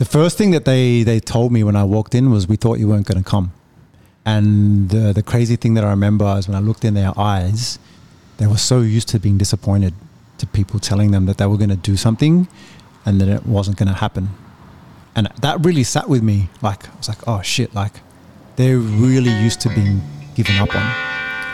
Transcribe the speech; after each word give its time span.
the 0.00 0.06
first 0.06 0.38
thing 0.38 0.50
that 0.52 0.64
they 0.64 1.02
they 1.02 1.20
told 1.20 1.52
me 1.52 1.62
when 1.62 1.76
I 1.76 1.84
walked 1.84 2.14
in 2.14 2.30
was, 2.30 2.48
"We 2.48 2.56
thought 2.56 2.78
you 2.78 2.88
weren't 2.88 3.06
going 3.06 3.22
to 3.22 3.30
come." 3.34 3.52
And 4.24 4.88
the 4.88 5.12
the 5.12 5.22
crazy 5.22 5.56
thing 5.56 5.74
that 5.74 5.84
I 5.84 5.90
remember 5.90 6.24
is 6.38 6.48
when 6.48 6.56
I 6.56 6.60
looked 6.68 6.86
in 6.86 6.94
their 6.94 7.12
eyes, 7.18 7.78
they 8.38 8.46
were 8.46 8.62
so 8.72 8.80
used 8.80 9.08
to 9.08 9.20
being 9.20 9.36
disappointed 9.36 9.92
to 10.38 10.46
people 10.46 10.80
telling 10.80 11.10
them 11.10 11.26
that 11.26 11.36
they 11.36 11.44
were 11.44 11.58
going 11.58 11.74
to 11.78 11.82
do 11.92 11.98
something, 11.98 12.48
and 13.04 13.20
that 13.20 13.28
it 13.28 13.44
wasn't 13.44 13.76
going 13.76 13.92
to 13.96 14.00
happen. 14.06 14.30
And 15.14 15.28
that 15.42 15.62
really 15.66 15.84
sat 15.84 16.08
with 16.08 16.22
me. 16.22 16.48
Like 16.62 16.88
I 16.88 16.96
was 16.96 17.08
like, 17.12 17.22
"Oh 17.28 17.42
shit!" 17.42 17.74
Like 17.74 18.00
they're 18.56 18.78
really 18.78 19.34
used 19.46 19.60
to 19.64 19.68
being 19.68 20.00
given 20.34 20.56
up 20.64 20.74
on. 20.80 20.86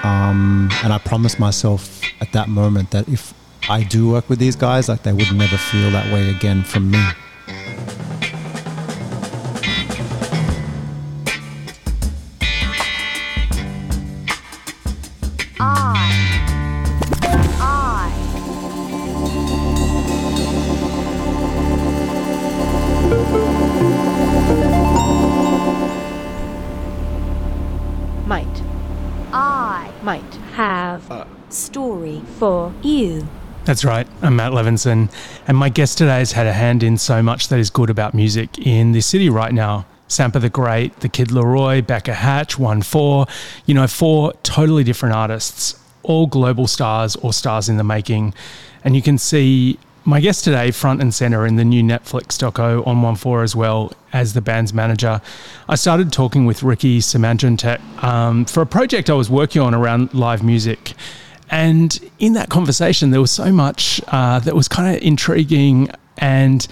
Um, 0.08 0.68
and 0.84 0.92
I 0.92 0.98
promised 0.98 1.40
myself 1.40 2.00
at 2.20 2.30
that 2.30 2.48
moment 2.48 2.92
that 2.92 3.08
if 3.08 3.34
I 3.68 3.82
do 3.82 4.08
work 4.08 4.30
with 4.30 4.38
these 4.38 4.54
guys, 4.54 4.88
like 4.88 5.02
they 5.02 5.12
would 5.12 5.32
never 5.34 5.56
feel 5.56 5.90
that 5.90 6.12
way 6.14 6.30
again 6.30 6.62
from 6.62 6.92
me. 6.92 7.02
That's 33.76 33.84
right. 33.84 34.08
I'm 34.22 34.36
Matt 34.36 34.52
Levinson, 34.52 35.12
and 35.46 35.54
my 35.54 35.68
guest 35.68 35.98
today 35.98 36.20
has 36.20 36.32
had 36.32 36.46
a 36.46 36.52
hand 36.54 36.82
in 36.82 36.96
so 36.96 37.22
much 37.22 37.48
that 37.48 37.58
is 37.58 37.68
good 37.68 37.90
about 37.90 38.14
music 38.14 38.56
in 38.56 38.92
this 38.92 39.04
city 39.04 39.28
right 39.28 39.52
now. 39.52 39.84
Sampa 40.08 40.40
the 40.40 40.48
Great, 40.48 41.00
The 41.00 41.10
Kid 41.10 41.28
Laroi, 41.28 41.86
Becca 41.86 42.14
Hatch, 42.14 42.56
ONEFOUR. 42.56 43.28
You 43.66 43.74
know, 43.74 43.86
four 43.86 44.32
totally 44.42 44.82
different 44.82 45.14
artists, 45.14 45.78
all 46.02 46.26
global 46.26 46.66
stars 46.66 47.16
or 47.16 47.34
stars 47.34 47.68
in 47.68 47.76
the 47.76 47.84
making. 47.84 48.32
And 48.82 48.96
you 48.96 49.02
can 49.02 49.18
see 49.18 49.78
my 50.06 50.20
guest 50.20 50.44
today 50.44 50.70
front 50.70 51.02
and 51.02 51.12
center 51.12 51.44
in 51.44 51.56
the 51.56 51.64
new 51.64 51.82
Netflix 51.82 52.38
doco 52.38 52.86
on 52.86 53.02
ONEFOUR 53.02 53.44
as 53.44 53.54
well 53.54 53.92
as 54.10 54.32
the 54.32 54.40
band's 54.40 54.72
manager. 54.72 55.20
I 55.68 55.74
started 55.74 56.14
talking 56.14 56.46
with 56.46 56.62
Ricky 56.62 57.00
Simandjuntak 57.00 58.02
um, 58.02 58.46
for 58.46 58.62
a 58.62 58.66
project 58.66 59.10
I 59.10 59.12
was 59.12 59.28
working 59.28 59.60
on 59.60 59.74
around 59.74 60.14
live 60.14 60.42
music. 60.42 60.94
And 61.50 61.98
in 62.18 62.32
that 62.34 62.48
conversation, 62.48 63.10
there 63.10 63.20
was 63.20 63.30
so 63.30 63.52
much 63.52 64.00
uh, 64.08 64.40
that 64.40 64.54
was 64.54 64.68
kind 64.68 64.96
of 64.96 65.02
intriguing 65.02 65.88
and 66.18 66.66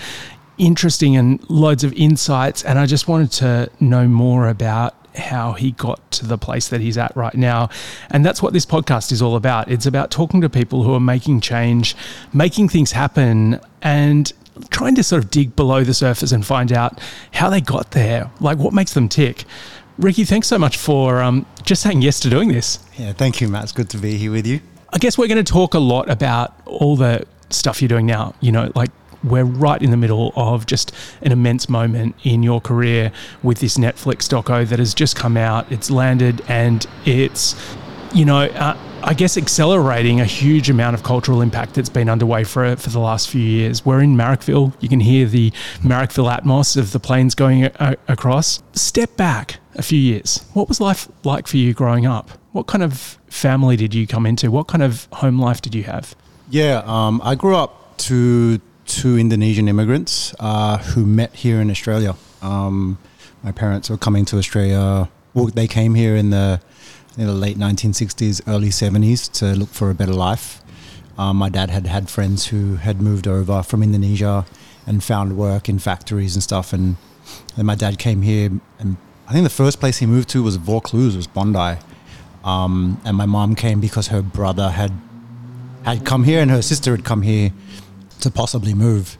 interesting 0.59 1.17
and 1.17 1.49
loads 1.49 1.85
of 1.85 1.93
insights. 1.95 2.65
And 2.65 2.79
I 2.79 2.87
just 2.87 3.09
wanted 3.09 3.33
to 3.33 3.71
know 3.81 4.09
more 4.09 4.49
about 4.49 4.95
how 5.17 5.53
he 5.53 5.71
got 5.73 6.11
to 6.11 6.27
the 6.27 6.39
place 6.39 6.69
that 6.69 6.81
he's 6.81 6.99
at 6.99 7.17
right 7.17 7.35
now. 7.35 7.69
And 8.11 8.25
that's 8.25 8.43
what 8.43 8.53
this 8.53 8.67
podcast 8.67 9.13
is 9.13 9.23
all 9.23 9.37
about. 9.37 9.71
It's 9.71 9.87
about 9.87 10.11
talking 10.11 10.41
to 10.41 10.49
people 10.49 10.83
who 10.83 10.93
are 10.95 11.01
making 11.01 11.41
change, 11.41 11.95
making 12.33 12.69
things 12.69 12.93
happen, 12.93 13.61
and 13.83 14.33
trying 14.71 14.95
to 14.95 15.03
sort 15.03 15.23
of 15.23 15.31
dig 15.31 15.57
below 15.57 15.85
the 15.85 15.95
surface 15.95 16.33
and 16.33 16.45
find 16.45 16.73
out 16.73 17.01
how 17.33 17.51
they 17.51 17.61
got 17.61 17.93
there, 17.93 18.31
like 18.41 18.59
what 18.59 18.73
makes 18.73 18.95
them 18.95 19.09
tick. 19.09 19.45
Ricky, 19.99 20.25
thanks 20.25 20.49
so 20.49 20.59
much 20.59 20.77
for 20.77 21.23
um, 21.23 21.47
just 21.63 21.83
saying 21.83 22.03
yes 22.03 22.19
to 22.21 22.31
doing 22.31 22.49
this. 22.49 22.81
Yeah, 22.99 23.13
thank 23.13 23.41
you, 23.41 23.49
Matt. 23.49 23.65
It's 23.65 23.73
good 23.73 23.91
to 23.91 23.99
be 23.99 24.17
here 24.17 24.33
with 24.33 24.47
you. 24.47 24.61
I 24.93 24.99
guess 24.99 25.17
we're 25.17 25.29
going 25.29 25.45
to 25.45 25.53
talk 25.53 25.75
a 25.75 25.79
lot 25.79 26.11
about 26.11 26.55
all 26.67 26.97
the 26.97 27.27
stuff 27.51 27.81
you're 27.81 27.89
doing 27.89 28.07
now. 28.07 28.35
You 28.41 28.53
know, 28.53 28.73
like 28.75 28.91
we're 29.23 29.45
right 29.45 29.81
in 29.81 29.91
the 29.91 29.97
middle 29.97 30.33
of 30.37 30.67
just 30.67 30.93
an 31.23 31.33
immense 31.33 31.69
moment 31.69 32.17
in 32.25 32.43
your 32.43 32.61
career 32.61 33.13
with 33.43 33.61
this 33.61 33.79
Netflix 33.79 34.29
doco 34.29 34.69
that 34.69 34.79
has 34.79 34.95
just 34.95 35.17
come 35.17 35.37
out. 35.37 35.71
It's 35.71 35.91
landed 35.91 36.43
and 36.49 36.85
it's, 37.05 37.55
you 38.13 38.25
know, 38.25 38.41
uh, 38.41 38.77
I 39.03 39.15
guess 39.15 39.37
accelerating 39.37 40.21
a 40.21 40.25
huge 40.25 40.71
amount 40.71 40.95
of 40.95 41.03
cultural 41.03 41.41
impact 41.41 41.75
that's 41.75 41.89
been 41.89 42.09
underway 42.09 42.43
for 42.43 42.75
for 42.77 42.91
the 42.91 43.01
last 43.01 43.29
few 43.29 43.43
years. 43.43 43.85
We're 43.85 44.01
in 44.01 44.17
Marrickville. 44.17 44.73
You 44.81 44.89
can 44.89 45.01
hear 45.01 45.27
the 45.27 45.51
Marrickville 45.83 46.37
atmos 46.37 46.77
of 46.77 46.93
the 46.93 47.01
planes 47.01 47.35
going 47.35 47.65
a- 47.65 47.97
across. 48.09 48.63
Step 48.73 49.17
back 49.17 49.61
a 49.77 49.83
few 49.83 49.99
years. 49.99 50.45
What 50.53 50.69
was 50.69 50.81
life 50.81 51.09
like 51.25 51.47
for 51.47 51.57
you 51.57 51.75
growing 51.75 52.07
up? 52.07 52.31
What 52.53 52.67
kind 52.67 52.83
of 52.83 53.19
family 53.29 53.77
did 53.77 53.95
you 53.95 54.07
come 54.07 54.27
into? 54.27 54.51
What 54.51 54.67
kind 54.67 54.83
of 54.83 55.09
home 55.13 55.39
life 55.39 55.61
did 55.61 55.75
you 55.75 55.85
have? 55.85 56.15
Yeah, 56.51 56.83
um, 56.87 57.21
I 57.25 57.35
grew 57.35 57.57
up 57.57 57.97
to 57.99 58.61
two 58.87 59.19
Indonesian 59.19 59.69
immigrants 59.69 60.35
uh, 60.39 60.79
who 60.79 61.07
met 61.07 61.35
here 61.35 61.61
in 61.61 61.71
Australia. 61.71 62.17
Um, 62.43 62.99
my 63.43 63.53
parents 63.53 63.91
were 63.91 63.97
coming 63.97 64.25
to 64.27 64.39
Australia. 64.39 65.09
Well, 65.33 65.47
they 65.47 65.67
came 65.67 65.95
here 65.95 66.17
in 66.17 66.31
the, 66.31 66.61
in 67.17 67.27
the 67.27 67.33
late 67.33 67.57
1960s, 67.57 68.43
early 68.47 68.69
70s 68.69 69.31
to 69.41 69.59
look 69.59 69.71
for 69.71 69.91
a 69.91 69.95
better 69.95 70.13
life. 70.13 70.61
Um, 71.17 71.37
my 71.37 71.49
dad 71.49 71.71
had 71.71 71.87
had 71.87 72.11
friends 72.11 72.47
who 72.47 72.77
had 72.77 73.01
moved 73.01 73.29
over 73.29 73.63
from 73.63 73.83
Indonesia 73.83 74.47
and 74.87 75.03
found 75.03 75.37
work 75.37 75.69
in 75.69 75.79
factories 75.79 76.35
and 76.35 76.43
stuff. 76.43 76.73
And 76.73 76.97
then 77.57 77.67
my 77.67 77.75
dad 77.75 77.99
came 77.99 78.23
here, 78.23 78.51
and 78.79 78.97
I 79.27 79.33
think 79.33 79.45
the 79.45 79.51
first 79.51 79.81
place 79.81 79.99
he 79.99 80.07
moved 80.07 80.29
to 80.31 80.43
was 80.43 80.57
Vaucluse, 80.57 81.17
was 81.17 81.27
Bondi. 81.27 81.79
Um, 82.45 83.01
and 83.05 83.17
my 83.17 83.25
mom 83.27 83.55
came 83.55 83.81
because 83.81 84.09
her 84.09 84.21
brother 84.21 84.71
had 84.71 84.93
had 85.85 86.05
come 86.05 86.25
here 86.25 86.41
and 86.41 86.51
her 86.51 86.63
sister 86.63 86.93
had 86.93 87.05
come 87.05 87.23
here 87.23 87.53
to 88.21 88.31
possibly 88.31 88.75
move. 88.75 89.19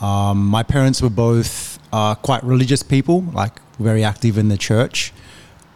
Um, 0.00 0.46
my 0.46 0.62
parents 0.62 1.02
were 1.02 1.10
both 1.10 1.78
uh, 1.92 2.14
quite 2.14 2.42
religious 2.44 2.82
people, 2.82 3.22
like 3.32 3.60
very 3.78 4.04
active 4.04 4.38
in 4.38 4.48
the 4.48 4.56
church. 4.56 5.12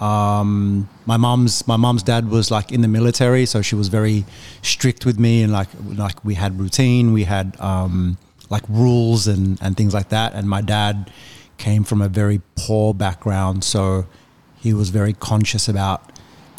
Um, 0.00 0.88
my 1.06 1.16
mom's 1.16 1.66
my 1.66 1.76
mom's 1.76 2.02
dad 2.02 2.28
was 2.28 2.50
like 2.50 2.72
in 2.72 2.80
the 2.80 2.88
military, 2.88 3.46
so 3.46 3.60
she 3.62 3.74
was 3.74 3.88
very 3.88 4.24
strict 4.62 5.04
with 5.04 5.18
me, 5.18 5.42
and 5.42 5.52
like 5.52 5.68
like 5.84 6.24
we 6.24 6.34
had 6.34 6.58
routine, 6.58 7.12
we 7.12 7.24
had 7.24 7.58
um, 7.60 8.18
like 8.48 8.62
rules 8.68 9.26
and 9.28 9.58
and 9.60 9.76
things 9.76 9.94
like 9.94 10.08
that. 10.08 10.34
And 10.34 10.48
my 10.48 10.60
dad 10.60 11.12
came 11.60 11.84
from 11.84 12.00
a 12.02 12.08
very 12.08 12.40
poor 12.56 12.92
background, 12.94 13.62
so 13.62 14.06
he 14.58 14.72
was 14.74 14.88
very 14.90 15.12
conscious 15.12 15.68
about 15.68 16.00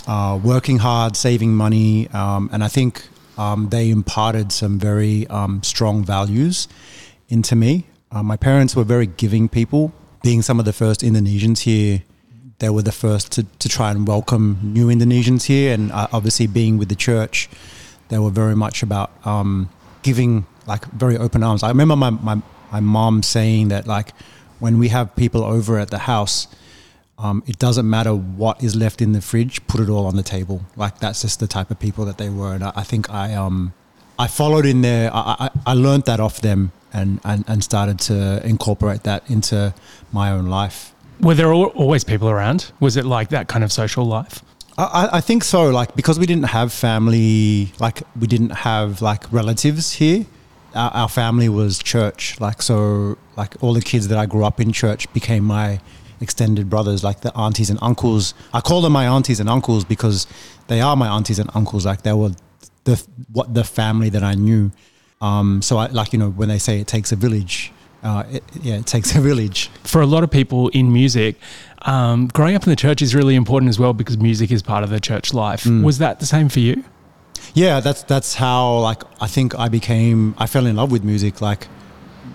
uh, 0.08 0.40
working 0.42 0.78
hard, 0.78 1.18
saving 1.18 1.54
money, 1.54 2.08
um, 2.10 2.50
and 2.54 2.64
I 2.64 2.68
think 2.68 3.08
um, 3.38 3.70
they 3.70 3.90
imparted 3.90 4.52
some 4.52 4.80
very 4.80 5.28
um, 5.28 5.62
strong 5.64 6.06
values 6.06 6.68
into 7.30 7.56
me. 7.56 7.88
Uh, 8.12 8.24
my 8.24 8.38
parents 8.38 8.76
were 8.76 8.84
very 8.84 9.08
giving 9.08 9.50
people. 9.50 9.92
Being 10.24 10.44
some 10.44 10.60
of 10.60 10.66
the 10.66 10.74
first 10.74 11.02
Indonesians 11.02 11.60
here, 11.62 12.04
they 12.60 12.70
were 12.70 12.84
the 12.84 12.92
first 12.92 13.32
to, 13.34 13.44
to 13.58 13.68
try 13.68 13.90
and 13.90 14.08
welcome 14.08 14.60
new 14.62 14.88
Indonesians 14.88 15.46
here, 15.46 15.74
and 15.74 15.92
uh, 15.92 16.08
obviously 16.14 16.46
being 16.46 16.78
with 16.78 16.90
the 16.90 16.96
church, 16.96 17.50
they 18.10 18.20
were 18.20 18.30
very 18.30 18.56
much 18.56 18.84
about 18.84 19.10
um, 19.26 19.70
giving 20.04 20.46
like 20.68 20.86
very 20.92 21.18
open 21.18 21.42
arms. 21.44 21.64
I 21.64 21.70
remember 21.70 21.96
my, 21.96 22.12
my 22.12 22.42
my 22.72 22.80
mom 22.80 23.22
saying 23.22 23.68
that 23.70 23.86
like 23.88 24.14
when 24.62 24.78
we 24.80 24.88
have 24.90 25.16
people 25.16 25.44
over 25.44 25.78
at 25.84 25.90
the 25.90 25.98
house, 26.14 26.48
um, 27.18 27.44
it 27.52 27.58
doesn't 27.60 27.88
matter 27.90 28.14
what 28.16 28.64
is 28.64 28.74
left 28.76 29.02
in 29.02 29.12
the 29.12 29.22
fridge, 29.22 29.56
put 29.68 29.80
it 29.82 29.90
all 29.90 30.06
on 30.06 30.16
the 30.16 30.24
table. 30.24 30.58
Like 30.76 31.00
that's 31.00 31.22
just 31.22 31.40
the 31.40 31.48
type 31.48 31.70
of 31.72 31.78
people 31.80 32.06
that 32.06 32.18
they 32.18 32.30
were, 32.30 32.54
and 32.56 32.64
I, 32.64 32.72
I 32.82 32.84
think 32.84 33.10
I 33.10 33.34
um 33.36 33.74
I 34.18 34.28
followed 34.28 34.66
in 34.66 34.82
there. 34.82 35.10
I, 35.14 35.22
I 35.46 35.50
I 35.72 35.74
learned 35.74 36.06
that 36.06 36.20
off 36.20 36.42
them 36.42 36.72
and, 36.94 37.20
and 37.24 37.44
and 37.48 37.64
started 37.64 37.98
to 38.10 38.16
incorporate 38.48 39.04
that 39.04 39.22
into 39.30 39.74
my 40.12 40.32
own 40.32 40.46
life. 40.48 40.94
Were 41.20 41.36
there 41.36 41.54
always 41.54 42.04
people 42.04 42.30
around? 42.30 42.72
Was 42.80 42.98
it 42.98 43.06
like 43.06 43.30
that 43.30 43.48
kind 43.48 43.64
of 43.64 43.72
social 43.72 44.06
life? 44.06 44.36
I, 44.78 44.84
I- 45.02 45.18
I 45.18 45.22
think 45.22 45.44
so. 45.44 45.70
Like 45.70 45.96
because 45.96 46.18
we 46.18 46.26
didn't 46.26 46.50
have 46.58 46.72
family, 46.74 47.72
like 47.80 48.02
we 48.20 48.26
didn't 48.28 48.56
have 48.70 49.02
like 49.02 49.32
relatives 49.32 49.94
here. 50.02 50.26
Our, 50.76 50.92
our 50.92 51.10
family 51.10 51.50
was 51.50 51.80
church. 51.80 52.40
Like 52.40 52.62
so, 52.62 53.18
like 53.38 53.56
all 53.62 53.74
the 53.74 53.82
kids 53.82 54.08
that 54.10 54.18
I 54.18 54.26
grew 54.26 54.46
up 54.46 54.60
in 54.60 54.72
church 54.72 55.12
became 55.14 55.44
my 55.44 55.80
extended 56.22 56.70
brothers, 56.70 57.04
like 57.04 57.22
the 57.22 57.36
aunties 57.38 57.70
and 57.70 57.80
uncles. 57.82 58.34
I 58.54 58.62
call 58.62 58.82
them 58.82 58.94
my 58.94 59.08
aunties 59.08 59.40
and 59.40 59.50
uncles 59.50 59.84
because 59.84 60.28
they 60.68 60.80
are 60.82 60.96
my 60.96 61.08
aunties 61.08 61.40
and 61.40 61.50
uncles. 61.54 61.86
Like 61.86 62.04
they 62.04 62.14
were 62.14 62.32
the 62.84 63.04
what 63.32 63.54
the 63.54 63.64
family 63.64 64.10
that 64.10 64.24
I 64.24 64.36
knew. 64.36 64.72
Um, 65.20 65.62
so 65.62 65.78
I 65.78 65.88
like 65.88 66.14
you 66.14 66.20
know 66.20 66.30
when 66.30 66.50
they 66.50 66.60
say 66.60 66.80
it 66.80 66.88
takes 66.88 67.12
a 67.12 67.16
village. 67.16 67.72
Uh, 68.04 68.24
it, 68.32 68.44
yeah, 68.62 68.76
it 68.78 68.88
takes 68.88 69.16
a 69.16 69.22
village. 69.22 69.70
For 69.84 70.02
a 70.02 70.08
lot 70.08 70.24
of 70.24 70.32
people 70.32 70.70
in 70.70 70.92
music, 70.92 71.36
um, 71.84 72.28
growing 72.28 72.56
up 72.56 72.64
in 72.64 72.70
the 72.72 72.76
church 72.76 73.02
is 73.02 73.14
really 73.14 73.36
important 73.36 73.70
as 73.70 73.78
well 73.78 73.94
because 73.94 74.18
music 74.18 74.52
is 74.52 74.64
part 74.64 74.84
of 74.84 74.90
the 74.90 75.00
church 75.00 75.34
life. 75.36 75.66
Was 75.84 76.00
that 76.00 76.20
the 76.20 76.26
same 76.26 76.50
for 76.50 76.60
you? 76.62 76.84
Yeah, 77.54 77.80
that's 77.80 78.04
that's 78.04 78.36
how 78.36 78.80
like 78.80 79.04
I 79.20 79.28
think 79.28 79.58
I 79.58 79.70
became 79.70 80.36
I 80.38 80.48
fell 80.48 80.66
in 80.66 80.76
love 80.76 80.92
with 80.92 81.04
music. 81.04 81.42
Like 81.42 81.68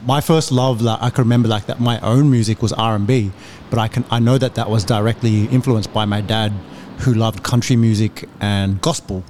my 0.04 0.20
first 0.20 0.52
love, 0.52 0.80
like 0.82 1.00
I 1.02 1.10
can 1.10 1.24
remember 1.24 1.48
like 1.48 1.66
that 1.66 1.80
my 1.80 1.98
own 2.00 2.30
music 2.30 2.62
was 2.62 2.72
R 2.72 2.94
and 2.94 3.06
B, 3.06 3.32
but 3.70 3.78
I 3.78 3.88
can 3.88 4.04
I 4.10 4.18
know 4.18 4.38
that 4.38 4.54
that 4.54 4.68
was 4.70 4.84
directly 4.84 5.46
influenced 5.46 5.92
by 5.92 6.04
my 6.04 6.20
dad, 6.20 6.52
who 7.00 7.14
loved 7.14 7.42
country 7.42 7.76
music 7.76 8.28
and 8.40 8.80
gospel, 8.80 9.24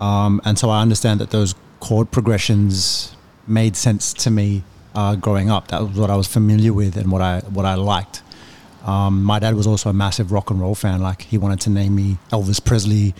um, 0.00 0.40
and 0.44 0.58
so 0.58 0.70
I 0.70 0.82
understand 0.82 1.20
that 1.20 1.30
those 1.30 1.54
chord 1.80 2.10
progressions 2.10 3.14
made 3.46 3.76
sense 3.76 4.12
to 4.12 4.30
me 4.30 4.64
uh, 4.94 5.14
growing 5.14 5.50
up. 5.50 5.68
That 5.68 5.82
was 5.82 5.98
what 5.98 6.10
I 6.10 6.16
was 6.16 6.26
familiar 6.26 6.72
with 6.72 6.96
and 6.96 7.10
what 7.10 7.22
I 7.22 7.40
what 7.40 7.64
I 7.66 7.74
liked. 7.74 8.22
Um, 8.84 9.24
my 9.24 9.40
dad 9.40 9.56
was 9.56 9.66
also 9.66 9.90
a 9.90 9.92
massive 9.92 10.30
rock 10.30 10.50
and 10.50 10.60
roll 10.60 10.74
fan. 10.74 11.00
Like 11.00 11.22
he 11.22 11.38
wanted 11.38 11.60
to 11.62 11.70
name 11.70 11.94
me 11.96 12.18
Elvis 12.30 12.64
Presley. 12.64 13.14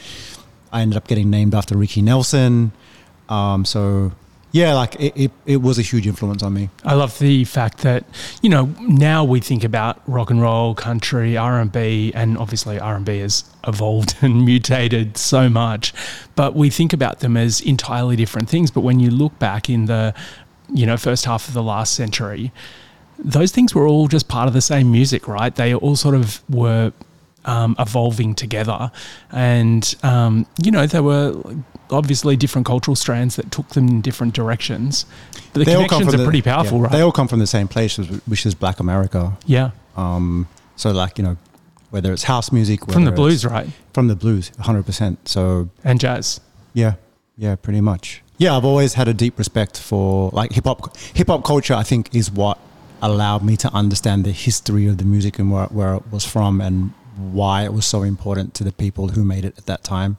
I 0.72 0.82
ended 0.82 0.96
up 0.96 1.06
getting 1.08 1.30
named 1.30 1.54
after 1.54 1.76
Ricky 1.76 2.02
Nelson. 2.02 2.72
Um, 3.28 3.64
so 3.64 4.12
yeah, 4.56 4.72
like 4.72 4.94
it, 4.98 5.12
it, 5.16 5.32
it 5.44 5.56
was 5.60 5.78
a 5.78 5.82
huge 5.82 6.06
influence 6.06 6.42
on 6.42 6.54
me. 6.54 6.70
I 6.82 6.94
love 6.94 7.18
the 7.18 7.44
fact 7.44 7.78
that 7.78 8.04
you 8.40 8.48
know 8.48 8.74
now 8.80 9.22
we 9.22 9.40
think 9.40 9.64
about 9.64 10.00
rock 10.06 10.30
and 10.30 10.40
roll, 10.40 10.74
country, 10.74 11.36
R 11.36 11.60
and 11.60 11.70
B, 11.70 12.10
and 12.14 12.38
obviously 12.38 12.78
R 12.78 12.96
and 12.96 13.04
B 13.04 13.18
has 13.18 13.44
evolved 13.66 14.16
and 14.22 14.46
mutated 14.46 15.18
so 15.18 15.50
much, 15.50 15.92
but 16.36 16.54
we 16.54 16.70
think 16.70 16.94
about 16.94 17.20
them 17.20 17.36
as 17.36 17.60
entirely 17.60 18.16
different 18.16 18.48
things. 18.48 18.70
But 18.70 18.80
when 18.80 18.98
you 18.98 19.10
look 19.10 19.38
back 19.38 19.68
in 19.68 19.86
the 19.86 20.14
you 20.72 20.86
know 20.86 20.96
first 20.96 21.26
half 21.26 21.48
of 21.48 21.54
the 21.54 21.62
last 21.62 21.94
century, 21.94 22.50
those 23.18 23.52
things 23.52 23.74
were 23.74 23.86
all 23.86 24.08
just 24.08 24.26
part 24.26 24.48
of 24.48 24.54
the 24.54 24.62
same 24.62 24.90
music, 24.90 25.28
right? 25.28 25.54
They 25.54 25.74
all 25.74 25.96
sort 25.96 26.14
of 26.14 26.42
were 26.48 26.94
um, 27.46 27.74
evolving 27.78 28.34
together, 28.34 28.90
and 29.32 29.94
um, 30.02 30.46
you 30.62 30.70
know 30.70 30.86
there 30.86 31.02
were 31.02 31.34
obviously 31.90 32.36
different 32.36 32.66
cultural 32.66 32.96
strands 32.96 33.36
that 33.36 33.50
took 33.52 33.68
them 33.70 33.88
in 33.88 34.00
different 34.00 34.34
directions. 34.34 35.06
But 35.52 35.60
the 35.60 35.64
They 35.64 35.74
connections 35.74 36.12
are 36.14 36.16
the- 36.18 36.24
pretty 36.24 36.42
powerful, 36.42 36.78
yeah, 36.78 36.82
right? 36.84 36.92
They 36.92 37.00
all 37.00 37.12
come 37.12 37.28
from 37.28 37.38
the 37.38 37.46
same 37.46 37.68
place, 37.68 37.96
which 38.26 38.44
is 38.44 38.54
Black 38.54 38.80
America. 38.80 39.36
yeah, 39.46 39.70
Um, 39.96 40.48
so 40.76 40.90
like 40.90 41.16
you 41.18 41.24
know, 41.24 41.36
whether 41.90 42.12
it's 42.12 42.24
house 42.24 42.50
music, 42.52 42.90
from 42.90 43.04
the 43.04 43.12
blues, 43.12 43.44
right, 43.44 43.68
from 43.92 44.08
the 44.08 44.16
blues, 44.16 44.50
hundred 44.60 44.84
percent. 44.86 45.28
So 45.28 45.68
and 45.84 46.00
jazz. 46.00 46.40
yeah, 46.74 46.94
yeah, 47.38 47.54
pretty 47.56 47.80
much. 47.80 48.22
Yeah, 48.38 48.54
I've 48.56 48.66
always 48.66 48.94
had 48.94 49.08
a 49.08 49.14
deep 49.14 49.38
respect 49.38 49.78
for 49.80 50.28
like 50.34 50.52
hip 50.52 50.64
hop. 50.64 50.94
Hip 51.14 51.28
hop 51.28 51.42
culture, 51.44 51.72
I 51.74 51.82
think, 51.84 52.14
is 52.14 52.30
what 52.30 52.58
allowed 53.00 53.42
me 53.44 53.56
to 53.58 53.72
understand 53.72 54.24
the 54.24 54.32
history 54.32 54.86
of 54.86 54.96
the 54.98 55.04
music 55.04 55.38
and 55.38 55.50
where, 55.52 55.66
where 55.66 55.94
it 55.94 56.02
was 56.10 56.24
from 56.24 56.60
and 56.60 56.92
why 57.16 57.64
it 57.64 57.72
was 57.72 57.86
so 57.86 58.02
important 58.02 58.54
to 58.54 58.64
the 58.64 58.72
people 58.72 59.08
who 59.08 59.24
made 59.24 59.44
it 59.44 59.56
at 59.58 59.66
that 59.66 59.82
time. 59.84 60.16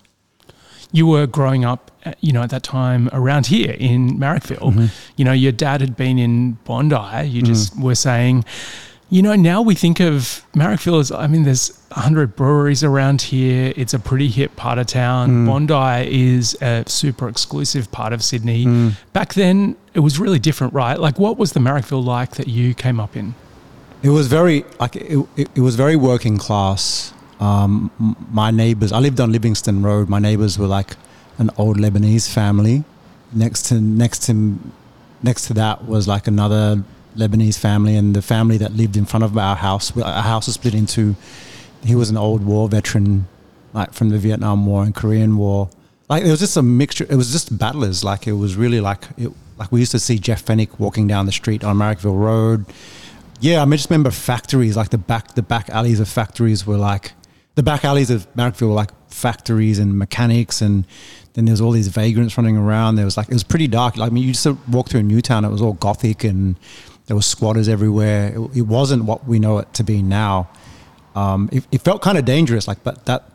you 0.94 1.06
were 1.06 1.28
growing 1.28 1.66
up, 1.66 1.92
uh, 2.06 2.14
you 2.22 2.32
know, 2.32 2.42
at 2.44 2.50
that 2.50 2.64
time 2.64 3.10
around 3.12 3.48
here 3.48 3.76
in 3.78 4.18
Marrickville. 4.18 4.72
Mm-hmm. 4.72 4.86
You 5.18 5.26
know, 5.26 5.34
your 5.34 5.52
dad 5.52 5.82
had 5.82 5.98
been 5.98 6.18
in 6.18 6.54
Bondi. 6.64 7.28
You 7.28 7.42
just 7.42 7.78
were 7.78 7.94
saying, 7.96 8.46
you 9.10 9.22
know, 9.22 9.36
now 9.36 9.62
we 9.62 9.76
think 9.76 10.00
of 10.00 10.44
Marrickville 10.54 11.00
as, 11.02 11.12
I 11.12 11.28
mean, 11.28 11.44
there's 11.44 11.78
100 11.90 12.36
breweries 12.38 12.84
around 12.86 13.22
here. 13.22 13.74
It's 13.76 13.94
a 13.94 14.00
pretty 14.00 14.28
hip 14.30 14.56
part 14.56 14.78
of 14.80 14.88
town. 14.88 15.30
Mm. 15.30 15.46
Bondi 15.48 16.36
is 16.36 16.58
a 16.62 16.84
super 16.88 17.28
exclusive 17.28 17.92
part 17.92 18.14
of 18.14 18.24
Sydney. 18.24 18.66
Mm. 18.66 18.94
Back 19.12 19.34
then, 19.34 19.76
it 19.94 20.00
was 20.00 20.20
really 20.20 20.40
different, 20.40 20.74
right? 20.74 20.98
Like, 21.00 21.20
what 21.20 21.38
was 21.38 21.52
the 21.52 21.60
Marrickville 21.60 22.04
like 22.04 22.36
that 22.36 22.48
you 22.48 22.74
came 22.74 23.00
up 23.00 23.16
in? 23.18 23.36
It 24.04 24.10
was 24.10 24.28
very 24.28 24.66
like 24.80 24.96
it, 24.96 25.28
it, 25.36 25.50
it 25.56 25.62
was 25.62 25.76
very 25.76 25.96
working 25.96 26.38
class. 26.38 27.14
Um, 27.40 27.92
my 28.32 28.52
neighbors, 28.52 28.92
I 28.92 29.00
lived 29.00 29.20
on 29.20 29.32
Livingston 29.32 29.84
Road. 29.84 30.10
My 30.10 30.20
neighbors 30.20 30.58
were 30.58 30.68
like 30.68 30.96
an 31.38 31.50
old 31.58 31.78
Lebanese 31.78 32.32
family. 32.32 32.84
Next 33.34 33.64
to 33.68 33.82
next 33.82 34.24
to 34.24 34.58
next 35.24 35.48
to 35.48 35.54
that 35.56 35.86
was 35.86 36.08
like 36.08 36.28
another 36.28 36.84
Lebanese 37.16 37.58
family, 37.58 37.96
and 37.96 38.16
the 38.16 38.22
family 38.22 38.58
that 38.58 38.74
lived 38.74 38.96
in 38.96 39.06
front 39.06 39.24
of 39.24 39.38
our 39.38 39.56
house. 39.56 39.96
Our 39.98 40.22
house 40.22 40.46
was 40.46 40.56
split 40.56 40.76
into. 40.76 41.16
He 41.84 41.96
was 41.96 42.10
an 42.10 42.18
old 42.18 42.46
war 42.46 42.70
veteran, 42.70 43.28
like 43.74 43.94
from 43.94 44.10
the 44.10 44.18
Vietnam 44.18 44.66
War 44.66 44.84
and 44.84 44.94
Korean 44.94 45.38
War. 45.38 45.70
Like 46.10 46.24
it 46.24 46.32
was 46.32 46.40
just 46.40 46.56
a 46.58 46.62
mixture. 46.62 47.06
It 47.10 47.16
was 47.16 47.32
just 47.32 47.58
battlers. 47.58 48.04
Like 48.04 48.28
it 48.28 48.34
was 48.34 48.56
really 48.56 48.80
like 48.80 49.06
it, 49.18 49.32
like 49.58 49.72
we 49.72 49.80
used 49.80 49.92
to 49.92 50.00
see 50.00 50.18
Jeff 50.20 50.46
Fenech 50.46 50.80
walking 50.80 51.08
down 51.08 51.26
the 51.26 51.32
street 51.32 51.64
on 51.64 51.78
Marrickville 51.78 52.20
Road. 52.20 52.66
Yeah, 53.40 53.64
I 53.64 53.70
just 53.70 53.90
remember 53.90 54.12
factories 54.12 54.76
like 54.76 54.90
the 54.90 54.98
back 54.98 55.36
the 55.36 55.44
back 55.44 55.70
alleys 55.70 56.00
of 56.00 56.10
factories 56.10 56.66
were 56.66 56.78
like 56.78 57.14
the 57.56 57.64
back 57.64 57.86
alleys 57.86 58.10
of 58.10 58.32
Marrickville 58.36 58.70
were 58.70 58.74
like 58.74 58.92
factories 59.10 59.80
and 59.80 59.98
mechanics, 59.98 60.62
and 60.62 60.86
then 61.34 61.46
there 61.46 61.54
was 61.54 61.62
all 61.62 61.72
these 61.72 61.88
vagrants 61.88 62.38
running 62.38 62.58
around. 62.58 62.96
There 62.96 63.06
was 63.06 63.18
like 63.18 63.28
it 63.30 63.34
was 63.34 63.44
pretty 63.44 63.68
dark. 63.68 63.98
Like 63.98 64.12
I 64.12 64.14
mean, 64.14 64.24
you 64.24 64.34
just 64.34 64.48
walk 64.68 64.90
through 64.90 65.04
Newtown, 65.04 65.46
it 65.46 65.50
was 65.50 65.62
all 65.62 65.74
gothic, 65.74 66.24
and 66.24 66.58
there 67.06 67.16
were 67.16 67.22
squatters 67.22 67.70
everywhere. 67.70 68.34
It, 68.36 68.58
it 68.58 68.62
wasn't 68.64 69.06
what 69.06 69.26
we 69.26 69.40
know 69.40 69.60
it 69.60 69.74
to 69.76 69.84
be 69.84 70.02
now. 70.02 70.50
Um, 71.16 71.50
it, 71.52 71.66
it 71.72 71.82
felt 71.82 72.02
kind 72.02 72.18
of 72.18 72.26
dangerous, 72.26 72.68
like 72.68 72.84
but 72.84 73.06
that 73.06 73.30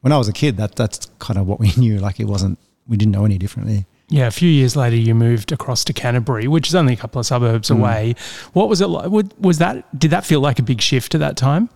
when 0.00 0.12
I 0.12 0.18
was 0.18 0.28
a 0.28 0.32
kid, 0.32 0.56
that 0.58 0.76
that's 0.76 1.06
kind 1.18 1.38
of 1.38 1.46
what 1.46 1.60
we 1.60 1.72
knew. 1.76 1.98
Like 1.98 2.20
it 2.20 2.26
wasn't 2.26 2.58
we 2.86 2.96
didn't 2.96 3.12
know 3.12 3.24
any 3.24 3.38
differently. 3.38 3.86
Yeah, 4.08 4.26
a 4.28 4.30
few 4.30 4.48
years 4.48 4.76
later, 4.76 4.94
you 4.96 5.14
moved 5.14 5.50
across 5.50 5.82
to 5.84 5.92
Canterbury, 5.92 6.46
which 6.46 6.68
is 6.68 6.74
only 6.76 6.92
a 6.92 6.96
couple 6.96 7.18
of 7.18 7.26
suburbs 7.26 7.68
Mm. 7.70 7.78
away. 7.78 8.14
What 8.52 8.68
was 8.68 8.80
it 8.80 8.86
like? 8.86 9.10
Was 9.40 9.58
that 9.58 9.98
did 9.98 10.10
that 10.12 10.24
feel 10.24 10.40
like 10.40 10.58
a 10.58 10.62
big 10.62 10.80
shift 10.80 11.14
at 11.14 11.20
that 11.20 11.36
time? 11.36 11.68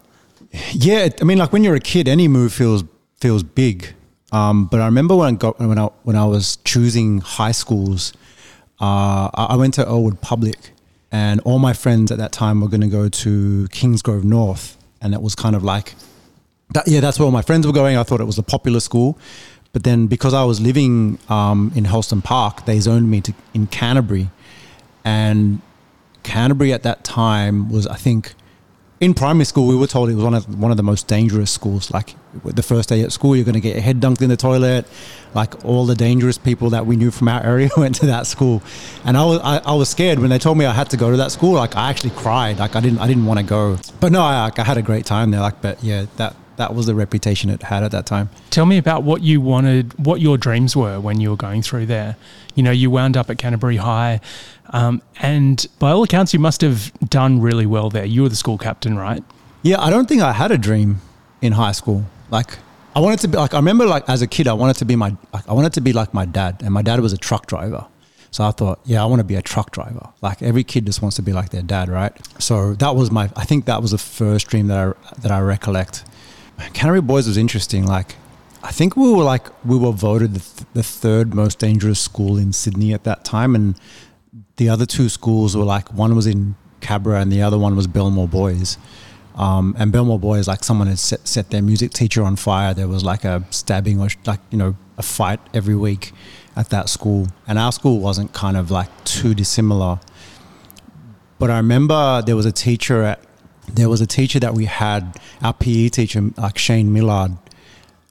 Yeah, 0.73 1.09
I 1.21 1.25
mean, 1.25 1.38
like 1.38 1.53
when 1.53 1.65
you're 1.65 1.75
a 1.75 1.81
kid, 1.81 2.06
any 2.09 2.29
move 2.29 2.53
feels 2.53 2.85
feels 3.21 3.43
big. 3.43 3.94
Um, 4.32 4.67
but 4.67 4.81
I 4.81 4.87
remember 4.87 5.17
when 5.17 5.35
I 5.35 5.37
got 5.37 5.59
when 5.59 5.77
I 5.79 5.88
when 6.05 6.15
I 6.17 6.25
was 6.25 6.59
choosing 6.65 7.21
high 7.21 7.50
schools, 7.53 8.12
uh, 8.81 9.29
I 9.35 9.56
went 9.56 9.75
to 9.75 9.85
Earlwood 9.85 10.21
Public, 10.21 10.71
and 11.11 11.41
all 11.41 11.59
my 11.59 11.73
friends 11.73 12.12
at 12.12 12.19
that 12.19 12.31
time 12.31 12.61
were 12.61 12.69
going 12.69 12.81
to 12.81 12.87
go 12.88 13.09
to 13.09 13.67
Kingsgrove 13.73 14.23
North, 14.23 14.76
and 15.03 15.15
it 15.15 15.21
was 15.23 15.35
kind 15.35 15.56
of 15.56 15.65
like 15.65 15.94
that. 16.75 16.87
Yeah, 16.87 17.00
that's 17.00 17.19
where 17.19 17.26
all 17.26 17.33
my 17.33 17.43
friends 17.43 17.67
were 17.67 17.73
going. 17.73 17.97
I 17.97 18.05
thought 18.05 18.21
it 18.21 18.25
was 18.26 18.38
a 18.38 18.43
popular 18.44 18.79
school, 18.81 19.19
but 19.72 19.84
then 19.84 20.06
because 20.06 20.34
I 20.34 20.44
was 20.44 20.61
living 20.61 21.19
um, 21.28 21.72
in 21.75 21.84
Hurlstone 21.84 22.25
Park, 22.25 22.64
they 22.67 22.81
zoned 22.81 23.11
me 23.11 23.20
to 23.22 23.34
in 23.55 23.67
Canterbury, 23.67 24.31
and 25.05 25.61
Canterbury 26.22 26.72
at 26.72 26.82
that 26.82 27.05
time 27.05 27.70
was 27.70 27.87
I 27.87 27.96
think 27.96 28.34
in 29.00 29.14
primary 29.14 29.46
school, 29.46 29.67
we 29.67 29.75
were 29.75 29.87
told 29.87 30.11
it 30.11 30.14
was 30.14 30.25
one 30.25 30.34
of 30.34 30.58
one 30.61 30.70
of 30.70 30.76
the 30.76 30.82
most 30.82 31.08
dangerous 31.08 31.50
schools. 31.50 31.90
Like 31.90 32.14
the 32.44 32.62
first 32.62 32.90
day 32.90 33.00
at 33.00 33.12
school, 33.12 33.34
you're 33.34 33.46
going 33.46 33.55
to 33.55 33.61
get 33.61 33.75
your 33.75 33.82
head 33.82 33.99
dunked 33.99 34.20
in 34.20 34.28
the 34.28 34.37
toilet. 34.37 34.87
Like 35.34 35.64
all 35.64 35.87
the 35.87 35.94
dangerous 35.94 36.37
people 36.37 36.70
that 36.70 36.84
we 36.84 36.96
knew 36.96 37.11
from 37.11 37.28
our 37.28 37.43
area 37.43 37.70
went 37.78 37.94
to 37.96 38.06
that 38.06 38.26
school, 38.26 38.62
and 39.05 39.16
I 39.16 39.25
was 39.25 39.40
I, 39.43 39.58
I 39.58 39.75
was 39.75 39.88
scared 39.88 40.19
when 40.19 40.28
they 40.28 40.38
told 40.38 40.58
me 40.58 40.66
I 40.66 40.73
had 40.73 40.90
to 40.90 40.99
go 40.99 41.11
to 41.11 41.16
that 41.16 41.32
school. 41.32 41.55
Like 41.55 41.76
I 41.76 41.88
actually 41.88 42.11
cried. 42.11 42.58
Like 42.58 42.76
I 42.76 42.81
didn't 42.81 42.99
I 42.99 43.06
didn't 43.06 43.25
want 43.25 43.40
to 43.40 43.46
go. 43.46 43.78
But 44.00 44.12
no, 44.12 44.20
I, 44.20 44.50
I 44.55 44.62
had 44.62 44.76
a 44.76 44.82
great 44.82 45.06
time 45.06 45.31
there. 45.31 45.40
Like 45.40 45.62
but 45.62 45.82
yeah, 45.82 46.05
that 46.16 46.37
that 46.61 46.75
was 46.75 46.87
the 46.87 46.95
reputation 46.95 47.51
it 47.51 47.62
had 47.62 47.83
at 47.83 47.91
that 47.91 48.07
time. 48.07 48.29
Tell 48.51 48.67
me 48.67 48.79
about 48.79 49.03
what 49.03 49.23
you 49.23 49.41
wanted, 49.41 49.99
what 49.99 50.21
your 50.21 50.37
dreams 50.37 50.77
were 50.77 51.01
when 51.01 51.21
you 51.21 51.31
were 51.31 51.37
going 51.37 51.62
through 51.62 51.87
there. 51.87 52.17
You 52.55 52.62
know, 52.62 52.71
you 52.71 52.91
wound 52.91 53.17
up 53.17 53.31
at 53.31 53.39
Canterbury 53.39 53.77
High, 53.77 54.21
um, 54.71 55.03
and 55.21 55.67
by 55.79 55.91
all 55.91 56.03
accounts, 56.03 56.33
you 56.33 56.39
must 56.41 56.61
have 56.61 56.93
done 57.09 57.41
really 57.41 57.67
well 57.67 57.91
there. 57.91 58.05
You 58.05 58.23
were 58.23 58.29
the 58.29 58.37
school 58.37 58.59
captain, 58.59 58.97
right? 58.97 59.25
Yeah, 59.62 59.81
I 59.81 59.91
don't 59.91 60.09
think 60.09 60.23
I 60.23 60.33
had 60.33 60.50
a 60.50 60.59
dream 60.59 61.00
in 61.43 61.52
high 61.52 61.73
school. 61.73 62.05
Like 62.31 62.59
I 62.95 63.00
wanted 63.00 63.21
to 63.21 63.29
be 63.29 63.37
like 63.37 63.55
I 63.55 63.59
remember 63.59 63.87
like 63.87 64.09
as 64.09 64.23
a 64.23 64.26
kid 64.26 64.49
I 64.49 64.52
wanted 64.52 64.76
to 64.76 64.85
be 64.85 64.97
my 64.97 65.17
like, 65.33 65.49
I 65.49 65.52
wanted 65.52 65.73
to 65.75 65.81
be 65.81 65.93
like 65.93 66.12
my 66.14 66.25
dad 66.25 66.62
and 66.62 66.73
my 66.73 66.83
dad 66.83 67.00
was 67.00 67.12
a 67.12 67.19
truck 67.19 67.47
driver. 67.47 67.87
So 68.33 68.45
I 68.45 68.52
thought, 68.52 68.79
yeah, 68.85 69.02
I 69.02 69.07
want 69.07 69.19
to 69.19 69.25
be 69.25 69.35
a 69.35 69.43
truck 69.43 69.73
driver. 69.73 70.09
Like 70.23 70.40
every 70.40 70.62
kid 70.62 70.87
just 70.87 71.02
wants 71.02 71.17
to 71.17 71.23
be 71.23 71.33
like 71.33 71.50
their 71.50 71.62
dad, 71.62 71.88
right? 71.88 72.12
So 72.38 72.75
that 72.75 72.95
was 72.95 73.11
my 73.11 73.31
I 73.37 73.45
think 73.45 73.64
that 73.67 73.83
was 73.83 73.90
the 73.90 73.99
first 73.99 74.47
dream 74.49 74.69
that 74.69 74.79
I 74.79 74.93
that 75.21 75.31
I 75.31 75.40
recollect. 75.40 76.05
Canterbury 76.73 77.00
Boys 77.00 77.26
was 77.26 77.37
interesting. 77.37 77.87
Like 77.87 78.17
I 78.62 78.73
think 78.73 78.97
we 78.97 79.12
were 79.12 79.25
like 79.25 79.47
we 79.64 79.76
were 79.79 79.93
voted 79.93 80.35
the, 80.35 80.40
th- 80.40 80.69
the 80.75 80.83
third 80.83 81.35
most 81.35 81.59
dangerous 81.59 82.00
school 82.00 82.37
in 82.37 82.52
Sydney 82.52 82.93
at 82.93 83.05
that 83.05 83.25
time 83.25 83.55
and 83.55 83.79
the 84.57 84.69
other 84.69 84.87
two 84.87 85.09
schools 85.09 85.57
were 85.57 85.64
like 85.64 85.93
one 85.93 86.14
was 86.14 86.26
in 86.26 86.55
Cabra 86.81 87.21
and 87.21 87.33
the 87.33 87.43
other 87.43 87.59
one 87.59 87.76
was 87.76 87.87
Belmore 87.87 88.29
Boys. 88.29 88.76
Um, 89.37 89.75
and 89.79 89.90
Belmore 89.90 90.19
Boys, 90.19 90.49
like 90.49 90.64
someone 90.64 90.88
had 90.88 90.99
set, 90.99 91.26
set 91.26 91.50
their 91.50 91.62
music 91.62 91.93
teacher 91.93 92.23
on 92.23 92.37
fire. 92.37 92.75
There 92.75 92.88
was 92.88 93.05
like 93.05 93.25
a 93.25 93.45
stabbing 93.50 94.00
or 94.00 94.09
like 94.26 94.40
you 94.50 94.59
know 94.59 94.76
a 94.99 95.02
fight 95.02 95.40
every 95.55 95.76
week 95.76 96.12
at 96.57 96.69
that 96.71 96.88
school, 96.88 97.29
and 97.47 97.59
our 97.59 97.73
school 97.73 98.00
wasn't 98.00 98.33
kind 98.35 98.57
of 98.57 98.71
like 98.71 98.90
too 99.05 99.35
dissimilar. 99.35 100.00
But 101.38 101.50
I 101.50 101.57
remember 101.57 102.21
there 102.21 102.37
was 102.37 102.45
a 102.45 102.52
teacher 102.52 103.02
at 103.02 103.21
there 103.69 103.88
was 103.88 104.00
a 104.00 104.07
teacher 104.07 104.40
that 104.40 104.55
we 104.55 104.64
had 104.64 105.21
our 105.43 105.52
PE 105.52 105.88
teacher 105.90 106.31
like 106.37 106.59
Shane 106.59 106.93
Millard, 106.93 107.33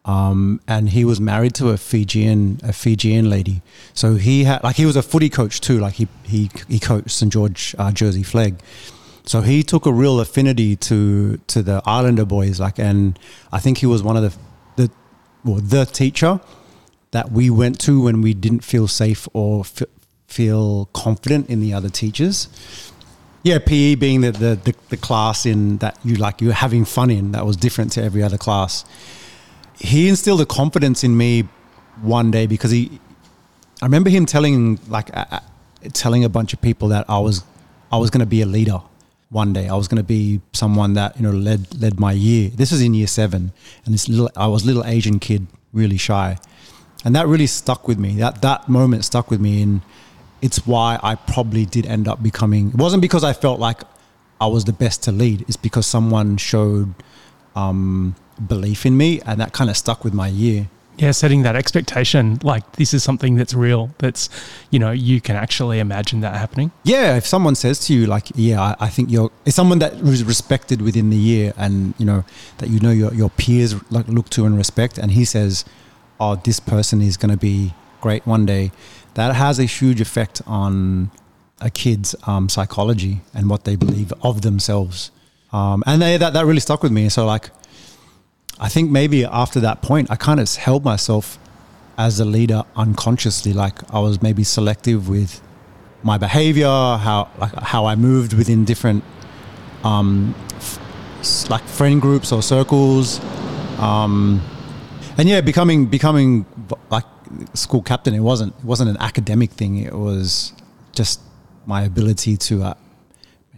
um, 0.05 0.61
and 0.67 0.89
he 0.89 1.05
was 1.05 1.19
married 1.19 1.53
to 1.55 1.69
a 1.69 1.77
Fijian 1.77 2.59
a 2.63 2.73
Fijian 2.73 3.29
lady. 3.29 3.61
So 3.93 4.15
he 4.15 4.45
had 4.45 4.63
like 4.63 4.75
he 4.75 4.85
was 4.85 4.95
a 4.95 5.03
footy 5.03 5.29
coach 5.29 5.61
too. 5.61 5.79
Like 5.79 5.95
he 5.95 6.07
he 6.23 6.49
he 6.67 6.79
coached 6.79 7.11
St 7.11 7.31
George 7.31 7.75
uh, 7.77 7.91
Jersey 7.91 8.23
Flegg. 8.23 8.59
So 9.25 9.41
he 9.41 9.61
took 9.61 9.85
a 9.85 9.93
real 9.93 10.19
affinity 10.19 10.75
to 10.77 11.37
to 11.47 11.61
the 11.61 11.81
Islander 11.85 12.25
boys. 12.25 12.59
Like, 12.59 12.79
and 12.79 13.19
I 13.51 13.59
think 13.59 13.77
he 13.77 13.85
was 13.85 14.01
one 14.01 14.17
of 14.17 14.23
the 14.23 14.33
the 14.75 14.91
well 15.43 15.59
the 15.59 15.85
teacher 15.85 16.39
that 17.11 17.31
we 17.31 17.49
went 17.49 17.79
to 17.81 18.01
when 18.01 18.21
we 18.21 18.33
didn't 18.33 18.63
feel 18.63 18.87
safe 18.87 19.27
or 19.33 19.61
f- 19.61 19.83
feel 20.27 20.85
confident 20.93 21.49
in 21.49 21.59
the 21.59 21.73
other 21.73 21.89
teachers. 21.89 22.47
Yeah, 23.43 23.59
PE 23.59 23.95
being 23.95 24.21
the, 24.21 24.31
the, 24.31 24.55
the, 24.55 24.75
the 24.89 24.97
class 24.97 25.45
in 25.45 25.77
that 25.77 25.97
you 26.03 26.15
like 26.15 26.41
you're 26.41 26.53
having 26.53 26.83
fun 26.83 27.09
in 27.09 27.31
that 27.31 27.45
was 27.45 27.55
different 27.55 27.93
to 27.93 28.03
every 28.03 28.21
other 28.21 28.37
class. 28.37 28.83
He 29.77 30.09
instilled 30.09 30.41
a 30.41 30.45
confidence 30.45 31.03
in 31.05 31.15
me 31.15 31.47
one 32.01 32.31
day 32.31 32.47
because 32.47 32.71
he, 32.71 32.99
I 33.81 33.85
remember 33.85 34.09
him 34.09 34.25
telling 34.25 34.79
like 34.89 35.09
uh, 35.15 35.39
telling 35.93 36.25
a 36.25 36.29
bunch 36.29 36.53
of 36.53 36.61
people 36.61 36.89
that 36.89 37.05
I 37.09 37.19
was 37.19 37.43
I 37.91 37.97
was 37.97 38.09
going 38.09 38.19
to 38.19 38.25
be 38.25 38.41
a 38.41 38.45
leader 38.45 38.81
one 39.29 39.53
day. 39.53 39.69
I 39.69 39.75
was 39.75 39.87
going 39.87 39.97
to 39.97 40.03
be 40.03 40.41
someone 40.53 40.93
that 40.95 41.15
you 41.15 41.23
know 41.23 41.31
led 41.31 41.81
led 41.81 41.99
my 41.99 42.11
year. 42.11 42.49
This 42.49 42.71
was 42.71 42.81
in 42.81 42.93
year 42.93 43.07
seven, 43.07 43.53
and 43.85 43.93
this 43.93 44.09
little 44.09 44.29
I 44.35 44.47
was 44.47 44.63
a 44.63 44.67
little 44.67 44.83
Asian 44.85 45.19
kid, 45.19 45.47
really 45.71 45.97
shy, 45.97 46.37
and 47.05 47.15
that 47.15 47.27
really 47.27 47.47
stuck 47.47 47.87
with 47.87 47.97
me. 47.97 48.17
That 48.17 48.41
that 48.41 48.67
moment 48.67 49.05
stuck 49.05 49.31
with 49.31 49.39
me, 49.39 49.61
and 49.61 49.81
it's 50.41 50.65
why 50.65 50.99
I 51.03 51.15
probably 51.15 51.65
did 51.65 51.85
end 51.85 52.07
up 52.07 52.21
becoming. 52.23 52.69
It 52.69 52.75
wasn't 52.75 53.01
because 53.01 53.23
I 53.23 53.33
felt 53.33 53.59
like 53.59 53.81
I 54.41 54.47
was 54.47 54.65
the 54.65 54.73
best 54.73 55.03
to 55.03 55.11
lead. 55.11 55.41
It's 55.41 55.57
because 55.57 55.85
someone 55.85 56.37
showed 56.37 56.93
um, 57.55 58.15
belief 58.47 58.85
in 58.85 58.95
me, 58.97 59.21
and 59.21 59.39
that 59.39 59.53
kind 59.53 59.69
of 59.69 59.77
stuck 59.77 60.03
with 60.03 60.13
my 60.13 60.27
year. 60.27 60.69
Yeah, 60.97 61.11
setting 61.11 61.43
that 61.43 61.55
expectation, 61.55 62.39
like 62.43 62.73
this 62.73 62.93
is 62.93 63.03
something 63.03 63.35
that's 63.35 63.53
real. 63.53 63.89
That's, 63.99 64.29
you 64.69 64.79
know, 64.79 64.91
you 64.91 65.21
can 65.21 65.37
actually 65.37 65.79
imagine 65.79 66.19
that 66.21 66.35
happening. 66.35 66.71
Yeah, 66.83 67.15
if 67.15 67.25
someone 67.25 67.55
says 67.55 67.79
to 67.87 67.93
you 67.93 68.05
like, 68.05 68.31
"Yeah, 68.35 68.61
I, 68.61 68.75
I 68.81 68.89
think 68.89 69.09
you're," 69.09 69.31
it's 69.45 69.55
someone 69.55 69.79
that 69.79 70.01
was 70.01 70.25
respected 70.25 70.81
within 70.81 71.09
the 71.09 71.15
year, 71.15 71.53
and 71.55 71.93
you 71.97 72.05
know 72.05 72.25
that 72.57 72.69
you 72.69 72.81
know 72.81 72.91
your 72.91 73.13
your 73.13 73.29
peers 73.29 73.75
like 73.89 74.09
look 74.09 74.29
to 74.31 74.45
and 74.45 74.57
respect, 74.57 74.97
and 74.97 75.11
he 75.11 75.23
says, 75.23 75.63
"Oh, 76.19 76.35
this 76.35 76.59
person 76.59 77.01
is 77.01 77.15
going 77.15 77.31
to 77.31 77.37
be 77.37 77.73
great 78.01 78.27
one 78.27 78.45
day," 78.45 78.71
that 79.15 79.35
has 79.35 79.59
a 79.59 79.65
huge 79.65 80.01
effect 80.01 80.41
on 80.45 81.11
a 81.61 81.69
kid's 81.69 82.15
um, 82.25 82.47
psychology 82.49 83.21
and 83.33 83.49
what 83.49 83.63
they 83.65 83.75
believe 83.75 84.13
of 84.21 84.41
themselves, 84.41 85.11
um, 85.51 85.83
and 85.85 86.01
they, 86.01 86.17
that 86.17 86.33
that 86.33 86.45
really 86.45 86.59
stuck 86.59 86.83
with 86.83 86.91
me. 86.91 87.09
So 87.09 87.25
like, 87.25 87.49
I 88.59 88.69
think 88.69 88.91
maybe 88.91 89.25
after 89.25 89.59
that 89.61 89.81
point, 89.81 90.09
I 90.11 90.15
kind 90.15 90.39
of 90.39 90.53
held 90.55 90.83
myself 90.83 91.37
as 91.97 92.19
a 92.19 92.25
leader 92.25 92.63
unconsciously. 92.75 93.53
Like 93.53 93.93
I 93.93 93.99
was 93.99 94.21
maybe 94.21 94.43
selective 94.43 95.09
with 95.09 95.41
my 96.01 96.17
behavior, 96.17 96.67
how 96.67 97.29
like 97.37 97.53
how 97.55 97.85
I 97.85 97.95
moved 97.95 98.33
within 98.33 98.63
different 98.63 99.03
um, 99.83 100.33
f- 100.55 101.49
like 101.49 101.63
friend 101.63 102.01
groups 102.01 102.31
or 102.31 102.41
circles, 102.41 103.19
um, 103.79 104.41
and 105.17 105.27
yeah, 105.27 105.41
becoming 105.41 105.87
becoming 105.87 106.45
like 106.89 107.03
school 107.53 107.81
captain. 107.81 108.13
It 108.13 108.19
wasn't 108.19 108.53
it 108.59 108.65
wasn't 108.65 108.89
an 108.89 108.97
academic 108.97 109.51
thing. 109.51 109.77
It 109.77 109.93
was 109.93 110.53
just 110.93 111.21
my 111.65 111.83
ability 111.83 112.35
to 112.37 112.63
uh, 112.63 112.73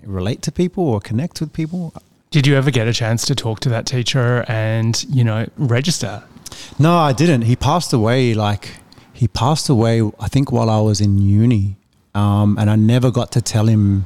relate 0.04 0.42
to 0.44 0.52
people 0.52 0.88
or 0.88 1.00
connect 1.00 1.42
with 1.42 1.54
people. 1.54 1.94
Did 2.30 2.48
you 2.48 2.56
ever 2.56 2.72
get 2.72 2.88
a 2.88 2.94
chance 2.94 3.26
to 3.26 3.36
talk 3.36 3.60
to 3.62 3.70
that 3.70 3.86
teacher 3.86 4.46
and, 4.48 5.04
you 5.06 5.24
know, 5.24 5.48
register? 5.58 6.24
No, 6.80 6.98
I 6.98 7.14
didn't. 7.14 7.44
He 7.44 7.56
passed 7.56 7.92
away 7.94 8.34
like 8.34 8.78
he 9.14 9.28
passed 9.28 9.70
away 9.70 10.02
I 10.20 10.28
think 10.28 10.52
while 10.52 10.70
I 10.70 10.80
was 10.80 11.02
in 11.02 11.18
uni. 11.18 11.76
Um, 12.14 12.58
and 12.60 12.70
I 12.70 12.76
never 12.76 13.10
got 13.10 13.32
to 13.34 13.42
tell 13.42 13.68
him 13.68 14.06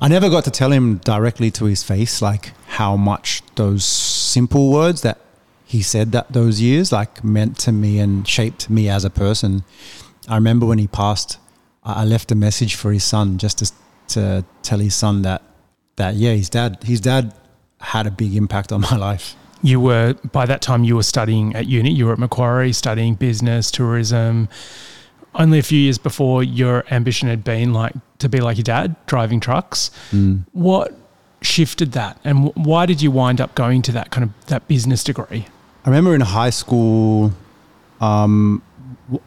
I 0.00 0.08
never 0.08 0.28
got 0.28 0.44
to 0.44 0.50
tell 0.50 0.70
him 0.70 0.98
directly 0.98 1.50
to 1.52 1.64
his 1.64 1.82
face 1.82 2.22
like 2.22 2.52
how 2.68 2.96
much 2.96 3.42
those 3.56 3.84
simple 3.84 4.70
words 4.70 5.02
that 5.02 5.18
he 5.68 5.82
said 5.82 6.12
that 6.12 6.32
those 6.32 6.62
years 6.62 6.92
like 6.92 7.22
meant 7.22 7.58
to 7.58 7.72
me 7.72 7.98
and 7.98 8.26
shaped 8.26 8.70
me 8.70 8.88
as 8.88 9.04
a 9.04 9.10
person. 9.10 9.64
I 10.26 10.36
remember 10.36 10.64
when 10.64 10.78
he 10.78 10.86
passed, 10.86 11.38
I 11.84 12.06
left 12.06 12.32
a 12.32 12.34
message 12.34 12.74
for 12.74 12.90
his 12.90 13.04
son 13.04 13.36
just 13.36 13.58
to, 13.58 13.72
to 14.14 14.44
tell 14.62 14.78
his 14.78 14.94
son 14.94 15.22
that 15.22 15.42
that 15.96 16.14
yeah, 16.14 16.32
his 16.32 16.48
dad 16.48 16.82
his 16.84 17.02
dad 17.02 17.34
had 17.80 18.06
a 18.06 18.10
big 18.10 18.34
impact 18.34 18.72
on 18.72 18.80
my 18.90 18.96
life. 18.96 19.36
You 19.60 19.78
were, 19.78 20.14
by 20.32 20.46
that 20.46 20.62
time, 20.62 20.84
you 20.84 20.96
were 20.96 21.02
studying 21.02 21.54
at 21.54 21.66
uni. 21.66 21.92
You 21.92 22.06
were 22.06 22.12
at 22.12 22.18
Macquarie 22.18 22.72
studying 22.72 23.14
business, 23.14 23.70
tourism. 23.70 24.48
Only 25.34 25.58
a 25.58 25.62
few 25.62 25.78
years 25.78 25.98
before, 25.98 26.42
your 26.42 26.84
ambition 26.90 27.28
had 27.28 27.44
been 27.44 27.74
like 27.74 27.92
to 28.20 28.28
be 28.30 28.40
like 28.40 28.56
your 28.56 28.62
dad, 28.62 28.96
driving 29.06 29.38
trucks. 29.38 29.90
Mm. 30.12 30.46
What 30.52 30.96
shifted 31.42 31.92
that, 31.92 32.18
and 32.24 32.54
why 32.54 32.86
did 32.86 33.02
you 33.02 33.10
wind 33.10 33.40
up 33.40 33.54
going 33.54 33.82
to 33.82 33.92
that 33.92 34.10
kind 34.10 34.24
of 34.24 34.46
that 34.46 34.66
business 34.66 35.04
degree? 35.04 35.44
I 35.88 35.90
remember 35.90 36.14
in 36.14 36.20
high 36.20 36.50
school, 36.50 37.32
um, 38.02 38.60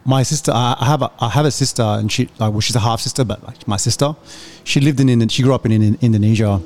my 0.06 0.22
sister. 0.22 0.52
I 0.54 0.86
have 0.86 1.02
a 1.02 1.12
I 1.20 1.30
have 1.30 1.44
a 1.44 1.50
sister, 1.50 1.82
and 1.82 2.12
she 2.12 2.30
like 2.38 2.52
well, 2.52 2.60
she's 2.60 2.76
a 2.76 2.80
half 2.82 3.02
sister, 3.02 3.26
but 3.26 3.44
like 3.44 3.68
my 3.68 3.78
sister, 3.78 4.16
she 4.64 4.80
lived 4.80 5.00
in 5.00 5.28
she 5.30 5.42
grew 5.42 5.56
up 5.56 5.66
in, 5.66 5.72
in 5.72 5.98
Indonesia, 6.02 6.62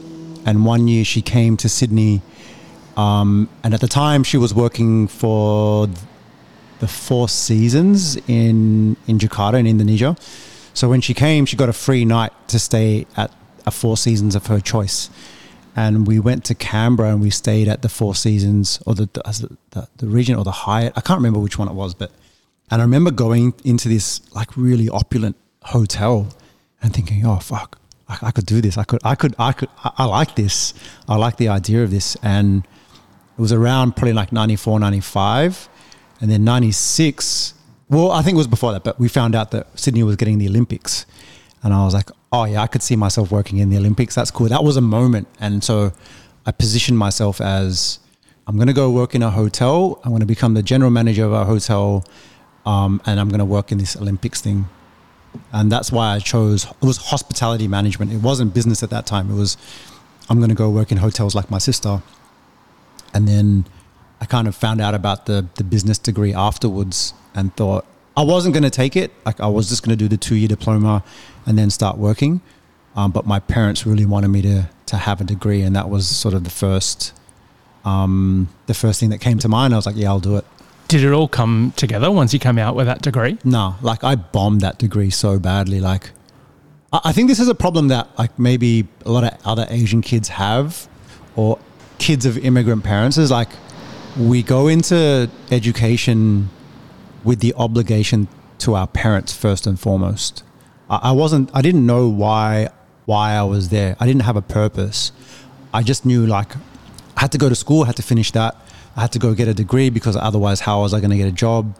and 0.45 0.65
one 0.65 0.89
year 0.89 1.05
she 1.05 1.21
came 1.21 1.55
to 1.55 1.69
Sydney, 1.69 2.21
um, 2.97 3.47
and 3.63 3.73
at 3.73 3.79
the 3.79 3.87
time 3.87 4.25
she 4.25 4.35
was 4.35 4.53
working 4.53 5.07
for 5.07 5.87
the 6.79 6.89
Four 6.89 7.29
Seasons 7.29 8.17
in 8.27 8.97
in 9.07 9.17
Jakarta 9.17 9.57
in 9.57 9.65
Indonesia. 9.65 10.17
So 10.73 10.89
when 10.89 10.99
she 10.99 11.13
came, 11.13 11.45
she 11.45 11.55
got 11.55 11.69
a 11.69 11.73
free 11.85 12.03
night 12.03 12.33
to 12.49 12.59
stay 12.59 13.07
at 13.15 13.31
a 13.65 13.71
Four 13.71 13.95
Seasons 13.95 14.35
of 14.35 14.47
her 14.47 14.59
choice 14.59 15.09
and 15.75 16.07
we 16.07 16.19
went 16.19 16.45
to 16.45 16.55
Canberra 16.55 17.09
and 17.09 17.21
we 17.21 17.29
stayed 17.29 17.67
at 17.67 17.81
the 17.81 17.89
Four 17.89 18.15
Seasons 18.15 18.81
or 18.85 18.95
the 18.95 19.09
the, 19.13 19.57
the 19.71 19.87
the 19.97 20.07
region 20.07 20.35
or 20.35 20.43
the 20.43 20.51
Hyatt. 20.51 20.93
I 20.95 21.01
can't 21.01 21.17
remember 21.17 21.39
which 21.39 21.57
one 21.57 21.67
it 21.67 21.73
was, 21.73 21.93
but 21.93 22.11
and 22.71 22.81
I 22.81 22.85
remember 22.85 23.11
going 23.11 23.53
into 23.63 23.89
this 23.89 24.21
like 24.33 24.55
really 24.57 24.89
opulent 24.89 25.35
hotel 25.63 26.29
and 26.81 26.93
thinking, 26.93 27.25
oh 27.25 27.37
fuck, 27.37 27.79
I, 28.07 28.17
I 28.23 28.31
could 28.31 28.45
do 28.45 28.61
this. 28.61 28.77
I 28.77 28.83
could, 28.83 29.01
I 29.03 29.15
could, 29.15 29.35
I 29.37 29.51
could, 29.51 29.69
I, 29.83 29.91
I 29.99 30.05
like 30.05 30.35
this. 30.35 30.73
I 31.07 31.15
like 31.15 31.37
the 31.37 31.49
idea 31.49 31.83
of 31.83 31.91
this. 31.91 32.15
And 32.23 32.65
it 33.37 33.41
was 33.41 33.51
around 33.51 33.95
probably 33.95 34.13
like 34.13 34.31
94, 34.31 34.79
95. 34.79 35.69
And 36.21 36.31
then 36.31 36.43
96, 36.43 37.53
well, 37.89 38.11
I 38.11 38.21
think 38.21 38.35
it 38.35 38.37
was 38.37 38.47
before 38.47 38.71
that, 38.71 38.83
but 38.83 38.99
we 38.99 39.07
found 39.07 39.35
out 39.35 39.51
that 39.51 39.77
Sydney 39.77 40.03
was 40.03 40.15
getting 40.15 40.37
the 40.37 40.47
Olympics. 40.47 41.05
And 41.61 41.73
I 41.73 41.83
was 41.83 41.93
like, 41.93 42.09
oh 42.31 42.45
yeah, 42.45 42.61
I 42.61 42.67
could 42.67 42.81
see 42.81 42.95
myself 42.95 43.31
working 43.31 43.59
in 43.59 43.69
the 43.69 43.77
Olympics. 43.77 44.15
That's 44.15 44.31
cool. 44.31 44.47
That 44.47 44.63
was 44.63 44.77
a 44.77 44.81
moment. 44.81 45.27
And 45.39 45.63
so 45.63 45.93
I 46.45 46.51
positioned 46.51 46.97
myself 46.97 47.41
as 47.41 47.99
I'm 48.47 48.55
going 48.55 48.67
to 48.67 48.73
go 48.73 48.91
work 48.91 49.15
in 49.15 49.23
a 49.23 49.31
hotel. 49.31 49.99
I'm 50.03 50.11
going 50.11 50.19
to 50.21 50.25
become 50.25 50.53
the 50.53 50.63
general 50.63 50.91
manager 50.91 51.25
of 51.25 51.33
a 51.33 51.45
hotel. 51.45 52.05
Um, 52.65 53.01
and 53.05 53.19
I'm 53.19 53.29
going 53.29 53.39
to 53.39 53.45
work 53.45 53.71
in 53.71 53.77
this 53.77 53.95
Olympics 53.95 54.41
thing. 54.41 54.65
And 55.51 55.71
that's 55.71 55.91
why 55.91 56.15
I 56.15 56.19
chose, 56.19 56.65
it 56.65 56.85
was 56.85 56.97
hospitality 56.97 57.67
management. 57.67 58.11
It 58.11 58.21
wasn't 58.21 58.53
business 58.53 58.83
at 58.83 58.89
that 58.89 59.05
time. 59.05 59.29
It 59.29 59.35
was, 59.35 59.57
I'm 60.29 60.37
going 60.37 60.49
to 60.49 60.55
go 60.55 60.69
work 60.69 60.91
in 60.91 60.97
hotels 60.97 61.35
like 61.35 61.51
my 61.51 61.57
sister. 61.57 62.01
And 63.13 63.27
then 63.27 63.65
I 64.21 64.25
kind 64.25 64.47
of 64.47 64.55
found 64.55 64.81
out 64.81 64.93
about 64.93 65.25
the, 65.25 65.47
the 65.55 65.63
business 65.63 65.97
degree 65.97 66.33
afterwards 66.33 67.13
and 67.33 67.55
thought 67.55 67.85
I 68.17 68.23
wasn't 68.23 68.53
going 68.53 68.63
to 68.63 68.69
take 68.69 68.95
it. 68.95 69.11
Like 69.25 69.39
I 69.39 69.47
was 69.47 69.69
just 69.69 69.83
going 69.83 69.97
to 69.97 70.01
do 70.01 70.07
the 70.07 70.17
two 70.17 70.35
year 70.35 70.47
diploma 70.47 71.03
and 71.45 71.57
then 71.57 71.69
start 71.69 71.97
working. 71.97 72.41
Um, 72.95 73.11
but 73.11 73.25
my 73.25 73.39
parents 73.39 73.85
really 73.85 74.05
wanted 74.05 74.29
me 74.29 74.41
to, 74.43 74.69
to 74.87 74.97
have 74.97 75.19
a 75.21 75.23
degree. 75.23 75.61
And 75.61 75.75
that 75.75 75.89
was 75.89 76.07
sort 76.07 76.33
of 76.33 76.43
the 76.43 76.49
first, 76.49 77.13
um, 77.83 78.49
the 78.67 78.73
first 78.73 78.99
thing 78.99 79.09
that 79.09 79.19
came 79.19 79.37
to 79.39 79.49
mind. 79.49 79.73
I 79.73 79.77
was 79.77 79.85
like, 79.85 79.97
yeah, 79.97 80.09
I'll 80.09 80.19
do 80.19 80.37
it. 80.37 80.45
Did 80.87 81.03
it 81.03 81.11
all 81.11 81.27
come 81.27 81.73
together 81.75 82.11
once 82.11 82.31
you 82.31 82.39
came 82.39 82.59
out 82.59 82.75
with 82.75 82.85
that 82.85 83.01
degree? 83.01 83.37
No, 83.43 83.75
like 83.81 84.03
I 84.03 84.15
bombed 84.15 84.61
that 84.61 84.77
degree 84.77 85.09
so 85.09 85.39
badly. 85.39 85.79
Like, 85.79 86.11
I 86.93 87.01
I 87.05 87.11
think 87.11 87.27
this 87.27 87.39
is 87.39 87.47
a 87.47 87.55
problem 87.55 87.87
that 87.87 88.07
like 88.19 88.37
maybe 88.37 88.87
a 89.03 89.11
lot 89.11 89.23
of 89.23 89.33
other 89.45 89.65
Asian 89.69 90.01
kids 90.01 90.29
have, 90.29 90.87
or 91.35 91.57
kids 91.97 92.27
of 92.27 92.37
immigrant 92.37 92.83
parents. 92.83 93.17
Is 93.17 93.31
like 93.31 93.49
we 94.15 94.43
go 94.43 94.67
into 94.67 95.27
education 95.49 96.49
with 97.23 97.39
the 97.39 97.55
obligation 97.55 98.27
to 98.59 98.75
our 98.75 98.87
parents 98.87 99.33
first 99.33 99.65
and 99.65 99.79
foremost. 99.79 100.43
I, 100.89 101.11
wasn't. 101.11 101.49
I 101.53 101.61
didn't 101.61 101.85
know 101.85 102.07
why 102.07 102.69
why 103.05 103.33
I 103.33 103.43
was 103.43 103.69
there. 103.69 103.95
I 103.99 104.05
didn't 104.05 104.23
have 104.23 104.35
a 104.35 104.41
purpose. 104.41 105.11
I 105.73 105.83
just 105.83 106.05
knew 106.05 106.25
like 106.25 106.55
I 107.17 107.21
had 107.21 107.31
to 107.31 107.37
go 107.37 107.49
to 107.49 107.55
school. 107.55 107.83
I 107.83 107.87
had 107.87 107.95
to 107.97 108.03
finish 108.03 108.31
that. 108.31 108.55
I 108.95 109.01
had 109.01 109.11
to 109.13 109.19
go 109.19 109.33
get 109.33 109.47
a 109.47 109.53
degree 109.53 109.89
because 109.89 110.15
otherwise, 110.15 110.61
how 110.61 110.81
was 110.81 110.93
I 110.93 110.99
going 110.99 111.11
to 111.11 111.17
get 111.17 111.27
a 111.27 111.31
job? 111.31 111.75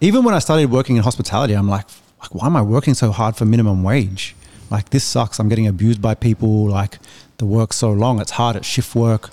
Even 0.00 0.24
when 0.24 0.34
I 0.34 0.38
started 0.38 0.70
working 0.70 0.96
in 0.96 1.02
hospitality, 1.02 1.54
I'm 1.54 1.68
like, 1.68 1.86
like, 2.20 2.34
why 2.34 2.46
am 2.46 2.56
I 2.56 2.62
working 2.62 2.94
so 2.94 3.10
hard 3.10 3.36
for 3.36 3.44
minimum 3.44 3.82
wage? 3.82 4.36
Like, 4.70 4.90
this 4.90 5.04
sucks. 5.04 5.38
I'm 5.38 5.48
getting 5.48 5.66
abused 5.66 6.00
by 6.00 6.14
people. 6.14 6.68
Like, 6.68 6.98
the 7.38 7.46
work's 7.46 7.76
so 7.76 7.90
long. 7.92 8.20
It's 8.20 8.32
hard 8.32 8.56
at 8.56 8.64
shift 8.64 8.94
work. 8.94 9.30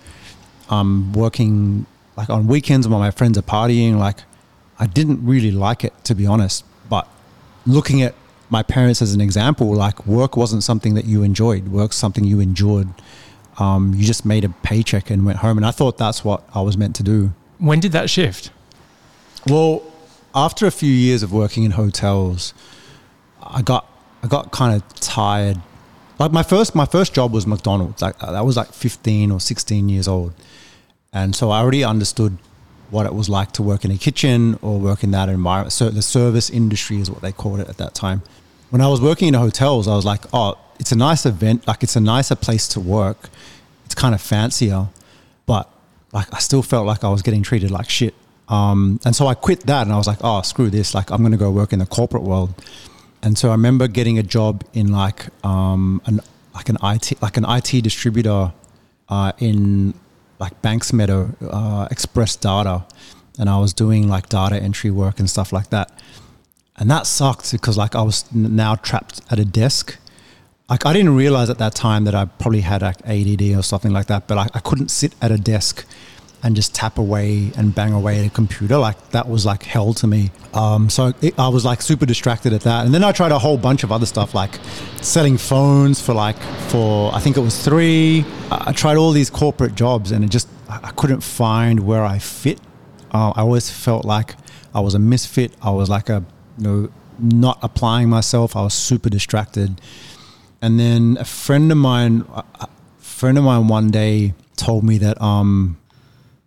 I'm 0.70 1.14
working 1.14 1.86
like 2.18 2.30
on 2.30 2.48
weekends 2.48 2.88
while 2.88 3.00
my 3.00 3.12
friends 3.12 3.38
are 3.38 3.44
partying. 3.44 3.98
Like, 3.98 4.24
I 4.80 4.88
didn't 4.88 5.26
really 5.26 5.52
like 5.52 5.84
it, 5.84 5.94
to 6.06 6.16
be 6.16 6.26
honest. 6.26 6.66
But 6.90 7.08
looking 7.66 8.02
at 8.02 8.16
my 8.50 8.64
parents 8.64 9.02
as 9.02 9.14
an 9.14 9.22
example, 9.22 9.74
like, 9.74 10.06
work 10.06 10.36
wasn't 10.36 10.64
something 10.64 10.96
that 10.96 11.06
you 11.06 11.24
enjoyed. 11.24 11.68
Work's 11.68 11.96
something 11.96 12.24
you 12.24 12.40
endured. 12.40 12.88
Um, 13.60 13.94
you 13.94 14.06
just 14.06 14.26
made 14.26 14.44
a 14.46 14.50
paycheck 14.50 15.10
and 15.10 15.26
went 15.26 15.40
home. 15.40 15.58
And 15.58 15.66
I 15.66 15.72
thought 15.72 15.98
that's 15.98 16.24
what 16.24 16.44
I 16.54 16.62
was 16.62 16.78
meant 16.78 16.96
to 16.98 17.04
do. 17.04 17.32
When 17.58 17.80
did 17.80 17.92
that 17.92 18.10
shift? 18.10 18.52
Well, 19.46 19.84
after 20.34 20.66
a 20.66 20.72
few 20.72 20.92
years 20.92 21.24
of 21.24 21.34
working 21.34 21.64
in 21.64 21.72
hotels, 21.72 22.54
I 23.42 23.62
got 23.62 23.86
I 24.24 24.28
got 24.28 24.52
kind 24.52 24.76
of 24.76 24.88
tired. 24.96 25.62
Like 26.18 26.32
my 26.32 26.44
first 26.44 26.76
my 26.76 26.86
first 26.86 27.14
job 27.14 27.32
was 27.32 27.48
McDonald's. 27.48 28.02
Like 28.02 28.18
that 28.20 28.46
was 28.46 28.58
like 28.58 28.72
15 28.72 29.32
or 29.32 29.40
16 29.40 29.90
years 29.90 30.08
old. 30.08 30.34
And 31.12 31.36
so 31.36 31.50
I 31.50 31.60
already 31.60 31.84
understood 31.84 32.38
what 32.92 33.06
it 33.06 33.14
was 33.14 33.30
like 33.30 33.52
to 33.54 33.64
work 33.64 33.86
in 33.86 33.92
a 33.92 33.98
kitchen 33.98 34.58
or 34.62 34.80
work 34.80 35.04
in 35.04 35.12
that 35.12 35.30
environment. 35.30 35.74
So 35.74 35.90
the 35.90 36.02
service 36.02 36.50
industry 36.50 37.00
is 37.00 37.10
what 37.10 37.22
they 37.22 37.32
called 37.32 37.60
it 37.60 37.70
at 37.70 37.78
that 37.78 37.94
time. 37.94 38.22
When 38.70 38.82
I 38.82 38.88
was 38.88 39.02
working 39.02 39.28
in 39.28 39.34
hotels, 39.34 39.88
I 39.88 39.96
was 39.96 40.06
like, 40.06 40.22
oh, 40.34 40.58
it's 40.80 40.92
a 40.92 40.96
nice 40.96 41.26
event, 41.26 41.68
like 41.68 41.84
it's 41.84 41.96
a 41.96 42.02
nicer 42.02 42.36
place 42.36 42.68
to 42.70 42.80
work. 42.80 43.30
It's 43.86 43.96
kind 43.96 44.14
of 44.14 44.22
fancier, 44.22 44.88
but 45.46 45.70
like 46.12 46.34
I 46.34 46.40
still 46.40 46.62
felt 46.62 46.86
like 46.86 47.04
I 47.04 47.10
was 47.10 47.22
getting 47.22 47.44
treated 47.44 47.72
like 47.72 47.90
shit. 47.90 48.14
Um, 48.50 49.00
and 49.06 49.16
so 49.16 49.28
I 49.28 49.36
quit 49.36 49.62
that 49.68 49.84
and 49.84 49.94
I 49.94 49.98
was 49.98 50.08
like, 50.08 50.18
oh, 50.22 50.42
screw 50.42 50.70
this. 50.70 50.94
Like, 50.94 51.12
I'm 51.12 51.20
going 51.20 51.32
to 51.32 51.38
go 51.38 51.52
work 51.52 51.72
in 51.72 51.80
the 51.80 51.86
corporate 51.86 52.24
world. 52.24 52.54
And 53.22 53.38
so 53.38 53.50
I 53.50 53.52
remember 53.52 53.88
getting 53.88 54.18
a 54.18 54.24
job 54.24 54.64
in 54.74 54.92
like, 54.92 55.28
um, 55.46 56.02
an, 56.06 56.20
like 56.56 56.70
an 56.70 56.78
IT, 56.82 57.22
like 57.22 57.38
an 57.38 57.46
IT 57.48 57.84
distributor, 57.84 58.52
uh, 59.08 59.32
in 59.38 59.94
like 60.40 60.60
Banks 60.62 60.92
Meadow, 60.92 61.30
uh, 61.48 61.88
Express 61.92 62.36
Data. 62.36 62.86
And 63.38 63.50
I 63.50 63.60
was 63.60 63.72
doing 63.72 64.10
like 64.10 64.30
data 64.30 64.56
entry 64.56 64.90
work 64.92 65.20
and 65.20 65.30
stuff 65.30 65.54
like 65.54 65.70
that. 65.70 65.92
And 66.80 66.90
that 66.90 67.06
sucked 67.06 67.52
because 67.52 67.78
like 67.78 67.94
I 67.94 68.02
was 68.02 68.32
now 68.34 68.76
trapped 68.76 69.22
at 69.30 69.38
a 69.38 69.46
desk. 69.46 69.98
Like 70.70 70.86
I 70.86 70.94
didn't 70.94 71.16
realize 71.16 71.50
at 71.50 71.58
that 71.58 71.76
time 71.76 72.06
that 72.06 72.16
I 72.16 72.26
probably 72.26 72.62
had 72.62 72.82
like 72.82 72.98
ADD 73.06 73.58
or 73.58 73.64
something 73.64 73.92
like 73.92 74.08
that, 74.08 74.28
but 74.28 74.38
I, 74.38 74.48
I 74.54 74.60
couldn't 74.60 74.90
sit 74.90 75.14
at 75.22 75.32
a 75.32 75.38
desk 75.38 75.86
and 76.42 76.56
just 76.56 76.74
tap 76.74 76.98
away 76.98 77.52
and 77.58 77.76
bang 77.76 77.92
away 77.92 78.20
at 78.20 78.28
a 78.28 78.30
computer. 78.30 78.78
Like 78.78 79.10
that 79.10 79.28
was 79.28 79.46
like 79.46 79.64
hell 79.64 79.94
to 79.96 80.08
me. 80.08 80.32
Um, 80.54 80.90
so 80.90 81.14
it, 81.22 81.38
I 81.38 81.50
was 81.50 81.66
like 81.66 81.82
super 81.82 82.06
distracted 82.06 82.54
at 82.54 82.62
that. 82.62 82.86
And 82.86 82.94
then 82.94 83.04
I 83.04 83.12
tried 83.12 83.34
a 83.34 83.40
whole 83.40 83.58
bunch 83.58 83.84
of 83.84 83.92
other 83.92 84.06
stuff 84.06 84.34
like 84.34 84.58
selling 85.02 85.38
phones 85.38 86.02
for 86.02 86.14
like, 86.14 86.38
for 86.70 87.14
I 87.14 87.20
think 87.20 87.36
it 87.36 87.42
was 87.42 87.62
three. 87.62 88.26
I 88.50 88.72
tried 88.72 88.96
all 88.96 89.12
these 89.12 89.30
corporate 89.30 89.76
jobs 89.76 90.12
and 90.12 90.24
it 90.24 90.30
just, 90.30 90.48
I 90.70 90.92
couldn't 90.96 91.22
find 91.22 91.82
where 91.82 92.06
I 92.06 92.20
fit. 92.20 92.62
Uh, 93.12 93.34
I 93.36 93.42
always 93.42 93.70
felt 93.70 94.06
like 94.06 94.36
I 94.74 94.80
was 94.80 94.94
a 94.94 95.00
misfit. 95.00 95.52
I 95.62 95.72
was 95.72 95.90
like 95.90 96.10
a, 96.10 96.24
you 96.60 96.68
know, 96.68 96.90
not 97.20 97.60
applying 97.62 98.10
myself. 98.10 98.56
I 98.56 98.62
was 98.62 98.74
super 98.74 99.10
distracted. 99.10 99.82
And 100.62 100.80
then 100.80 101.18
a 101.20 101.26
friend 101.26 101.72
of 101.72 101.78
mine, 101.78 102.26
a 102.30 102.68
friend 103.00 103.38
of 103.38 103.44
mine 103.44 103.68
one 103.68 103.92
day 103.92 104.34
told 104.56 104.84
me 104.84 104.98
that, 105.00 105.22
um, 105.22 105.78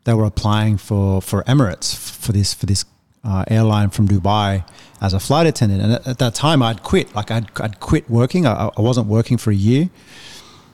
they 0.05 0.15
were 0.15 0.25
applying 0.25 0.79
for 0.79 1.23
for 1.23 1.43
Emirates 1.45 1.95
for 1.95 2.33
this 2.33 2.55
for 2.55 2.67
this 2.67 2.85
uh, 3.25 3.45
airline 3.49 3.91
from 3.91 4.09
Dubai 4.09 4.65
as 5.01 5.15
a 5.15 5.21
flight 5.21 5.47
attendant. 5.47 5.83
And 5.83 5.93
at, 5.93 6.07
at, 6.07 6.19
that 6.19 6.35
time, 6.35 6.63
I'd 6.63 6.83
quit. 6.83 7.15
Like 7.15 7.31
I'd 7.31 7.49
I'd 7.61 7.81
quit 7.81 8.09
working. 8.11 8.47
I, 8.47 8.71
I 8.77 8.81
wasn't 8.81 9.07
working 9.07 9.39
for 9.39 9.51
a 9.51 9.55
year. 9.55 9.91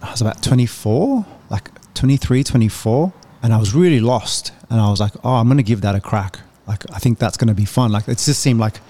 I 0.00 0.10
was 0.12 0.20
about 0.20 0.42
24, 0.44 1.26
like 1.50 1.70
23, 1.94 2.44
24, 2.44 3.12
and 3.42 3.52
I 3.52 3.58
was 3.58 3.74
really 3.74 3.98
lost. 3.98 4.52
And 4.70 4.80
I 4.80 4.88
was 4.90 5.00
like, 5.00 5.12
oh, 5.24 5.34
I'm 5.34 5.48
going 5.48 5.56
to 5.56 5.64
give 5.64 5.80
that 5.80 5.96
a 5.96 6.00
crack. 6.00 6.38
Like 6.68 6.84
I 6.92 6.98
think 6.98 7.18
that's 7.18 7.36
going 7.36 7.48
to 7.48 7.54
be 7.54 7.64
fun. 7.64 7.90
Like 7.92 8.08
it 8.08 8.18
just 8.18 8.40
seemed 8.40 8.60
like 8.60 8.80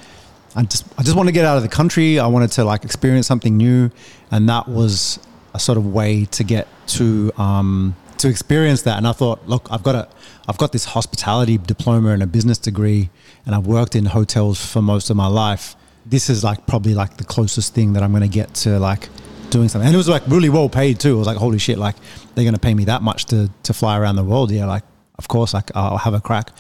I 0.59 0.62
just 0.62 0.85
I 0.99 1.05
just 1.05 1.17
want 1.17 1.29
to 1.29 1.33
get 1.33 1.45
out 1.45 1.57
of 1.57 1.62
the 1.62 1.69
country. 1.69 2.19
I 2.19 2.27
wanted 2.27 2.50
to 2.53 2.65
like 2.65 2.85
experience 2.85 3.29
something 3.29 3.57
new, 3.57 3.93
and 4.33 4.49
that 4.49 4.67
was 4.67 5.21
a 5.55 5.61
sort 5.61 5.79
of 5.79 5.87
way 5.87 6.25
to 6.25 6.43
get 6.43 6.67
to 6.99 7.31
um, 7.38 7.95
to 8.19 8.29
experience 8.29 8.83
that. 8.83 8.99
And 8.99 9.07
I 9.07 9.12
thought, 9.12 9.47
look, 9.47 9.69
I've 9.71 9.85
got 9.85 9.95
a, 9.95 10.09
I've 10.49 10.59
got 10.59 10.73
this 10.73 10.85
hospitality 10.85 11.59
diploma 11.59 12.09
and 12.09 12.25
a 12.25 12.27
business 12.27 12.59
degree, 12.59 13.09
and 13.47 13.55
I've 13.55 13.69
worked 13.69 13.95
in 13.95 14.07
hotels 14.07 14.65
for 14.65 14.83
most 14.83 15.11
of 15.11 15.17
my 15.17 15.29
life. 15.29 15.77
This 16.05 16.29
is 16.29 16.43
like 16.43 16.67
probably 16.67 16.93
like 16.93 17.19
the 17.19 17.25
closest 17.25 17.73
thing 17.73 17.93
that 17.93 18.03
I'm 18.03 18.11
going 18.11 18.23
to 18.23 18.29
get 18.29 18.53
to 18.65 18.81
like 18.81 19.11
doing 19.50 19.69
something. 19.69 19.87
And 19.87 19.95
it 19.95 19.99
was 19.99 20.09
like 20.09 20.27
really 20.27 20.49
well 20.49 20.69
paid 20.69 20.99
too. 20.99 21.15
I 21.15 21.19
was 21.19 21.29
like, 21.29 21.37
holy 21.37 21.59
shit, 21.61 21.79
like 21.79 21.95
they're 22.35 22.45
going 22.45 22.55
to 22.55 22.61
pay 22.61 22.75
me 22.75 22.85
that 22.87 23.03
much 23.03 23.27
to 23.27 23.49
to 23.62 23.73
fly 23.73 23.97
around 23.97 24.17
the 24.17 24.25
world. 24.25 24.50
Yeah, 24.50 24.67
like 24.67 24.83
of 25.21 25.29
course, 25.29 25.55
like 25.55 25.71
I'll 25.77 25.99
have 25.99 26.15
a 26.15 26.21
crack. 26.21 26.50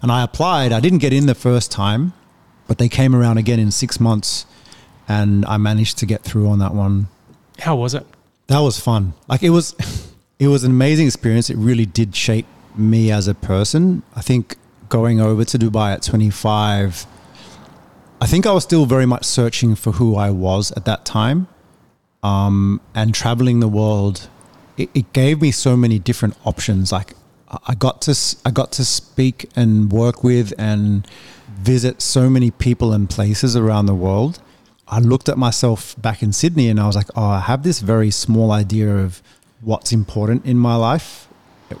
And 0.00 0.10
I 0.10 0.22
applied. 0.22 0.72
I 0.72 0.80
didn't 0.80 1.00
get 1.00 1.12
in 1.12 1.26
the 1.26 1.34
first 1.34 1.70
time, 1.70 2.14
but 2.66 2.78
they 2.78 2.88
came 2.88 3.14
around 3.14 3.38
again 3.38 3.58
in 3.58 3.70
six 3.70 4.00
months, 4.00 4.46
and 5.08 5.44
I 5.46 5.56
managed 5.56 5.98
to 5.98 6.06
get 6.06 6.22
through 6.22 6.48
on 6.48 6.58
that 6.60 6.74
one. 6.74 7.08
How 7.58 7.76
was 7.76 7.94
it? 7.94 8.06
That 8.48 8.60
was 8.60 8.78
fun. 8.78 9.14
Like 9.28 9.42
it 9.42 9.50
was. 9.50 9.74
it 10.42 10.48
was 10.48 10.64
an 10.64 10.72
amazing 10.72 11.06
experience. 11.06 11.50
It 11.50 11.56
really 11.56 11.86
did 11.86 12.16
shape 12.16 12.46
me 12.74 13.12
as 13.12 13.28
a 13.28 13.34
person. 13.34 14.02
I 14.16 14.22
think 14.22 14.56
going 14.88 15.20
over 15.20 15.44
to 15.44 15.56
Dubai 15.56 15.94
at 15.94 16.02
25, 16.02 17.06
I 18.20 18.26
think 18.26 18.44
I 18.44 18.52
was 18.52 18.64
still 18.64 18.84
very 18.84 19.06
much 19.06 19.24
searching 19.24 19.76
for 19.76 19.92
who 19.92 20.16
I 20.16 20.30
was 20.30 20.72
at 20.72 20.84
that 20.84 21.04
time. 21.04 21.46
Um, 22.24 22.80
and 22.94 23.14
traveling 23.14 23.60
the 23.60 23.68
world, 23.68 24.28
it, 24.76 24.90
it, 24.94 25.12
gave 25.12 25.40
me 25.40 25.50
so 25.50 25.76
many 25.76 25.98
different 25.98 26.36
options. 26.44 26.92
Like 26.92 27.14
I 27.66 27.74
got 27.74 28.02
to, 28.02 28.36
I 28.44 28.50
got 28.50 28.70
to 28.72 28.84
speak 28.84 29.48
and 29.56 29.92
work 29.92 30.22
with 30.22 30.52
and 30.58 31.06
visit 31.62 32.02
so 32.02 32.28
many 32.28 32.50
people 32.50 32.92
and 32.92 33.08
places 33.08 33.56
around 33.56 33.86
the 33.86 33.94
world. 33.94 34.40
I 34.88 34.98
looked 34.98 35.28
at 35.28 35.38
myself 35.38 36.00
back 36.00 36.22
in 36.22 36.32
Sydney 36.32 36.68
and 36.68 36.78
I 36.78 36.86
was 36.86 36.96
like, 36.96 37.08
oh, 37.16 37.24
I 37.24 37.40
have 37.40 37.62
this 37.62 37.80
very 37.80 38.10
small 38.10 38.50
idea 38.50 38.94
of 38.96 39.22
what's 39.60 39.92
important 39.92 40.44
in 40.44 40.58
my 40.58 40.76
life. 40.76 41.28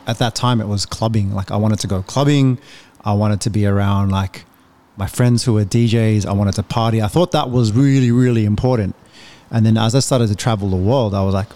At 0.06 0.18
that 0.18 0.34
time, 0.34 0.60
it 0.60 0.68
was 0.68 0.86
clubbing. 0.86 1.34
Like 1.34 1.50
I 1.50 1.56
wanted 1.56 1.80
to 1.80 1.86
go 1.86 2.02
clubbing. 2.02 2.58
I 3.04 3.12
wanted 3.12 3.40
to 3.42 3.50
be 3.50 3.66
around 3.66 4.10
like 4.10 4.44
my 4.96 5.06
friends 5.06 5.44
who 5.44 5.54
were 5.54 5.64
DJs. 5.64 6.24
I 6.24 6.32
wanted 6.32 6.54
to 6.54 6.62
party. 6.62 7.02
I 7.02 7.08
thought 7.08 7.32
that 7.32 7.50
was 7.50 7.72
really, 7.72 8.12
really 8.12 8.44
important. 8.44 8.94
And 9.50 9.66
then 9.66 9.76
as 9.76 9.94
I 9.94 9.98
started 10.00 10.28
to 10.28 10.36
travel 10.36 10.70
the 10.70 10.76
world, 10.76 11.14
I 11.14 11.22
was 11.22 11.34
like, 11.34 11.48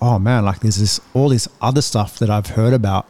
oh 0.00 0.18
man, 0.18 0.44
like 0.44 0.60
there's 0.60 0.78
this 0.78 1.00
all 1.14 1.28
this 1.28 1.48
other 1.60 1.82
stuff 1.82 2.18
that 2.18 2.30
I've 2.30 2.48
heard 2.48 2.72
about 2.72 3.06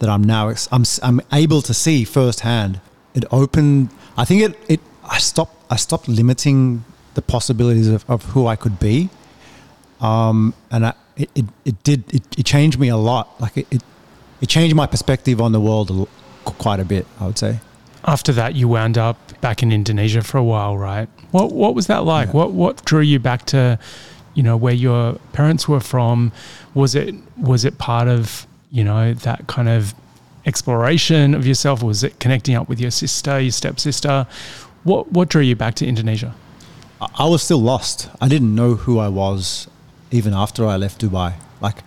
that 0.00 0.08
I'm 0.08 0.24
now 0.24 0.52
I'm 0.72 0.84
I'm 1.02 1.20
able 1.32 1.62
to 1.62 1.74
see 1.74 2.04
firsthand. 2.04 2.80
It 3.14 3.24
opened. 3.30 3.90
I 4.16 4.24
think 4.24 4.42
it 4.42 4.58
it 4.68 4.80
I 5.04 5.18
stopped 5.18 5.56
I 5.70 5.76
stopped 5.76 6.08
limiting 6.08 6.84
the 7.14 7.22
possibilities 7.22 7.88
of, 7.88 8.08
of 8.08 8.24
who 8.26 8.46
I 8.46 8.56
could 8.56 8.78
be. 8.78 9.10
Um, 10.00 10.54
and 10.70 10.86
I, 10.86 10.94
it, 11.16 11.30
it, 11.34 11.44
it 11.64 11.82
did 11.82 12.14
it, 12.14 12.38
it 12.38 12.46
changed 12.46 12.78
me 12.78 12.88
a 12.88 12.96
lot. 12.96 13.40
Like 13.40 13.56
it, 13.56 13.66
it, 13.70 13.82
it 14.40 14.48
changed 14.48 14.74
my 14.74 14.86
perspective 14.86 15.40
on 15.40 15.52
the 15.52 15.60
world 15.60 16.08
quite 16.44 16.80
a 16.80 16.84
bit. 16.84 17.06
I 17.18 17.26
would 17.26 17.38
say. 17.38 17.60
After 18.04 18.32
that, 18.32 18.54
you 18.54 18.66
wound 18.66 18.96
up 18.96 19.18
back 19.42 19.62
in 19.62 19.72
Indonesia 19.72 20.22
for 20.22 20.38
a 20.38 20.44
while, 20.44 20.78
right? 20.78 21.08
What 21.32 21.52
what 21.52 21.74
was 21.74 21.86
that 21.88 22.04
like? 22.04 22.28
Yeah. 22.28 22.34
What 22.34 22.52
what 22.52 22.84
drew 22.84 23.02
you 23.02 23.18
back 23.18 23.44
to, 23.46 23.78
you 24.34 24.42
know, 24.42 24.56
where 24.56 24.72
your 24.72 25.14
parents 25.32 25.68
were 25.68 25.80
from? 25.80 26.32
Was 26.72 26.94
it 26.94 27.14
was 27.36 27.64
it 27.64 27.76
part 27.76 28.08
of 28.08 28.46
you 28.70 28.84
know 28.84 29.12
that 29.12 29.46
kind 29.48 29.68
of 29.68 29.94
exploration 30.52 31.34
of 31.38 31.42
yourself? 31.50 31.76
Was 31.82 32.02
it 32.08 32.12
connecting 32.24 32.54
up 32.58 32.66
with 32.70 32.80
your 32.84 32.94
sister, 33.02 33.34
your 33.46 33.56
stepsister? 33.62 34.16
What 34.88 35.02
what 35.16 35.26
drew 35.32 35.44
you 35.50 35.56
back 35.64 35.74
to 35.80 35.84
Indonesia? 35.92 36.30
I 37.24 37.26
was 37.32 37.40
still 37.46 37.62
lost. 37.72 37.98
I 38.24 38.26
didn't 38.28 38.54
know 38.60 38.70
who 38.84 38.94
I 39.06 39.08
was 39.22 39.42
even 40.18 40.32
after 40.44 40.66
I 40.66 40.76
left 40.84 40.96
Dubai. 41.04 41.30
Like 41.66 41.78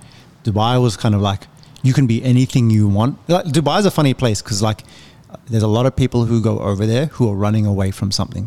Dubai 0.45 0.81
was 0.81 0.93
kind 1.03 1.15
of 1.15 1.21
like 1.21 1.41
you 1.87 1.93
can 1.93 2.07
be 2.07 2.23
anything 2.33 2.69
you 2.77 2.87
want. 2.87 3.11
Like, 3.27 3.45
Dubai 3.57 3.77
is 3.79 3.85
a 3.85 3.95
funny 3.99 4.13
place 4.13 4.41
because 4.41 4.61
like 4.69 4.81
there's 5.49 5.67
a 5.71 5.73
lot 5.77 5.85
of 5.89 5.93
people 5.95 6.25
who 6.29 6.41
go 6.49 6.59
over 6.59 6.85
there 6.93 7.05
who 7.15 7.29
are 7.29 7.37
running 7.45 7.65
away 7.73 7.91
from 7.91 8.09
something, 8.19 8.45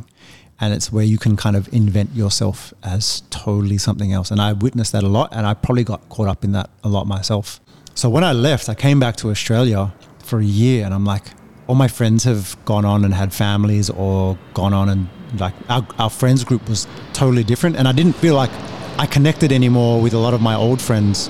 and 0.60 0.74
it's 0.76 0.90
where 0.90 1.04
you 1.12 1.18
can 1.18 1.36
kind 1.44 1.56
of 1.60 1.64
invent 1.72 2.10
yourself 2.22 2.72
as 2.82 3.22
totally 3.30 3.78
something 3.78 4.12
else. 4.12 4.30
And 4.32 4.40
I 4.40 4.52
witnessed 4.52 4.92
that 4.92 5.04
a 5.10 5.12
lot, 5.18 5.28
and 5.36 5.46
I 5.46 5.54
probably 5.54 5.84
got 5.84 6.00
caught 6.08 6.28
up 6.34 6.44
in 6.46 6.52
that 6.52 6.68
a 6.82 6.88
lot 6.88 7.06
myself. 7.06 7.60
So 7.94 8.10
when 8.10 8.24
I 8.24 8.32
left, 8.32 8.68
I 8.68 8.74
came 8.74 8.98
back 9.00 9.16
to 9.22 9.30
Australia 9.30 9.92
for 10.26 10.38
a 10.40 10.44
year, 10.44 10.84
and 10.84 10.92
I'm 10.92 11.04
like, 11.04 11.24
all 11.66 11.74
my 11.74 11.88
friends 11.88 12.24
have 12.24 12.56
gone 12.64 12.84
on 12.84 13.04
and 13.04 13.14
had 13.14 13.32
families 13.32 13.90
or 13.90 14.38
gone 14.54 14.72
on 14.72 14.88
and 14.88 15.08
like 15.40 15.54
our, 15.68 15.86
our 15.98 16.10
friends 16.10 16.44
group 16.44 16.68
was 16.68 16.86
totally 17.12 17.44
different, 17.44 17.76
and 17.76 17.88
I 17.88 17.92
didn't 17.92 18.14
feel 18.14 18.34
like 18.34 18.50
I 18.98 19.06
connected 19.06 19.52
anymore 19.52 20.00
with 20.00 20.14
a 20.14 20.18
lot 20.18 20.34
of 20.34 20.40
my 20.40 20.54
old 20.54 20.80
friends. 20.80 21.28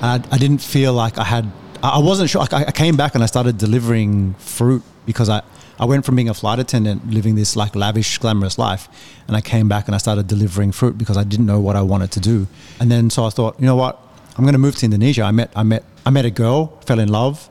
I, 0.00 0.22
I 0.30 0.38
didn't 0.38 0.62
feel 0.62 0.92
like 0.92 1.18
I 1.18 1.24
had. 1.24 1.50
I 1.82 1.98
wasn't 1.98 2.30
sure. 2.30 2.40
Like 2.40 2.52
I, 2.52 2.64
I 2.66 2.70
came 2.70 2.96
back 2.96 3.14
and 3.14 3.22
I 3.22 3.26
started 3.26 3.58
delivering 3.58 4.34
fruit 4.34 4.82
because 5.04 5.28
I, 5.28 5.42
I 5.78 5.84
went 5.84 6.04
from 6.04 6.14
being 6.14 6.28
a 6.28 6.34
flight 6.34 6.58
attendant, 6.58 7.10
living 7.10 7.34
this 7.34 7.56
like 7.56 7.74
lavish, 7.74 8.18
glamorous 8.18 8.56
life, 8.56 8.88
and 9.26 9.36
I 9.36 9.40
came 9.40 9.68
back 9.68 9.88
and 9.88 9.94
I 9.94 9.98
started 9.98 10.26
delivering 10.26 10.72
fruit 10.72 10.96
because 10.96 11.16
I 11.16 11.24
didn't 11.24 11.46
know 11.46 11.60
what 11.60 11.76
I 11.76 11.82
wanted 11.82 12.12
to 12.12 12.20
do. 12.20 12.46
And 12.80 12.90
then 12.90 13.10
so 13.10 13.24
I 13.24 13.30
thought, 13.30 13.58
you 13.58 13.66
know 13.66 13.76
what, 13.76 14.00
I'm 14.36 14.44
going 14.44 14.54
to 14.54 14.58
move 14.58 14.76
to 14.76 14.84
Indonesia. 14.84 15.22
I 15.22 15.32
met 15.32 15.52
I 15.56 15.64
met 15.64 15.84
I 16.06 16.10
met 16.10 16.24
a 16.24 16.30
girl, 16.30 16.78
fell 16.86 16.98
in 16.98 17.08
love, 17.08 17.48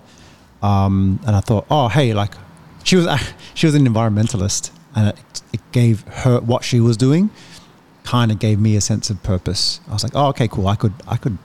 um, 0.61 1.19
and 1.25 1.35
I 1.35 1.41
thought, 1.41 1.65
oh 1.69 1.87
hey, 1.87 2.13
like 2.13 2.33
she 2.83 2.95
was 2.95 3.07
she 3.53 3.65
was 3.65 3.75
an 3.75 3.85
environmentalist, 3.87 4.71
and 4.95 5.09
it, 5.09 5.41
it 5.53 5.61
gave 5.71 6.01
her 6.01 6.39
what 6.39 6.63
she 6.63 6.79
was 6.79 6.97
doing 6.97 7.29
kind 8.03 8.31
of 8.31 8.39
gave 8.39 8.59
me 8.59 8.75
a 8.75 8.81
sense 8.81 9.09
of 9.09 9.21
purpose. 9.23 9.79
I 9.87 9.93
was 9.93 10.03
like, 10.03 10.13
oh, 10.15 10.27
okay, 10.27 10.47
cool. 10.47 10.67
I 10.67 10.75
could, 10.75 10.93
I 11.07 11.17
could, 11.17 11.37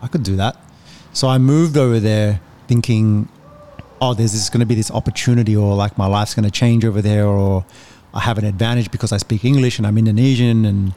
I 0.00 0.08
could 0.08 0.22
do 0.22 0.36
that. 0.36 0.56
So 1.12 1.28
I 1.28 1.38
moved 1.38 1.76
over 1.76 2.00
there 2.00 2.40
thinking, 2.68 3.28
oh, 4.00 4.14
there's 4.14 4.32
this 4.32 4.48
going 4.48 4.60
to 4.60 4.66
be 4.66 4.74
this 4.74 4.90
opportunity, 4.90 5.56
or 5.56 5.74
like 5.74 5.96
my 5.98 6.06
life's 6.06 6.34
going 6.34 6.44
to 6.44 6.50
change 6.50 6.84
over 6.84 7.02
there, 7.02 7.26
or 7.26 7.64
I 8.14 8.20
have 8.20 8.38
an 8.38 8.44
advantage 8.44 8.90
because 8.90 9.12
I 9.12 9.16
speak 9.16 9.44
English 9.44 9.78
and 9.78 9.86
I'm 9.86 9.98
Indonesian, 9.98 10.64
and 10.64 10.94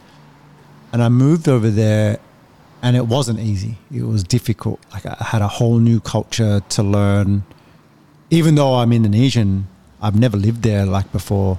and 0.91 1.03
I 1.03 1.09
moved 1.09 1.47
over 1.49 1.69
there, 1.69 2.19
and 2.81 2.95
it 2.95 3.07
wasn't 3.07 3.39
easy. 3.39 3.77
It 3.93 4.03
was 4.03 4.23
difficult. 4.23 4.79
Like 4.93 5.05
I 5.05 5.17
had 5.19 5.41
a 5.41 5.47
whole 5.47 5.79
new 5.79 5.99
culture 5.99 6.61
to 6.69 6.83
learn. 6.83 7.43
Even 8.35 8.55
though 8.55 8.75
I'm 8.75 8.91
Indonesian, 8.91 9.67
I've 10.01 10.19
never 10.19 10.35
lived 10.35 10.61
there 10.61 10.85
like 10.85 11.09
before 11.13 11.57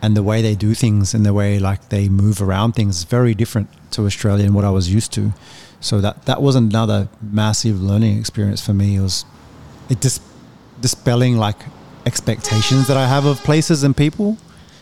and 0.00 0.16
the 0.16 0.22
way 0.22 0.40
they 0.40 0.54
do 0.54 0.72
things 0.74 1.12
and 1.12 1.26
the 1.26 1.34
way 1.34 1.58
like 1.58 1.90
they 1.90 2.08
move 2.08 2.40
around 2.40 2.72
things 2.72 2.98
is 2.98 3.04
very 3.04 3.34
different 3.34 3.68
to 3.90 4.06
Australia 4.06 4.46
and 4.46 4.54
what 4.54 4.64
I 4.64 4.70
was 4.70 4.92
used 4.92 5.12
to. 5.12 5.32
So 5.80 6.00
that 6.00 6.24
that 6.24 6.40
was 6.40 6.56
another 6.56 7.08
massive 7.20 7.82
learning 7.82 8.18
experience 8.18 8.64
for 8.64 8.72
me. 8.72 8.96
It 8.96 9.02
was 9.02 9.26
it 9.90 10.00
dis- 10.00 10.20
dispelling 10.80 11.36
like 11.36 11.60
expectations 12.06 12.86
that 12.86 12.96
I 12.96 13.06
have 13.06 13.26
of 13.26 13.38
places 13.44 13.82
and 13.82 13.94
people. 13.94 14.38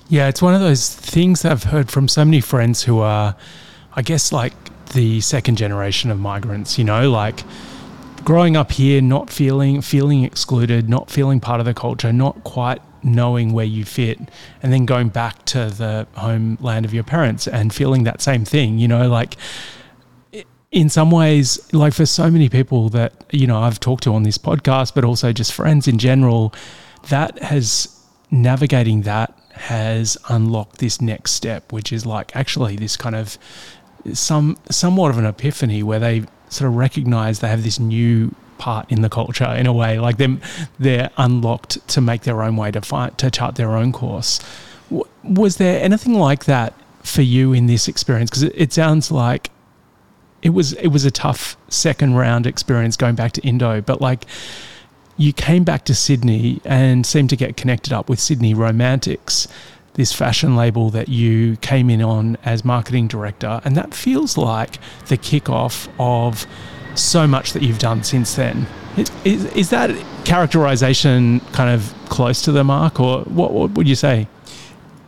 Yeah, 0.09 0.29
it's 0.29 0.41
one 0.41 0.55
of 0.55 0.61
those 0.61 0.95
things 0.95 1.45
I've 1.45 1.65
heard 1.65 1.91
from 1.91 2.07
so 2.07 2.25
many 2.25 2.41
friends 2.41 2.85
who 2.85 3.01
are, 3.01 3.35
I 3.95 4.03
guess, 4.03 4.31
like 4.31 4.55
the 4.93 5.21
second 5.21 5.57
generation 5.57 6.13
of 6.13 6.21
migrants, 6.21 6.79
you 6.79 6.85
know, 6.85 7.11
like 7.11 7.43
growing 8.27 8.57
up 8.57 8.73
here, 8.73 9.01
not 9.01 9.31
feeling 9.31 9.81
feeling 9.81 10.25
excluded, 10.25 10.89
not 10.89 11.09
feeling 11.09 11.39
part 11.39 11.61
of 11.61 11.65
the 11.65 11.73
culture, 11.73 12.13
not 12.13 12.43
quite 12.43 12.83
knowing 13.05 13.53
where 13.53 13.65
you 13.65 13.85
fit, 13.85 14.19
and 14.65 14.73
then 14.73 14.85
going 14.85 15.09
back 15.09 15.45
to 15.45 15.71
the 15.71 16.09
homeland 16.17 16.85
of 16.85 16.93
your 16.93 17.05
parents 17.05 17.47
and 17.47 17.73
feeling 17.73 18.03
that 18.03 18.21
same 18.21 18.45
thing, 18.45 18.79
you 18.79 18.89
know, 18.89 19.09
like 19.09 19.37
in 20.73 20.89
some 20.89 21.13
ways, 21.13 21.73
like 21.73 21.95
for 21.95 22.05
so 22.05 22.29
many 22.29 22.49
people 22.49 22.89
that, 22.89 23.13
you 23.31 23.47
know, 23.47 23.61
I've 23.61 23.79
talked 23.79 24.03
to 24.03 24.13
on 24.13 24.25
this 24.25 24.39
podcast, 24.39 24.93
but 24.93 25.05
also 25.05 25.33
just 25.33 25.53
friends 25.53 25.87
in 25.87 25.97
general, 25.97 26.53
that 27.11 27.39
has 27.39 27.89
navigating 28.33 29.03
that 29.03 29.39
has 29.53 30.19
unlocked 30.29 30.79
this 30.79 31.01
next 31.01 31.31
step, 31.31 31.73
which 31.73 31.93
is 31.93 32.05
like 32.05 32.35
actually 32.35 32.75
this 32.75 32.97
kind 32.97 33.15
of 33.15 33.39
some 34.13 34.57
somewhat 34.69 35.11
of 35.11 35.19
an 35.19 35.27
epiphany 35.27 35.85
where 35.85 36.01
they 36.01 36.25
sort 36.49 36.69
of 36.69 36.77
recognize 36.77 37.41
they 37.41 37.49
have 37.49 37.63
this 37.63 37.79
new 37.79 38.35
part 38.59 38.91
in 38.91 39.03
the 39.03 39.11
culture 39.11 39.45
in 39.45 39.67
a 39.67 39.73
way 39.73 39.99
like 39.99 40.17
them 40.17 40.41
they're 40.79 41.11
unlocked 41.19 41.87
to 41.89 42.01
make 42.01 42.23
their 42.23 42.43
own 42.43 42.57
way 42.57 42.71
to 42.71 42.81
fight 42.81 43.19
to 43.19 43.31
chart 43.31 43.57
their 43.57 43.77
own 43.77 43.93
course. 43.93 44.41
Was 45.23 45.57
there 45.57 45.83
anything 45.83 46.15
like 46.15 46.45
that 46.47 46.73
for 47.03 47.23
you 47.23 47.53
in 47.53 47.67
this 47.67 47.89
experience? 47.89 48.31
Because 48.31 48.45
it, 48.45 48.53
it 48.55 48.73
sounds 48.73 49.11
like 49.11 49.51
it 50.43 50.51
was 50.51 50.73
it 50.75 50.89
was 50.89 51.05
a 51.05 51.11
tough 51.11 51.57
second 51.69 52.15
round 52.15 52.47
experience 52.47 52.97
going 52.97 53.15
back 53.15 53.33
to 53.33 53.41
Indo 53.43 53.81
but 53.81 54.01
like 54.01 54.25
you 55.17 55.33
came 55.33 55.65
back 55.65 55.85
to 55.87 55.95
Sydney 55.95 56.61
and 56.65 57.07
seemed 57.07 57.31
to 57.31 57.37
get 57.37 57.57
connected 57.57 57.93
up 57.93 58.09
with 58.09 58.21
Sydney 58.21 58.55
Romantics 58.55 59.49
this 59.97 60.13
fashion 60.13 60.57
label 60.57 60.91
that 60.91 61.09
you 61.09 61.57
came 61.57 61.91
in 61.91 62.03
on 62.03 62.37
as 62.45 62.65
marketing 62.65 63.09
director. 63.09 63.61
And 63.65 63.77
that 63.77 63.95
feels 63.95 64.37
like 64.37 64.79
the 65.09 65.19
kickoff 65.19 65.89
of 65.99 66.47
so 66.95 67.27
much 67.27 67.53
that 67.53 67.63
you've 67.63 67.79
done 67.79 68.03
since 68.03 68.37
then. 68.37 68.67
Is, 69.25 69.45
is 69.55 69.71
that 69.71 69.91
characterization 70.25 71.41
kind 71.53 71.71
of 71.71 71.93
close 72.09 72.41
to 72.43 72.53
the 72.53 72.65
mark, 72.65 72.99
or 72.99 73.23
what, 73.25 73.53
what 73.53 73.73
would 73.73 73.89
you 73.89 73.95
say? 73.95 74.29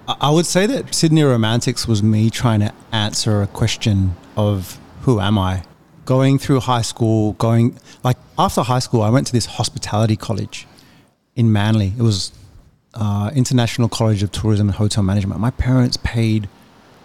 I 0.06 0.30
would 0.30 0.46
say 0.46 0.66
that 0.66 0.94
Sydney 0.94 1.22
Romantics 1.22 1.86
was 1.86 2.02
me 2.02 2.30
trying 2.30 2.60
to 2.60 2.72
answer 2.92 3.42
a 3.42 3.46
question 3.46 4.16
of 4.36 4.78
who 5.02 5.20
am 5.20 5.38
I? 5.38 5.64
Going 6.04 6.38
through 6.38 6.60
high 6.60 6.82
school, 6.82 7.34
going 7.34 7.78
like 8.02 8.16
after 8.38 8.62
high 8.62 8.78
school, 8.78 9.02
I 9.02 9.10
went 9.10 9.26
to 9.26 9.32
this 9.32 9.44
hospitality 9.44 10.16
college 10.16 10.66
in 11.36 11.52
Manly. 11.52 11.92
It 11.98 12.02
was 12.02 12.32
uh, 12.94 13.30
International 13.34 13.88
College 13.88 14.22
of 14.22 14.32
Tourism 14.32 14.68
and 14.68 14.76
Hotel 14.76 15.02
Management. 15.02 15.40
My 15.40 15.50
parents 15.50 15.96
paid 16.02 16.48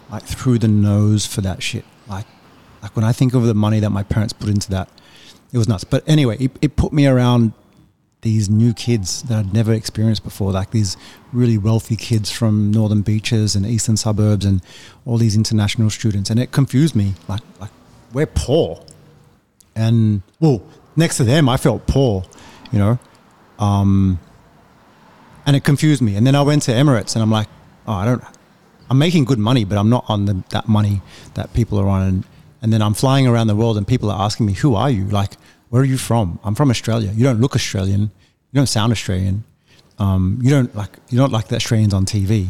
like 0.10 0.24
through 0.24 0.60
the 0.60 0.67
nose 0.67 1.26
for 1.26 1.41
that 1.41 1.63
shit. 1.63 1.86
Like, 2.08 2.26
like 2.82 2.96
when 2.96 3.06
I 3.06 3.12
think 3.12 3.34
of 3.34 3.43
the 3.43 3.54
money 3.54 3.80
that 3.80 3.89
my 3.89 4.04
parents 4.04 4.34
put 4.34 4.50
into 4.50 4.69
that, 4.72 4.89
it 5.52 5.58
was 5.58 5.67
nuts. 5.67 5.84
But 5.84 6.04
anyway, 6.08 6.38
it, 6.39 6.52
it 6.62 6.76
put 6.76 6.93
me 6.93 7.08
around 7.08 7.54
these 8.22 8.50
new 8.50 8.74
kids 8.74 9.24
that 9.24 9.38
I'd 9.38 9.54
never 9.54 9.74
experienced 9.74 10.24
before, 10.24 10.52
like 10.52 10.72
these 10.72 10.98
really 11.32 11.58
wealthy 11.58 11.96
kids 11.96 12.32
from 12.32 12.72
northern 12.72 13.02
beaches 13.02 13.56
and 13.56 13.65
eastern 13.65 13.98
suburbs, 13.98 14.46
and 14.46 14.62
all 15.06 15.17
these 15.17 15.36
international 15.36 15.89
students, 15.89 16.30
and 16.30 16.39
it 16.39 16.52
confused 16.52 16.96
me. 16.96 17.13
Like, 17.28 17.41
like 17.60 17.69
we're 18.13 18.26
poor, 18.26 18.82
and 19.76 20.22
well, 20.39 20.63
next 20.96 21.17
to 21.17 21.24
them, 21.24 21.50
I 21.50 21.58
felt 21.58 21.86
poor, 21.86 22.24
you 22.72 22.80
know. 22.80 23.00
Um, 23.60 24.19
and 25.46 25.56
it 25.56 25.64
confused 25.64 26.02
me. 26.02 26.16
And 26.16 26.26
then 26.26 26.36
I 26.36 26.42
went 26.42 26.64
to 26.64 26.72
Emirates, 26.72 27.16
and 27.16 27.24
I'm 27.24 27.32
like, 27.32 27.48
oh, 27.88 27.94
I 27.94 28.06
don't. 28.06 28.24
I'm 28.90 28.98
making 28.98 29.26
good 29.26 29.40
money, 29.40 29.64
but 29.64 29.78
I'm 29.78 29.90
not 29.90 30.06
on 30.08 30.26
the, 30.26 30.44
that 30.50 30.68
money 30.68 31.02
that 31.34 31.54
people 31.54 31.80
are 31.80 31.88
on. 31.88 32.02
And, 32.08 32.24
and 32.62 32.72
then 32.72 32.82
I'm 32.82 32.94
flying 32.94 33.28
around 33.28 33.48
the 33.48 33.56
world, 33.56 33.78
and 33.78 33.88
people 33.88 34.10
are 34.12 34.22
asking 34.22 34.46
me, 34.46 34.54
"Who 34.54 34.76
are 34.76 34.90
you? 34.90 35.06
Like, 35.06 35.34
where 35.70 35.82
are 35.82 35.86
you 35.86 35.98
from? 35.98 36.40
I'm 36.44 36.56
from 36.56 36.70
Australia. 36.70 37.12
You 37.14 37.24
don't 37.24 37.42
look 37.42 37.56
Australian. 37.56 38.02
You 38.02 38.58
don't 38.60 38.68
sound 38.68 38.92
Australian. 38.92 39.44
Um, 40.00 40.40
you 40.42 40.50
don't 40.50 40.74
like 40.76 40.98
you 41.10 41.18
don't 41.18 41.32
like 41.32 41.48
the 41.48 41.56
Australians 41.56 41.94
on 41.94 42.06
TV." 42.06 42.48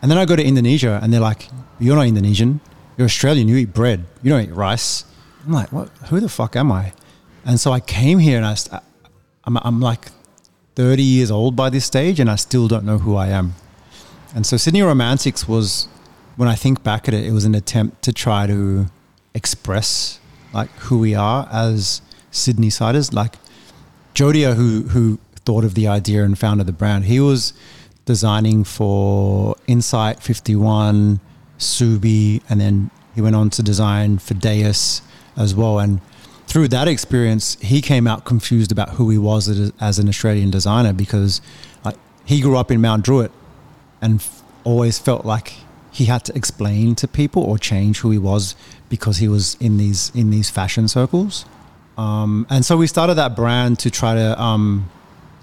And 0.00 0.10
then 0.10 0.18
I 0.18 0.24
go 0.24 0.34
to 0.34 0.42
Indonesia, 0.44 0.98
and 1.02 1.12
they're 1.12 1.20
like, 1.20 1.48
"You're 1.78 1.96
not 1.96 2.06
Indonesian. 2.06 2.60
You're 2.96 3.04
Australian. 3.04 3.48
You 3.48 3.56
eat 3.56 3.72
bread. 3.72 4.04
You 4.22 4.30
don't 4.30 4.42
eat 4.42 4.54
rice." 4.54 5.04
I'm 5.46 5.52
like, 5.52 5.72
"What? 5.72 5.88
Who 6.10 6.20
the 6.20 6.28
fuck 6.28 6.56
am 6.56 6.72
I?" 6.72 6.92
And 7.44 7.60
so 7.60 7.72
I 7.72 7.80
came 7.80 8.18
here, 8.18 8.38
and 8.38 8.46
I, 8.46 8.80
I'm, 9.44 9.56
I'm 9.58 9.80
like 9.80 10.10
30 10.74 11.02
years 11.02 11.30
old 11.30 11.54
by 11.56 11.70
this 11.70 11.84
stage 11.84 12.18
and 12.18 12.30
I 12.30 12.36
still 12.36 12.68
don't 12.68 12.84
know 12.84 12.98
who 12.98 13.16
I 13.16 13.28
am. 13.28 13.54
And 14.34 14.46
so 14.46 14.56
Sydney 14.56 14.82
Romantics 14.82 15.46
was, 15.46 15.88
when 16.36 16.48
I 16.48 16.54
think 16.54 16.82
back 16.82 17.08
at 17.08 17.14
it, 17.14 17.26
it 17.26 17.32
was 17.32 17.44
an 17.44 17.54
attempt 17.54 18.02
to 18.02 18.12
try 18.12 18.46
to 18.46 18.86
express 19.34 20.18
like 20.52 20.70
who 20.70 20.98
we 20.98 21.14
are 21.14 21.48
as 21.52 22.00
Sydney 22.30 22.70
siders. 22.70 23.12
Like 23.12 23.36
Jodia, 24.14 24.54
who, 24.54 24.82
who 24.88 25.18
thought 25.44 25.64
of 25.64 25.74
the 25.74 25.86
idea 25.88 26.24
and 26.24 26.38
founded 26.38 26.66
the 26.66 26.72
brand, 26.72 27.04
he 27.04 27.20
was 27.20 27.52
designing 28.04 28.64
for 28.64 29.56
Insight 29.66 30.22
51, 30.22 31.20
Ksubi, 31.58 32.42
and 32.48 32.60
then 32.60 32.90
he 33.14 33.20
went 33.20 33.36
on 33.36 33.50
to 33.50 33.62
design 33.62 34.18
for 34.18 34.34
Deus 34.34 35.02
as 35.36 35.54
well. 35.54 35.78
And 35.78 36.00
through 36.52 36.68
that 36.68 36.86
experience, 36.86 37.56
he 37.62 37.80
came 37.80 38.06
out 38.06 38.26
confused 38.26 38.70
about 38.70 38.90
who 38.90 39.08
he 39.08 39.16
was 39.16 39.48
as 39.80 39.98
an 39.98 40.06
Australian 40.06 40.50
designer 40.50 40.92
because 40.92 41.40
like, 41.82 41.96
he 42.26 42.42
grew 42.42 42.58
up 42.58 42.70
in 42.70 42.78
Mount 42.78 43.06
Druitt 43.06 43.32
and 44.02 44.20
f- 44.20 44.42
always 44.62 44.98
felt 44.98 45.24
like 45.24 45.54
he 45.90 46.04
had 46.04 46.26
to 46.26 46.36
explain 46.36 46.94
to 46.96 47.08
people 47.08 47.42
or 47.42 47.56
change 47.56 48.00
who 48.00 48.10
he 48.10 48.18
was 48.18 48.54
because 48.90 49.16
he 49.16 49.28
was 49.28 49.56
in 49.60 49.78
these 49.78 50.12
in 50.14 50.28
these 50.28 50.50
fashion 50.50 50.88
circles. 50.88 51.46
Um, 51.96 52.46
and 52.50 52.66
so 52.66 52.76
we 52.76 52.86
started 52.86 53.14
that 53.14 53.34
brand 53.34 53.78
to 53.78 53.90
try 53.90 54.14
to 54.14 54.38
um, 54.38 54.90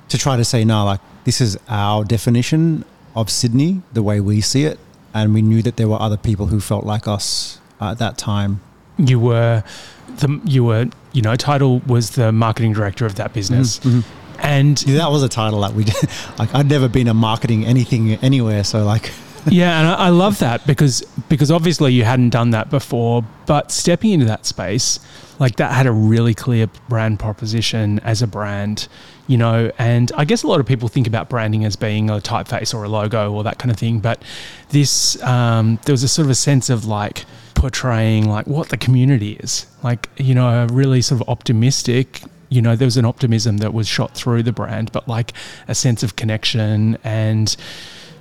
to 0.10 0.18
try 0.20 0.38
to 0.38 0.46
say 0.46 0.64
no, 0.64 0.86
like 0.86 1.02
this 1.24 1.42
is 1.42 1.58
our 1.68 2.04
definition 2.04 2.86
of 3.16 3.32
Sydney, 3.32 3.82
the 3.94 4.04
way 4.04 4.20
we 4.20 4.42
see 4.42 4.66
it, 4.66 4.78
and 5.16 5.34
we 5.34 5.42
knew 5.42 5.64
that 5.64 5.76
there 5.78 5.88
were 5.88 6.00
other 6.00 6.18
people 6.18 6.48
who 6.48 6.60
felt 6.60 6.86
like 6.86 7.08
us 7.08 7.60
at 7.82 7.98
that 7.98 8.20
time. 8.20 8.62
You 9.00 9.20
were 9.20 9.64
the 10.08 10.42
you 10.46 10.64
were 10.64 10.88
you 11.14 11.22
know 11.22 11.36
title 11.36 11.80
was 11.88 12.12
the 12.12 12.32
marketing 12.32 12.74
director 12.74 13.06
of 13.06 13.16
that 13.16 13.34
business. 13.34 13.80
Mm-hmm. 13.80 14.02
And 14.42 14.82
yeah, 14.88 15.00
that 15.00 15.12
was 15.12 15.22
a 15.22 15.30
title 15.30 15.62
that 15.62 15.74
we 15.74 15.84
did. 15.84 15.96
Like 16.40 16.54
I'd 16.56 16.70
never 16.70 16.88
been 16.88 17.08
a 17.08 17.14
marketing 17.14 17.66
anything 17.66 18.14
anywhere, 18.16 18.64
so 18.64 18.86
like 18.86 19.12
yeah, 19.50 19.80
and 19.80 19.88
I, 19.88 19.94
I, 19.94 20.10
love 20.10 20.40
that 20.40 20.66
because 20.68 21.02
because 21.28 21.52
obviously 21.52 21.94
you 21.94 22.04
hadn't 22.04 22.30
done 22.30 22.52
that 22.52 22.70
before, 22.70 23.26
but 23.46 23.72
stepping 23.72 24.12
into 24.12 24.26
that 24.26 24.46
space, 24.46 25.00
like 25.40 25.56
that 25.58 25.72
had 25.72 25.88
a 25.88 25.92
really 25.92 26.34
clear 26.34 26.68
brand 26.88 27.20
proposition 27.20 28.00
as 28.00 28.22
a 28.22 28.28
brand, 28.28 28.88
you 29.28 29.38
know. 29.38 29.72
And 29.78 30.12
I 30.16 30.26
guess 30.26 30.44
a 30.44 30.48
lot 30.48 30.60
of 30.60 30.66
people 30.66 30.88
think 30.88 31.08
about 31.08 31.30
branding 31.30 31.64
as 31.66 31.76
being 31.76 32.10
a 32.10 32.16
typeface 32.16 32.74
or 32.74 32.84
a 32.84 32.90
logo 32.90 33.32
or 33.32 33.44
that 33.44 33.60
kind 33.60 33.72
of 33.72 33.78
thing, 33.78 34.00
but 34.00 34.22
this 34.70 35.22
um, 35.24 35.80
there 35.86 35.94
was 35.94 36.04
a 36.04 36.08
sort 36.08 36.26
of 36.26 36.32
a 36.32 36.36
sense 36.36 36.70
of 36.70 36.86
like 36.86 37.26
portraying 37.60 38.28
like 38.28 38.48
what 38.48 38.70
the 38.70 38.78
community 38.78 39.34
is. 39.34 39.68
Like, 39.84 40.10
you 40.16 40.34
know, 40.34 40.48
a 40.48 40.68
really 40.68 41.02
sort 41.02 41.22
of 41.22 41.28
optimistic. 41.28 42.24
You 42.48 42.62
know, 42.62 42.76
there 42.76 42.86
was 42.86 42.96
an 42.96 43.04
optimism 43.04 43.58
that 43.58 43.74
was 43.74 43.86
shot 43.86 44.16
through 44.16 44.44
the 44.44 44.54
brand, 44.54 44.94
but 44.94 45.10
like 45.10 45.34
a 45.68 45.76
sense 45.76 46.02
of 46.02 46.16
connection 46.16 46.98
and 47.04 47.56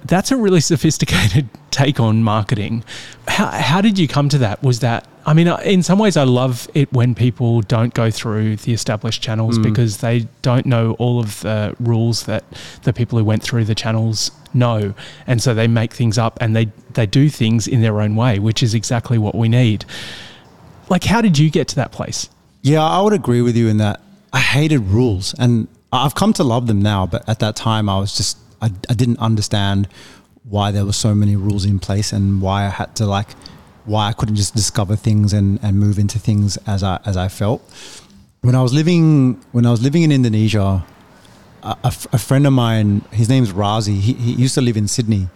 that's 0.05 0.33
a 0.33 0.37
really 0.37 0.61
sophisticated 0.73 1.49
take 1.71 2.01
on 2.01 2.23
marketing. 2.25 2.83
How, 3.29 3.47
how 3.47 3.81
did 3.81 3.97
you 3.97 4.09
come 4.09 4.29
to 4.31 4.39
that? 4.39 4.61
Was 4.63 4.81
that, 4.81 5.07
I 5.29 5.35
mean, 5.35 5.47
in 5.47 5.83
some 5.83 5.99
ways, 5.99 6.17
I 6.17 6.25
love 6.25 6.71
it 6.73 6.91
when 6.91 7.15
people 7.15 7.61
don't 7.61 7.93
go 7.93 8.11
through 8.11 8.57
the 8.57 8.73
established 8.73 9.21
channels 9.21 9.59
mm. 9.59 9.63
because 9.63 9.99
they 9.99 10.27
don't 10.41 10.65
know 10.65 10.93
all 10.93 11.21
of 11.21 11.41
the 11.41 11.77
rules 11.79 12.23
that 12.23 12.45
the 12.85 12.95
people 12.95 13.19
who 13.19 13.27
went 13.27 13.43
through 13.43 13.67
the 13.67 13.75
channels 13.75 14.31
know. 14.55 14.95
And 15.27 15.43
so 15.43 15.53
they 15.53 15.69
make 15.69 15.93
things 15.93 16.17
up 16.17 16.39
and 16.41 16.57
they, 16.57 16.73
they 16.95 17.05
do 17.05 17.29
things 17.29 17.69
in 17.69 17.83
their 17.83 18.01
own 18.01 18.17
way, 18.17 18.39
which 18.39 18.63
is 18.63 18.73
exactly 18.73 19.19
what 19.19 19.35
we 19.35 19.51
need. 19.51 19.85
Like, 20.89 21.05
how 21.05 21.21
did 21.21 21.39
you 21.39 21.51
get 21.51 21.69
to 21.69 21.77
that 21.77 21.93
place? 21.93 22.31
Yeah, 22.63 22.83
I 22.83 23.03
would 23.03 23.13
agree 23.13 23.43
with 23.43 23.55
you 23.55 23.69
in 23.69 23.77
that 23.77 24.01
I 24.33 24.41
hated 24.41 24.81
rules 24.81 25.35
and 25.39 25.69
I've 25.93 26.15
come 26.15 26.33
to 26.35 26.43
love 26.43 26.69
them 26.69 26.81
now, 26.81 27.05
but 27.05 27.29
at 27.29 27.39
that 27.41 27.55
time 27.55 27.91
I 27.91 27.99
was 27.99 28.17
just, 28.17 28.39
I, 28.63 28.71
I 28.89 28.95
didn't 28.95 29.19
understand 29.19 29.89
why 30.45 30.71
there 30.71 30.87
were 30.87 30.95
so 30.95 31.15
many 31.15 31.37
rules 31.37 31.67
in 31.67 31.81
place 31.81 32.15
and 32.15 32.41
why 32.41 32.65
I 32.65 32.71
had 32.71 32.97
to 32.97 33.05
like, 33.05 33.29
why 33.89 34.09
I 34.09 34.13
couldn't 34.13 34.37
just 34.37 34.55
discover 34.55 34.97
things 34.97 35.33
and, 35.33 35.59
and 35.63 35.79
move 35.79 35.99
into 35.99 36.19
things 36.19 36.59
as 36.67 36.83
I, 36.83 37.01
as 37.05 37.17
I 37.17 37.29
felt. 37.29 37.61
When 38.43 38.55
I 38.55 38.63
was 38.63 38.73
living, 38.73 39.43
when 39.53 39.67
I 39.67 39.71
was 39.71 39.83
living 39.83 40.03
in 40.03 40.13
Indonesia, 40.13 40.85
a, 41.63 41.77
a 42.13 42.19
friend 42.19 42.47
of 42.47 42.53
mine, 42.53 43.03
his 43.11 43.29
name's 43.29 43.53
Razi, 43.53 43.99
he, 43.99 44.13
he 44.13 44.33
used 44.33 44.55
to 44.55 44.61
live 44.61 44.77
in 44.77 44.87
Sydney 44.87 45.29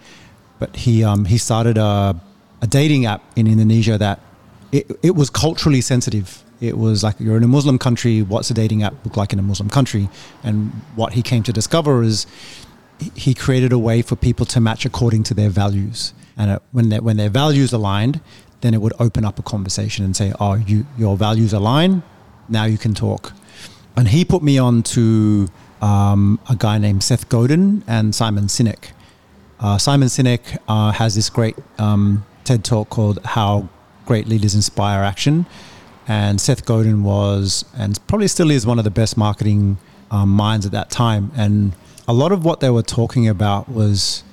but 0.63 0.77
he 0.77 1.03
um, 1.03 1.25
he 1.25 1.37
started 1.37 1.77
a, 1.77 2.15
a 2.61 2.67
dating 2.67 3.05
app 3.05 3.21
in 3.35 3.47
Indonesia 3.47 3.97
that 3.97 4.21
it, 4.71 4.89
it 5.03 5.13
was 5.13 5.29
culturally 5.29 5.81
sensitive. 5.81 6.41
It 6.61 6.77
was 6.77 7.03
like 7.03 7.19
you're 7.19 7.35
in 7.35 7.43
a 7.43 7.47
Muslim 7.49 7.77
country. 7.77 8.21
What's 8.21 8.49
a 8.49 8.53
dating 8.53 8.81
app 8.81 8.93
look 9.03 9.17
like 9.17 9.33
in 9.33 9.39
a 9.39 9.41
Muslim 9.41 9.69
country? 9.69 10.07
And 10.41 10.71
what 10.95 11.11
he 11.13 11.21
came 11.21 11.43
to 11.43 11.51
discover 11.51 12.01
is 12.01 12.25
he 13.13 13.33
created 13.33 13.73
a 13.73 13.77
way 13.77 14.01
for 14.01 14.15
people 14.15 14.45
to 14.45 14.61
match 14.61 14.85
according 14.85 15.23
to 15.23 15.33
their 15.33 15.49
values. 15.49 16.13
And 16.37 16.51
it, 16.51 16.61
when 16.71 16.89
their 16.89 17.01
when 17.01 17.17
their 17.17 17.29
values 17.29 17.73
aligned, 17.73 18.21
then 18.61 18.73
it 18.73 18.81
would 18.81 18.93
open 18.99 19.25
up 19.25 19.39
a 19.39 19.43
conversation 19.43 20.05
and 20.05 20.15
say, 20.15 20.33
"Oh, 20.39 20.55
you 20.55 20.85
your 20.97 21.17
values 21.17 21.53
align. 21.53 22.03
Now 22.49 22.65
you 22.65 22.77
can 22.77 22.93
talk." 22.93 23.33
And 23.95 24.07
he 24.07 24.25
put 24.25 24.41
me 24.41 24.57
on 24.57 24.83
to 24.83 25.47
um, 25.81 26.39
a 26.49 26.55
guy 26.55 26.77
named 26.77 27.03
Seth 27.03 27.29
Godin 27.29 27.83
and 27.87 28.15
Simon 28.15 28.45
Sinek. 28.45 28.91
Uh, 29.59 29.77
Simon 29.77 30.07
Sinek 30.07 30.57
uh, 30.67 30.91
has 30.91 31.15
this 31.15 31.29
great 31.29 31.55
um, 31.77 32.25
TED 32.43 32.63
talk 32.63 32.89
called 32.89 33.19
"How 33.23 33.69
Great 34.05 34.27
Leaders 34.27 34.55
Inspire 34.55 35.03
Action," 35.03 35.45
and 36.07 36.41
Seth 36.41 36.65
Godin 36.65 37.03
was 37.03 37.65
and 37.77 37.99
probably 38.07 38.27
still 38.27 38.49
is 38.49 38.65
one 38.65 38.79
of 38.79 38.83
the 38.83 38.91
best 38.91 39.17
marketing 39.17 39.77
um, 40.09 40.29
minds 40.29 40.65
at 40.65 40.71
that 40.71 40.89
time. 40.89 41.31
And 41.35 41.73
a 42.07 42.13
lot 42.13 42.31
of 42.31 42.43
what 42.43 42.59
they 42.59 42.69
were 42.69 42.83
talking 42.83 43.27
about 43.27 43.69
was 43.69 44.23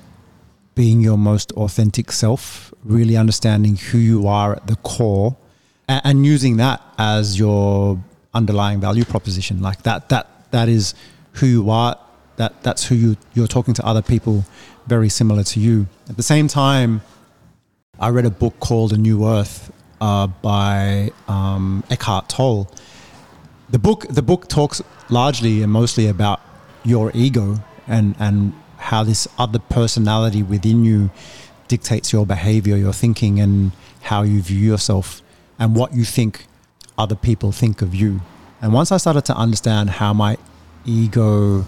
being 0.81 0.99
your 0.99 1.19
most 1.31 1.51
authentic 1.63 2.11
self, 2.11 2.73
really 2.83 3.15
understanding 3.15 3.75
who 3.87 3.99
you 3.99 4.27
are 4.27 4.51
at 4.57 4.65
the 4.65 4.77
core, 4.77 5.37
and, 5.87 6.01
and 6.07 6.25
using 6.25 6.57
that 6.57 6.81
as 6.97 7.37
your 7.37 8.01
underlying 8.33 8.79
value 8.87 9.05
proposition. 9.05 9.61
Like 9.61 9.83
that, 9.83 10.09
that 10.09 10.25
that 10.55 10.67
is 10.77 10.95
who 11.33 11.45
you 11.45 11.69
are. 11.69 11.93
That 12.37 12.63
that's 12.63 12.83
who 12.87 12.95
you 12.95 13.09
you're 13.35 13.53
talking 13.57 13.75
to 13.75 13.83
other 13.85 14.01
people 14.13 14.43
very 14.87 15.09
similar 15.09 15.43
to 15.53 15.59
you. 15.59 15.75
At 16.09 16.17
the 16.17 16.27
same 16.33 16.47
time, 16.47 17.01
I 17.99 18.07
read 18.09 18.25
a 18.25 18.35
book 18.43 18.55
called 18.59 18.91
A 18.91 18.97
New 18.97 19.19
Earth 19.37 19.71
uh, 20.07 20.25
by 20.51 21.11
um, 21.27 21.83
Eckhart 21.91 22.27
Tolle. 22.27 22.65
The 23.69 23.81
book 23.87 24.07
the 24.09 24.23
book 24.31 24.47
talks 24.47 24.81
largely 25.09 25.61
and 25.61 25.71
mostly 25.71 26.07
about 26.07 26.39
your 26.83 27.11
ego 27.13 27.45
and 27.87 28.15
and 28.17 28.53
how 28.81 29.03
this 29.03 29.27
other 29.37 29.59
personality 29.59 30.41
within 30.41 30.83
you 30.83 31.11
dictates 31.67 32.11
your 32.11 32.25
behavior, 32.25 32.75
your 32.75 32.93
thinking, 32.93 33.39
and 33.39 33.71
how 34.01 34.23
you 34.23 34.41
view 34.41 34.59
yourself, 34.59 35.21
and 35.59 35.75
what 35.75 35.93
you 35.93 36.03
think 36.03 36.45
other 36.97 37.15
people 37.15 37.51
think 37.51 37.81
of 37.81 37.93
you. 37.93 38.21
And 38.61 38.73
once 38.73 38.91
I 38.91 38.97
started 38.97 39.23
to 39.25 39.35
understand 39.35 39.91
how 39.91 40.13
my 40.13 40.37
ego, 40.83 41.65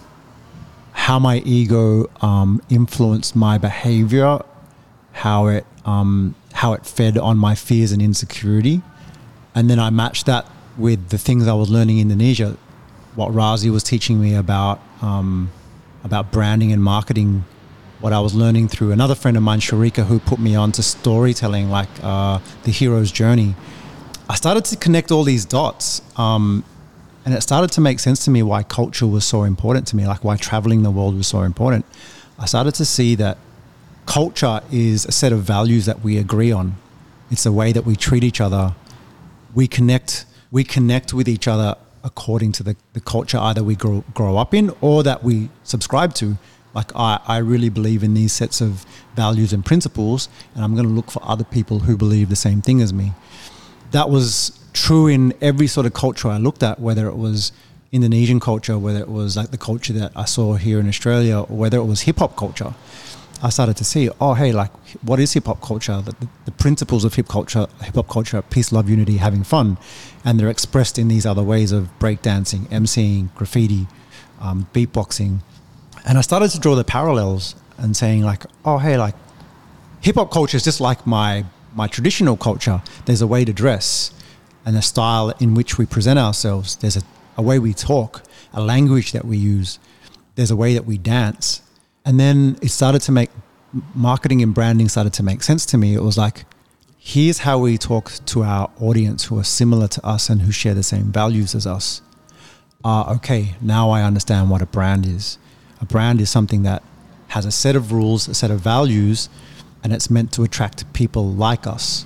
how 0.92 1.20
my 1.20 1.38
ego 1.46 2.10
um, 2.22 2.62
influenced 2.70 3.36
my 3.36 3.58
behavior, 3.58 4.40
how 5.12 5.48
it 5.48 5.66
um, 5.86 6.36
how 6.54 6.74
it 6.74 6.86
fed 6.86 7.18
on 7.18 7.38
my 7.38 7.56
fears 7.56 7.92
and 7.92 8.02
insecurity, 8.02 8.82
and 9.54 9.70
then 9.70 9.80
I 9.80 9.92
matched 9.92 10.26
that 10.26 10.46
with 10.78 11.10
the 11.10 11.18
things 11.20 11.48
I 11.48 11.54
was 11.54 11.70
learning 11.70 12.00
in 12.00 12.12
Indonesia, 12.12 12.58
what 13.16 13.32
Razi 13.32 13.72
was 13.72 13.84
teaching 13.84 14.20
me 14.20 14.34
about 14.34 14.82
um, 15.02 15.52
about 16.04 16.32
branding 16.32 16.72
and 16.72 16.84
marketing. 16.84 17.46
What 18.00 18.12
I 18.12 18.20
was 18.20 18.34
learning 18.34 18.68
through 18.68 18.92
another 18.92 19.16
friend 19.16 19.38
of 19.38 19.44
mine, 19.44 19.60
Sharika, 19.60 20.06
who 20.06 20.20
put 20.20 20.40
me 20.40 20.56
on 20.56 20.72
to 20.74 20.84
storytelling, 20.84 21.70
like 21.70 21.88
uh, 22.02 22.40
the 22.64 22.72
hero's 22.72 23.12
journey. 23.12 23.56
I 24.30 24.36
started 24.36 24.66
to 24.66 24.76
connect 24.76 25.12
all 25.12 25.24
these 25.24 25.46
dots, 25.46 26.02
um, 26.18 26.66
and 27.26 27.34
it 27.34 27.42
started 27.42 27.72
to 27.74 27.82
make 27.82 28.00
sense 28.00 28.26
to 28.26 28.32
me 28.32 28.44
why 28.44 28.64
culture 28.64 29.08
was 29.08 29.24
so 29.24 29.44
important 29.44 29.88
to 29.88 29.96
me, 29.96 30.06
like 30.06 30.24
why 30.24 30.36
traveling 30.36 30.84
the 30.84 30.92
world 30.92 31.16
was 31.16 31.28
so 31.28 31.42
important. 31.42 31.86
I 32.38 32.46
started 32.46 32.76
to 32.76 32.86
see 32.86 33.16
that 33.16 33.38
culture 34.06 34.62
is 34.72 35.06
a 35.06 35.12
set 35.12 35.32
of 35.32 35.44
values 35.44 35.86
that 35.86 36.02
we 36.02 36.18
agree 36.18 36.52
on. 36.52 36.76
It's 37.32 37.44
the 37.44 37.52
way 37.52 37.72
that 37.72 37.86
we 37.86 37.96
treat 37.96 38.24
each 38.24 38.42
other. 38.42 38.76
We 39.54 39.68
connect. 39.68 40.26
We 40.52 40.64
connect 40.64 41.14
with 41.14 41.28
each 41.28 41.48
other 41.48 41.78
according 42.04 42.52
to 42.54 42.64
the, 42.64 42.76
the 42.94 43.00
culture 43.00 43.38
either 43.38 43.64
we 43.64 43.76
grow, 43.76 44.04
grow 44.14 44.38
up 44.38 44.54
in 44.54 44.72
or 44.82 45.04
that 45.04 45.24
we 45.24 45.50
subscribe 45.64 46.14
to. 46.16 46.38
Like 46.74 46.92
I, 46.96 47.20
I 47.28 47.38
really 47.38 47.70
believe 47.70 48.04
in 48.04 48.14
these 48.14 48.34
sets 48.34 48.60
of 48.60 48.86
values 49.16 49.54
and 49.54 49.64
principles, 49.64 50.28
and 50.56 50.64
I'm 50.64 50.74
going 50.74 50.88
to 50.88 50.94
look 50.94 51.12
for 51.12 51.22
other 51.24 51.44
people 51.44 51.80
who 51.80 51.96
believe 51.96 52.30
the 52.30 52.36
same 52.36 52.62
thing 52.62 52.82
as 52.82 52.92
me. 52.92 53.14
That 53.92 54.10
was 54.10 54.60
true 54.74 55.08
in 55.08 55.34
every 55.40 55.68
sort 55.68 55.86
of 55.86 55.94
culture 55.94 56.28
I 56.30 56.38
looked 56.38 56.64
at, 56.64 56.80
whether 56.80 57.08
it 57.08 57.16
was 57.16 57.52
Indonesian 57.92 58.40
culture, 58.40 58.78
whether 58.80 59.00
it 59.00 59.08
was 59.08 59.38
like 59.38 59.52
the 59.52 59.58
culture 59.58 59.94
that 59.94 60.12
I 60.16 60.26
saw 60.26 60.56
here 60.56 60.80
in 60.80 60.88
Australia, 60.88 61.42
or 61.42 61.56
whether 61.56 61.78
it 61.78 61.86
was 61.86 62.02
hip 62.02 62.18
hop 62.18 62.36
culture. 62.36 62.74
I 63.44 63.50
started 63.50 63.76
to 63.78 63.84
see, 63.84 64.10
oh, 64.22 64.36
hey, 64.36 64.54
like, 64.54 64.72
what 65.02 65.20
is 65.20 65.34
hip 65.34 65.48
hop 65.48 65.62
culture? 65.62 66.02
The, 66.02 66.16
the, 66.46 66.52
principles 66.52 67.04
of 67.04 67.14
hip 67.14 67.28
culture, 67.28 67.68
hip 67.82 67.96
hop 67.96 68.08
culture, 68.08 68.42
peace, 68.42 68.72
love, 68.72 68.90
unity, 68.90 69.18
having 69.18 69.44
fun, 69.44 69.78
and 70.24 70.40
they're 70.40 70.50
expressed 70.50 70.98
in 70.98 71.10
these 71.10 71.26
other 71.26 71.44
ways 71.44 71.74
of 71.74 71.90
breakdancing, 72.00 72.68
emceeing, 72.70 73.36
graffiti, 73.36 73.86
um, 74.40 74.68
beatboxing, 74.74 75.42
and 76.06 76.18
I 76.18 76.22
started 76.22 76.52
to 76.52 76.60
draw 76.60 76.76
the 76.76 76.86
parallels 76.86 77.56
and 77.78 77.98
saying, 77.98 78.24
like, 78.24 78.46
oh, 78.64 78.78
hey, 78.78 78.98
like, 78.98 79.16
hip 80.00 80.16
hop 80.16 80.32
culture 80.32 80.56
is 80.56 80.64
just 80.64 80.80
like 80.80 81.06
my 81.06 81.46
my 81.76 81.88
traditional 81.88 82.38
culture. 82.38 82.82
There's 83.06 83.22
a 83.22 83.28
way 83.28 83.44
to 83.44 83.52
dress, 83.52 84.12
and 84.66 84.78
a 84.78 84.82
style 84.82 85.34
in 85.42 85.54
which 85.54 85.78
we 85.78 85.86
present 85.86 86.18
ourselves. 86.18 86.78
There's 86.78 86.96
a, 86.96 87.02
a 87.36 87.42
way 87.42 87.60
we 87.60 87.74
talk, 87.74 88.24
a 88.54 88.62
language 88.62 89.12
that 89.12 89.26
we 89.26 89.36
use. 89.38 89.80
There's 90.36 90.52
a 90.52 90.56
way 90.56 90.74
that 90.76 90.86
we 90.86 90.98
dance 90.98 91.62
and 92.06 92.20
then 92.20 92.58
it 92.62 92.70
started 92.70 93.02
to 93.04 93.12
make 93.12 93.30
marketing 93.96 94.42
and 94.42 94.54
branding 94.54 94.90
started 94.90 95.14
to 95.14 95.24
make 95.24 95.44
sense 95.44 95.66
to 95.68 95.78
me. 95.78 95.94
It 95.96 96.04
was 96.04 96.18
like, 96.18 96.46
here's 97.00 97.40
how 97.40 97.60
we 97.60 97.78
talk 97.78 98.12
to 98.26 98.44
our 98.44 98.70
audience 98.80 99.26
who 99.26 99.40
are 99.40 99.44
similar 99.44 99.88
to 99.88 100.06
us 100.06 100.30
and 100.30 100.42
who 100.42 100.52
share 100.52 100.74
the 100.74 100.84
same 100.84 101.12
values 101.12 101.56
as 101.56 101.66
us. 101.66 102.02
Ah, 102.86 103.10
uh, 103.10 103.16
okay, 103.16 103.56
now 103.62 103.90
I 103.90 104.04
understand 104.04 104.50
what 104.50 104.62
a 104.62 104.66
brand 104.66 105.06
is. 105.06 105.38
A 105.80 105.86
brand 105.86 106.20
is 106.20 106.30
something 106.30 106.64
that 106.64 106.84
has 107.30 107.46
a 107.46 107.52
set 107.52 107.76
of 107.76 107.92
rules, 107.92 108.28
a 108.28 108.34
set 108.34 108.52
of 108.52 108.60
values, 108.60 109.30
and 109.84 109.94
it's 109.94 110.10
meant 110.10 110.32
to 110.34 110.44
attract 110.44 110.92
people 110.94 111.32
like 111.32 111.66
us. 111.66 112.06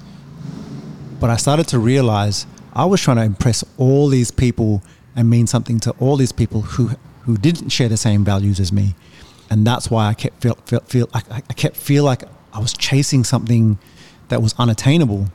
But 1.20 1.32
I 1.32 1.38
started 1.38 1.68
to 1.70 1.80
realize 1.80 2.46
I 2.74 2.86
was 2.86 3.02
trying 3.02 3.18
to 3.18 3.24
impress 3.24 3.64
all 3.78 4.08
these 4.08 4.30
people 4.30 4.84
and 5.16 5.30
mean 5.30 5.48
something 5.48 5.80
to 5.80 5.92
all 6.00 6.16
these 6.16 6.32
people 6.32 6.62
who 6.62 6.92
who 7.24 7.38
didn't 7.38 7.70
share 7.70 7.90
the 7.90 7.98
same 7.98 8.24
values 8.24 8.60
as 8.60 8.72
me 8.72 8.96
and 9.50 9.66
that's 9.66 9.90
why 9.90 10.08
I 10.08 10.14
kept 10.14 10.42
feel 10.42 10.56
feel, 10.66 10.82
feel 10.82 11.10
I, 11.14 11.22
I 11.32 11.54
kept 11.54 11.76
feel 11.76 12.04
like 12.04 12.24
I 12.54 12.60
was 12.60 12.74
chasing 12.74 13.24
something 13.24 13.78
that 14.30 14.42
was 14.42 14.54
unattainable. 14.58 15.28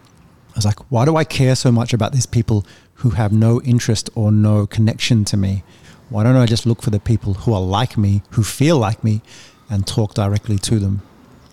I 0.50 0.56
was 0.56 0.64
like, 0.64 0.80
why 0.90 1.04
do 1.04 1.16
I 1.16 1.24
care 1.24 1.56
so 1.56 1.72
much 1.72 1.94
about 1.94 2.12
these 2.12 2.26
people 2.26 2.66
who 2.94 3.10
have 3.10 3.32
no 3.32 3.60
interest 3.62 4.10
or 4.14 4.30
no 4.30 4.66
connection 4.66 5.24
to 5.26 5.36
me? 5.36 5.62
Why 6.10 6.24
don't 6.24 6.36
I 6.36 6.44
just 6.44 6.66
look 6.66 6.82
for 6.82 6.90
the 6.90 7.00
people 7.00 7.34
who 7.34 7.54
are 7.54 7.60
like 7.60 7.96
me, 7.96 8.22
who 8.30 8.42
feel 8.42 8.78
like 8.78 9.02
me, 9.02 9.22
and 9.70 9.86
talk 9.86 10.12
directly 10.12 10.58
to 10.58 10.78
them? 10.78 11.00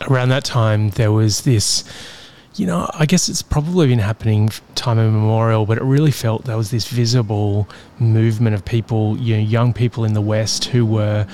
Around 0.10 0.30
that 0.30 0.43
time, 0.43 0.89
there 0.91 1.13
was 1.13 1.43
this, 1.43 1.86
you 2.56 2.67
know, 2.67 2.89
I 2.93 3.06
guess 3.06 3.30
it's 3.30 3.41
probably 3.41 3.88
been 3.88 4.00
happening 4.00 4.50
time 4.76 5.00
immemorial, 5.00 5.65
but 5.65 5.78
it 5.78 5.84
really 5.84 6.12
felt 6.12 6.43
there 6.43 6.58
was 6.58 6.72
this 6.72 6.89
visible 6.89 7.69
movement 8.00 8.54
of 8.54 8.65
people, 8.65 9.17
you 9.17 9.38
know, 9.38 9.41
young 9.41 9.72
people 9.72 10.04
in 10.04 10.13
the 10.13 10.22
West 10.22 10.65
who 10.65 10.86
were 10.86 11.26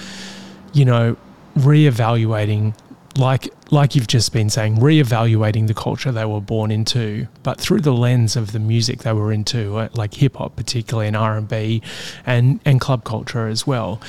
you 0.75 0.85
know, 0.85 1.17
reevaluating 1.57 2.75
like 3.17 3.49
like 3.71 3.95
you've 3.95 4.07
just 4.07 4.31
been 4.31 4.49
saying, 4.49 4.75
reevaluating 4.77 5.67
the 5.67 5.73
culture 5.73 6.11
they 6.11 6.25
were 6.25 6.41
born 6.41 6.69
into, 6.69 7.27
but 7.43 7.59
through 7.59 7.81
the 7.81 7.93
lens 7.93 8.35
of 8.35 8.51
the 8.51 8.59
music 8.59 8.99
they 8.99 9.13
were 9.13 9.31
into, 9.31 9.77
uh, 9.77 9.89
like 9.93 10.13
hip 10.13 10.35
hop 10.35 10.55
particularly 10.55 11.07
and 11.07 11.15
R 11.15 11.37
and 11.37 11.47
B, 11.47 11.81
and 12.25 12.59
and 12.65 12.79
club 12.79 13.03
culture 13.03 13.47
as 13.47 13.65
well, 13.65 14.01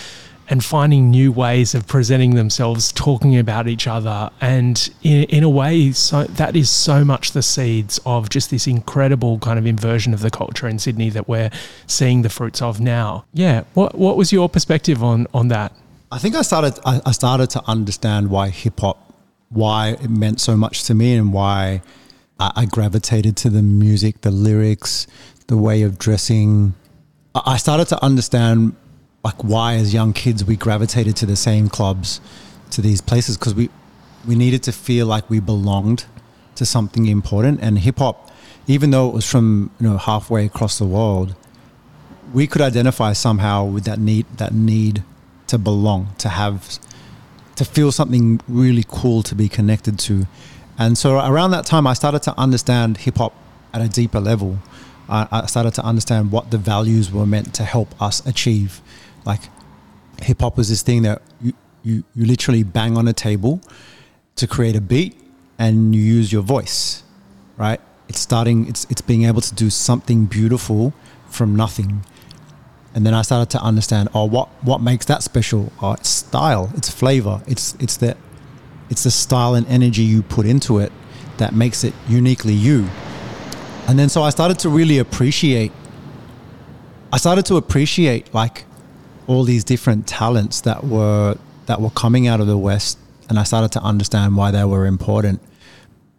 and 0.49 0.65
finding 0.65 1.11
new 1.11 1.31
ways 1.33 1.75
of 1.75 1.87
presenting 1.87 2.35
themselves, 2.35 2.93
talking 2.93 3.39
about 3.39 3.69
each 3.69 3.87
other, 3.87 4.31
and 4.41 4.91
in 5.03 5.23
in 5.25 5.45
a 5.45 5.51
way, 5.51 5.93
so 5.93 6.25
that 6.25 6.57
is 6.57 6.69
so 6.69 7.05
much 7.05 7.31
the 7.31 7.43
seeds 7.43 8.01
of 8.05 8.29
just 8.29 8.51
this 8.51 8.67
incredible 8.67 9.39
kind 9.39 9.59
of 9.59 9.67
inversion 9.67 10.13
of 10.15 10.21
the 10.21 10.31
culture 10.31 10.67
in 10.67 10.79
Sydney 10.79 11.11
that 11.11 11.29
we're 11.29 11.51
seeing 11.87 12.23
the 12.23 12.31
fruits 12.31 12.61
of 12.61 12.81
now. 12.81 13.25
Yeah, 13.33 13.65
what 13.75 13.95
what 13.97 14.17
was 14.17 14.33
your 14.33 14.49
perspective 14.49 15.03
on 15.03 15.29
on 15.33 15.49
that? 15.49 15.73
I 16.11 16.19
think 16.19 16.37
I 16.37 16.43
started 16.43 16.79
I, 16.85 17.01
I 17.05 17.11
started 17.13 17.51
to 17.51 17.63
understand 17.67 18.31
why 18.31 18.51
hip 18.51 18.81
hop, 18.81 19.13
why 19.49 19.97
it 20.01 20.09
meant 20.09 20.41
so 20.41 20.57
much 20.57 20.85
to 20.85 20.95
me, 20.95 21.15
and 21.15 21.33
why 21.33 21.83
I, 22.39 22.53
I 22.55 22.65
gravitated 22.67 23.37
to 23.39 23.51
the 23.51 23.63
music, 23.63 24.21
the 24.21 24.31
lyrics, 24.31 25.09
the 25.49 25.57
way 25.57 25.83
of 25.83 25.99
dressing. 25.99 26.75
I, 27.35 27.43
I 27.47 27.57
started 27.57 27.89
to 27.89 28.03
understand 28.05 28.77
like 29.25 29.43
why, 29.43 29.75
as 29.75 29.93
young 29.93 30.13
kids, 30.13 30.45
we 30.45 30.55
gravitated 30.55 31.17
to 31.17 31.27
the 31.27 31.35
same 31.35 31.69
clubs, 31.69 32.21
to 32.71 32.81
these 32.81 33.01
places 33.01 33.37
because 33.37 33.57
we 33.57 33.69
we 34.29 34.37
needed 34.37 34.63
to 34.65 34.73
feel 34.73 35.07
like 35.07 35.29
we 35.29 35.41
belonged 35.41 36.07
to 36.55 36.65
something 36.65 37.07
important. 37.07 37.59
And 37.61 37.81
hip 37.81 37.99
hop, 37.99 38.31
even 38.69 38.91
though 38.91 39.09
it 39.09 39.15
was 39.15 39.29
from 39.29 39.73
you 39.81 39.89
know 39.89 39.97
halfway 39.97 40.47
across 40.47 40.79
the 40.79 40.87
world, 40.87 41.35
we 42.33 42.47
could 42.47 42.63
identify 42.63 43.13
somehow 43.13 43.65
with 43.65 43.85
that 43.87 43.99
need 43.99 44.27
that 44.37 44.55
need 44.55 45.03
to 45.49 45.59
belong, 45.59 46.15
to 46.19 46.29
have 46.29 46.79
to 47.57 47.65
feel 47.65 47.91
something 47.91 48.41
really 48.49 48.85
cool 48.87 49.23
to 49.23 49.35
be 49.35 49.49
connected 49.49 49.99
to. 49.99 50.27
And 50.79 50.97
so 50.99 51.19
around 51.19 51.53
that 51.53 51.65
time, 51.65 51.87
I 51.87 51.95
started 51.95 52.23
to 52.25 52.39
understand 52.39 52.99
hip 52.99 53.17
hop 53.17 53.35
at 53.73 53.81
a 53.81 53.89
deeper 53.89 54.21
level. 54.21 54.59
I, 55.09 55.27
I 55.31 55.47
started 55.47 55.75
to 55.75 55.85
understand 55.85 56.33
what 56.33 56.51
the 56.51 56.59
values 56.59 57.11
were 57.11 57.27
meant 57.27 57.55
to 57.55 57.65
help 57.65 58.01
us 58.01 58.25
achieve. 58.27 58.81
Like 59.25 59.41
hip 60.21 60.41
hop 60.41 60.57
was 60.57 60.69
this 60.69 60.83
thing 60.83 61.03
that 61.03 61.23
you, 61.41 61.53
you, 61.83 62.05
you 62.15 62.27
literally 62.27 62.63
bang 62.63 62.97
on 62.97 63.09
a 63.09 63.13
table 63.13 63.61
to 64.37 64.47
create 64.47 64.77
a 64.77 64.81
beat 64.81 65.17
and 65.59 65.95
you 65.95 66.03
use 66.03 66.33
your 66.33 66.43
voice, 66.43 67.03
right? 67.57 67.81
It's 68.09 68.21
starting, 68.21 68.69
it's, 68.69 68.87
it's 68.91 69.01
being 69.01 69.25
able 69.25 69.41
to 69.41 69.55
do 69.55 69.71
something 69.71 70.27
beautiful 70.27 70.93
from 71.29 71.57
nothing. 71.57 72.05
And 72.97 73.07
then 73.07 73.15
I 73.15 73.23
started 73.23 73.51
to 73.51 73.63
understand, 73.63 74.09
oh, 74.15 74.25
what, 74.25 74.49
what 74.65 74.81
makes 74.81 75.07
that 75.07 75.23
special? 75.23 75.71
Oh, 75.81 75.93
it's 75.93 76.09
style, 76.09 76.73
it's 76.75 76.91
flavor, 76.91 77.43
it's, 77.47 77.75
it's 77.79 77.99
the, 77.99 78.17
it's 78.91 79.05
the 79.05 79.13
style 79.13 79.55
and 79.55 79.65
energy 79.69 80.03
you 80.03 80.23
put 80.23 80.47
into 80.47 80.79
it 80.79 80.91
that 81.37 81.55
makes 81.55 81.85
it 81.85 81.95
uniquely 82.09 82.55
you. 82.55 82.89
And 83.87 83.99
then 83.99 84.09
so 84.09 84.23
I 84.23 84.31
started 84.31 84.59
to 84.61 84.69
really 84.69 84.99
appreciate, 84.99 85.71
I 87.13 87.19
started 87.19 87.47
to 87.47 87.57
appreciate 87.57 88.35
like 88.35 88.65
all 89.29 89.45
these 89.45 89.63
different 89.63 90.09
talents 90.09 90.63
that 90.63 90.83
were, 90.83 91.37
that 91.67 91.81
were 91.81 91.91
coming 91.91 92.27
out 92.27 92.41
of 92.41 92.49
the 92.49 92.59
West. 92.59 92.99
And 93.29 93.39
I 93.39 93.45
started 93.45 93.71
to 93.73 93.83
understand 93.83 94.37
why 94.37 94.51
they 94.51 94.65
were 94.65 94.87
important 94.87 95.41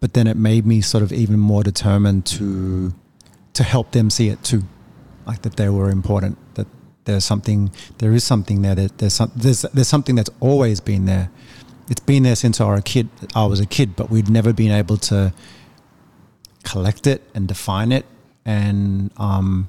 but 0.00 0.12
then 0.12 0.26
it 0.26 0.36
made 0.36 0.64
me 0.66 0.80
sort 0.80 1.02
of 1.02 1.12
even 1.12 1.38
more 1.38 1.62
determined 1.62 2.24
to 2.24 2.94
to 3.54 3.62
help 3.64 3.90
them 3.90 4.10
see 4.10 4.28
it 4.28 4.42
too 4.44 4.62
like 5.28 5.42
that 5.42 5.56
they 5.56 5.68
were 5.68 5.90
important 5.90 6.38
that 6.54 6.66
there's 7.04 7.24
something 7.24 7.70
there 7.98 8.12
is 8.12 8.24
something 8.24 8.62
there 8.62 8.74
that 8.74 8.98
there's 8.98 9.14
some, 9.14 9.30
there's 9.36 9.62
there's 9.62 9.88
something 9.88 10.14
that's 10.16 10.30
always 10.40 10.80
been 10.80 11.04
there. 11.04 11.30
It's 11.88 12.00
been 12.00 12.24
there 12.24 12.36
since 12.36 12.60
I 12.60 12.68
was 12.70 12.80
a 12.80 12.82
kid 12.82 13.08
I 13.34 13.44
was 13.46 13.60
a 13.60 13.66
kid 13.66 13.94
but 13.94 14.10
we'd 14.10 14.28
never 14.28 14.52
been 14.52 14.72
able 14.72 14.96
to 15.12 15.32
collect 16.64 17.06
it 17.06 17.22
and 17.34 17.46
define 17.46 17.92
it 17.92 18.04
and 18.44 19.10
um, 19.16 19.68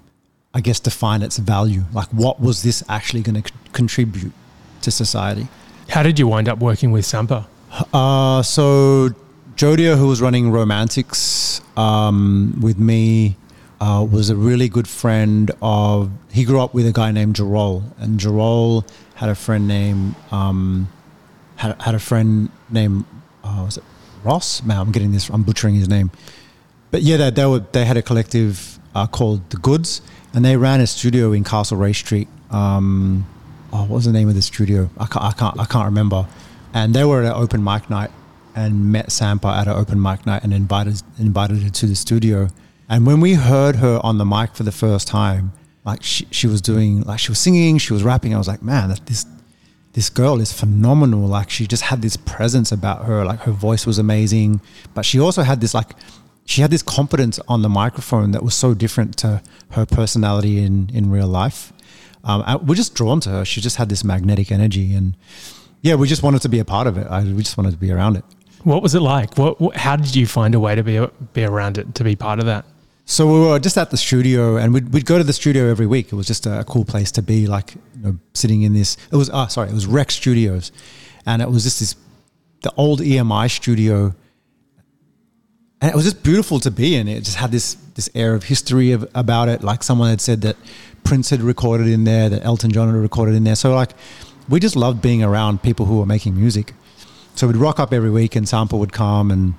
I 0.54 0.62
guess 0.62 0.80
define 0.80 1.22
its 1.22 1.38
value. 1.38 1.84
Like 1.94 2.08
what 2.08 2.40
was 2.42 2.64
this 2.64 2.84
actually 2.90 3.22
going 3.22 3.42
to 3.42 3.48
c- 3.48 3.56
contribute 3.74 4.34
to 4.82 4.92
society? 4.92 5.48
How 5.90 6.04
did 6.04 6.20
you 6.20 6.28
wind 6.28 6.48
up 6.50 6.60
working 6.60 6.92
with 6.92 7.06
Sampa? 7.06 7.48
Uh, 7.94 8.42
so 8.44 9.10
Jodio, 9.56 9.98
who 9.98 10.08
was 10.08 10.22
running 10.22 10.52
Romantics 10.52 11.62
um, 11.76 12.58
with 12.62 12.80
me, 12.80 13.36
uh, 13.82 14.06
was 14.10 14.30
a 14.30 14.36
really 14.36 14.70
good 14.70 14.88
friend 14.88 15.52
of. 15.62 16.12
He 16.32 16.44
grew 16.44 16.60
up 16.60 16.74
with 16.74 16.86
a 16.86 16.92
guy 16.92 17.12
named 17.12 17.36
Jarol, 17.36 17.84
and 18.00 18.20
Jarol 18.20 18.88
had 19.16 19.30
a 19.30 19.36
friend 19.36 19.68
named 19.68 20.16
um, 20.32 20.90
had 21.56 21.82
had 21.82 21.96
a 21.96 22.00
friend 22.00 22.50
named 22.70 23.06
uh, 23.44 23.64
was 23.66 23.78
it 23.78 23.84
Ross? 24.24 24.64
Man, 24.64 24.78
I'm 24.78 24.92
getting 24.92 25.12
this. 25.12 25.30
I'm 25.30 25.44
butchering 25.44 25.76
his 25.76 25.88
name. 25.88 26.12
But 26.92 27.02
yeah, 27.04 27.18
they, 27.18 27.30
they 27.30 27.46
were 27.46 27.60
they 27.72 27.86
had 27.86 27.98
a 27.98 28.02
collective 28.02 28.80
uh, 28.96 29.08
called 29.08 29.50
the 29.50 29.58
Goods, 29.58 30.02
and 30.34 30.44
they 30.44 30.58
ran 30.58 30.82
a 30.82 30.88
studio 30.88 31.32
in 31.32 31.44
Castlereagh 31.44 31.96
Street. 31.96 32.28
Um, 32.52 33.26
oh, 33.72 33.82
what 33.82 33.96
was 33.96 34.06
the 34.06 34.12
name 34.12 34.28
of 34.28 34.36
the 34.36 34.42
studio? 34.42 34.90
I 34.98 35.06
can't, 35.06 35.26
I 35.26 35.32
can't, 35.32 35.60
I 35.60 35.66
can't 35.66 35.86
remember. 35.86 36.28
And 36.74 36.94
they 36.94 37.04
were 37.04 37.24
at 37.24 37.36
an 37.36 37.42
open 37.42 37.64
mic 37.64 37.90
night, 37.90 38.12
and 38.56 38.92
met 38.92 39.12
Sampa 39.12 39.48
at 39.48 39.68
an 39.68 39.74
open 39.74 40.02
mic 40.02 40.26
night 40.26 40.44
and 40.44 40.54
invited 40.54 41.02
invited 41.18 41.64
her 41.64 41.70
to 41.70 41.86
the 41.86 41.96
studio. 41.96 42.50
And 42.90 43.06
when 43.06 43.22
we 43.22 43.36
heard 43.36 43.78
her 43.78 44.00
on 44.04 44.18
the 44.18 44.26
mic 44.26 44.56
for 44.56 44.64
the 44.64 44.72
first 44.72 45.08
time, 45.08 45.54
like 45.86 46.04
she, 46.04 46.28
she 46.32 46.48
was 46.48 46.62
doing 46.62 47.02
like 47.02 47.20
she 47.20 47.32
was 47.32 47.40
singing, 47.40 47.78
she 47.78 47.94
was 47.94 48.04
rapping. 48.04 48.34
I 48.34 48.38
was 48.38 48.48
like, 48.48 48.64
man, 48.64 48.96
this 49.06 49.26
this 49.94 50.10
girl 50.10 50.40
is 50.42 50.52
phenomenal. 50.52 51.28
Like 51.28 51.50
she 51.50 51.68
just 51.68 51.84
had 51.84 52.02
this 52.02 52.18
presence 52.18 52.72
about 52.72 53.06
her. 53.06 53.24
Like 53.26 53.42
her 53.42 53.52
voice 53.52 53.86
was 53.86 53.98
amazing, 53.98 54.62
but 54.94 55.06
she 55.06 55.20
also 55.20 55.44
had 55.44 55.62
this 55.62 55.74
like 55.74 55.92
she 56.46 56.62
had 56.62 56.72
this 56.72 56.82
confidence 56.82 57.40
on 57.48 57.62
the 57.62 57.70
microphone 57.70 58.32
that 58.32 58.44
was 58.44 58.56
so 58.56 58.74
different 58.74 59.18
to 59.18 59.42
her 59.72 59.86
personality 59.86 60.64
in 60.64 60.90
in 60.94 61.12
real 61.12 61.28
life. 61.28 61.72
Um, 62.24 62.66
we're 62.66 62.76
just 62.76 62.96
drawn 62.96 63.20
to 63.22 63.30
her. 63.30 63.46
She 63.46 63.62
just 63.62 63.78
had 63.78 63.88
this 63.88 64.04
magnetic 64.04 64.52
energy, 64.52 64.94
and 64.94 65.16
yeah, 65.82 65.96
we 65.96 66.08
just 66.08 66.22
wanted 66.22 66.42
to 66.42 66.50
be 66.50 66.60
a 66.60 66.66
part 66.66 66.88
of 66.88 66.98
it. 66.98 67.08
I, 67.08 67.24
we 67.24 67.44
just 67.44 67.58
wanted 67.58 67.72
to 67.72 67.78
be 67.78 67.92
around 67.92 68.18
it. 68.18 68.26
What 68.64 68.84
was 68.84 68.94
it 68.94 69.00
like? 69.00 69.38
What, 69.38 69.62
what, 69.62 69.78
how 69.78 69.96
did 69.96 70.16
you 70.16 70.28
find 70.28 70.54
a 70.54 70.60
way 70.60 70.76
to 70.76 70.84
be 70.84 71.06
be 71.34 71.46
around 71.46 71.78
it 71.78 71.96
to 71.96 72.04
be 72.04 72.16
part 72.16 72.40
of 72.40 72.46
that? 72.46 72.66
So 73.10 73.26
we 73.26 73.40
were 73.40 73.58
just 73.58 73.76
at 73.76 73.90
the 73.90 73.98
studio, 73.98 74.58
and 74.58 74.72
we'd, 74.72 74.94
we'd 74.94 75.06
go 75.08 75.18
to 75.18 75.24
the 75.24 75.34
studio 75.34 75.68
every 75.68 75.88
week. 75.88 76.12
It 76.12 76.16
was 76.16 76.28
just 76.28 76.46
a, 76.46 76.64
cool 76.64 76.86
place 76.86 77.12
to 77.14 77.24
be, 77.24 77.48
like 77.48 77.74
you 77.74 78.04
know, 78.04 78.20
sitting 78.36 78.62
in 78.62 78.74
this. 78.74 78.98
It 79.12 79.16
was 79.16 79.32
ah, 79.32 79.48
sorry, 79.48 79.70
it 79.70 79.74
was 79.74 79.88
Rex 79.88 80.14
Studios, 80.14 80.72
and 81.26 81.42
it 81.42 81.50
was 81.50 81.64
just 81.64 81.80
this 81.80 81.96
the 82.62 82.72
old 82.78 83.00
EMI 83.00 83.50
studio, 83.50 84.14
and 85.82 85.90
it 85.90 85.96
was 85.96 86.04
just 86.04 86.22
beautiful 86.22 86.60
to 86.60 86.70
be 86.70 86.96
in. 86.96 87.08
It 87.08 87.22
just 87.24 87.38
had 87.38 87.52
this 87.52 87.74
this 87.96 88.12
air 88.14 88.36
of 88.36 88.44
history 88.44 88.92
of, 88.92 89.10
about 89.16 89.50
it. 89.50 89.64
Like 89.64 89.82
someone 89.82 90.12
had 90.12 90.22
said 90.22 90.42
that 90.42 90.56
Prince 91.04 91.32
had 91.32 91.42
recorded 91.42 91.88
in 91.88 92.04
there, 92.04 92.30
that 92.30 92.46
Elton 92.46 92.72
John 92.72 92.90
had 92.90 92.96
recorded 92.96 93.34
in 93.34 93.44
there. 93.44 93.56
So 93.56 93.74
like, 93.74 93.90
we 94.48 94.60
just 94.60 94.76
loved 94.76 95.02
being 95.02 95.24
around 95.24 95.64
people 95.64 95.88
who 95.88 95.98
were 95.98 96.06
making 96.06 96.40
music. 96.40 96.74
So 97.34 97.48
we'd 97.48 97.58
rock 97.58 97.80
up 97.80 97.92
every 97.92 98.12
week, 98.12 98.36
and 98.36 98.46
Sampa 98.46 98.78
would 98.78 98.94
come, 98.94 99.32
and 99.32 99.56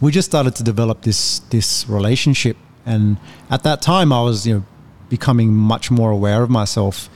we 0.00 0.10
just 0.10 0.30
started 0.30 0.56
to 0.56 0.62
develop 0.62 1.02
this 1.02 1.40
this 1.50 1.86
relationship. 1.86 2.56
And 2.88 3.18
at 3.50 3.62
that 3.62 3.82
time, 3.82 4.12
I 4.12 4.22
was 4.22 4.46
you 4.46 4.54
know 4.54 4.64
becoming 5.08 5.54
much 5.54 5.90
more 5.90 6.10
aware 6.10 6.42
of 6.42 6.50
myself, 6.50 7.08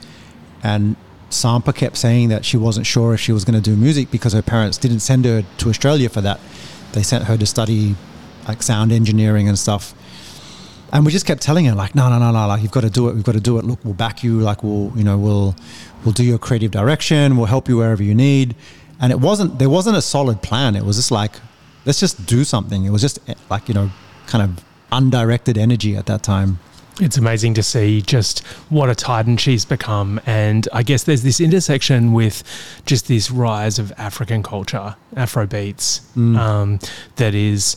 and 0.61 0.95
Sampa 1.29 1.73
kept 1.73 1.97
saying 1.97 2.29
that 2.29 2.45
she 2.45 2.57
wasn't 2.57 2.85
sure 2.85 3.13
if 3.13 3.19
she 3.19 3.31
was 3.31 3.43
going 3.43 3.61
to 3.61 3.69
do 3.69 3.75
music 3.75 4.11
because 4.11 4.33
her 4.33 4.41
parents 4.41 4.77
didn't 4.77 4.99
send 4.99 5.25
her 5.25 5.43
to 5.57 5.69
Australia 5.69 6.09
for 6.09 6.21
that. 6.21 6.39
They 6.93 7.03
sent 7.03 7.25
her 7.25 7.37
to 7.37 7.45
study 7.45 7.95
like 8.47 8.61
sound 8.61 8.91
engineering 8.91 9.47
and 9.47 9.57
stuff. 9.57 9.93
And 10.91 11.07
we 11.07 11.11
just 11.11 11.25
kept 11.25 11.41
telling 11.41 11.65
her 11.65 11.73
like, 11.73 11.95
no, 11.95 12.07
no, 12.07 12.19
no, 12.19 12.29
no, 12.31 12.45
like 12.47 12.61
you've 12.61 12.71
got 12.71 12.81
to 12.81 12.89
do 12.89 13.09
it. 13.09 13.15
We've 13.15 13.23
got 13.23 13.31
to 13.31 13.39
do 13.39 13.57
it. 13.57 13.65
Look, 13.65 13.83
we'll 13.83 13.95
back 13.95 14.23
you. 14.23 14.41
Like 14.41 14.63
we'll, 14.63 14.91
you 14.95 15.03
know, 15.03 15.17
we'll, 15.17 15.55
we'll 16.05 16.13
do 16.13 16.23
your 16.23 16.37
creative 16.37 16.69
direction. 16.69 17.35
We'll 17.35 17.47
help 17.47 17.67
you 17.67 17.77
wherever 17.77 18.03
you 18.03 18.13
need 18.13 18.55
and 19.03 19.11
it 19.11 19.19
wasn't 19.19 19.59
there 19.59 19.69
wasn't 19.69 19.97
a 19.97 20.01
solid 20.01 20.41
plan 20.41 20.75
it 20.75 20.83
was 20.83 20.95
just 20.95 21.11
like 21.11 21.33
let's 21.85 21.99
just 21.99 22.25
do 22.25 22.43
something 22.43 22.85
it 22.85 22.89
was 22.89 23.01
just 23.01 23.19
eh, 23.29 23.33
like 23.49 23.67
you 23.67 23.73
know 23.73 23.89
kind 24.27 24.43
of 24.43 24.63
undirected 24.93 25.57
energy 25.57 25.95
at 25.95 26.05
that 26.05 26.23
time 26.23 26.59
it's 27.01 27.17
amazing 27.17 27.55
to 27.55 27.63
see 27.63 28.01
just 28.01 28.45
what 28.69 28.89
a 28.89 28.95
titan 28.95 29.35
she's 29.35 29.65
become 29.65 30.21
and 30.25 30.67
i 30.73 30.83
guess 30.83 31.03
there's 31.03 31.23
this 31.23 31.41
intersection 31.41 32.13
with 32.13 32.43
just 32.85 33.07
this 33.07 33.31
rise 33.31 33.79
of 33.79 33.91
african 33.97 34.43
culture 34.43 34.95
afro 35.15 35.45
beats 35.45 36.01
mm. 36.15 36.37
um, 36.37 36.79
that 37.15 37.33
is 37.33 37.75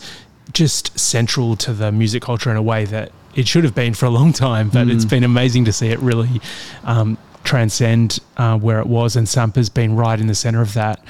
just 0.53 0.97
central 0.99 1.57
to 1.57 1.73
the 1.73 1.91
music 1.91 2.23
culture 2.23 2.51
in 2.51 2.57
a 2.57 2.63
way 2.63 2.85
that 2.85 3.11
it 3.35 3.49
should 3.49 3.65
have 3.65 3.75
been 3.75 3.95
for 3.95 4.07
a 4.07 4.11
long 4.11 4.33
time 4.33 4.69
but 4.69 4.87
mm. 4.87 4.95
it's 4.95 5.05
been 5.05 5.25
amazing 5.25 5.65
to 5.65 5.73
see 5.73 5.89
it 5.89 5.99
really 6.01 6.41
um, 6.85 7.17
transcend 7.47 8.19
uh, 8.37 8.59
where 8.59 8.81
it 8.81 8.87
was, 8.87 9.17
and 9.17 9.27
Sampa's 9.27 9.71
been 9.71 9.97
right 9.97 10.21
in 10.21 10.27
the 10.27 10.35
center 10.35 10.61
of 10.61 10.75
that. 10.75 11.03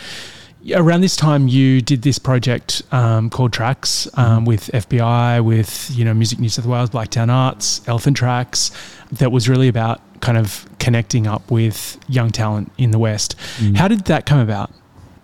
Around 0.75 1.03
this 1.03 1.17
time, 1.17 1.49
you 1.49 1.81
did 1.81 2.03
this 2.03 2.19
project 2.19 2.83
um, 2.91 3.31
called 3.31 3.53
Tracks 3.53 4.09
um, 4.15 4.39
mm-hmm. 4.39 4.45
with 4.47 4.71
FBI, 4.73 5.45
with 5.45 5.91
you 5.95 6.05
know 6.05 6.15
Music 6.15 6.39
New 6.39 6.49
South 6.49 6.67
Wales, 6.67 6.91
Blacktown 6.91 7.29
Arts, 7.29 7.87
Elephant 7.87 8.17
Tracks, 8.17 8.71
that 9.13 9.31
was 9.31 9.49
really 9.49 9.69
about 9.69 10.01
kind 10.21 10.39
of 10.39 10.67
connecting 10.79 11.27
up 11.27 11.51
with 11.51 11.99
young 12.09 12.31
talent 12.31 12.73
in 12.79 12.91
the 12.91 12.99
West. 12.99 13.37
Mm. 13.59 13.77
How 13.77 13.87
did 13.87 14.07
that 14.07 14.27
come 14.27 14.39
about? 14.39 14.71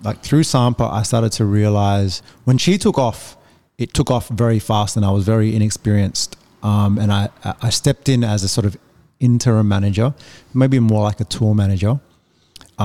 Like 0.02 0.22
through 0.22 0.42
Sampa, 0.42 0.90
I 0.90 1.02
started 1.02 1.32
to 1.32 1.44
realize 1.44 2.22
when 2.44 2.58
she 2.58 2.78
took 2.78 2.98
off, 2.98 3.36
it 3.78 3.94
took 3.94 4.10
off 4.10 4.28
very 4.28 4.58
fast, 4.58 4.96
and 4.96 5.04
I 5.04 5.10
was 5.10 5.24
very 5.24 5.54
inexperienced. 5.54 6.36
Um, 6.62 6.98
and 6.98 7.12
I, 7.12 7.28
I 7.60 7.70
stepped 7.70 8.08
in 8.08 8.22
as 8.22 8.44
a 8.44 8.48
sort 8.48 8.64
of 8.66 8.76
interim 9.18 9.68
manager, 9.68 10.14
maybe 10.54 10.78
more 10.78 11.02
like 11.02 11.20
a 11.20 11.24
tour 11.24 11.54
manager, 11.54 11.98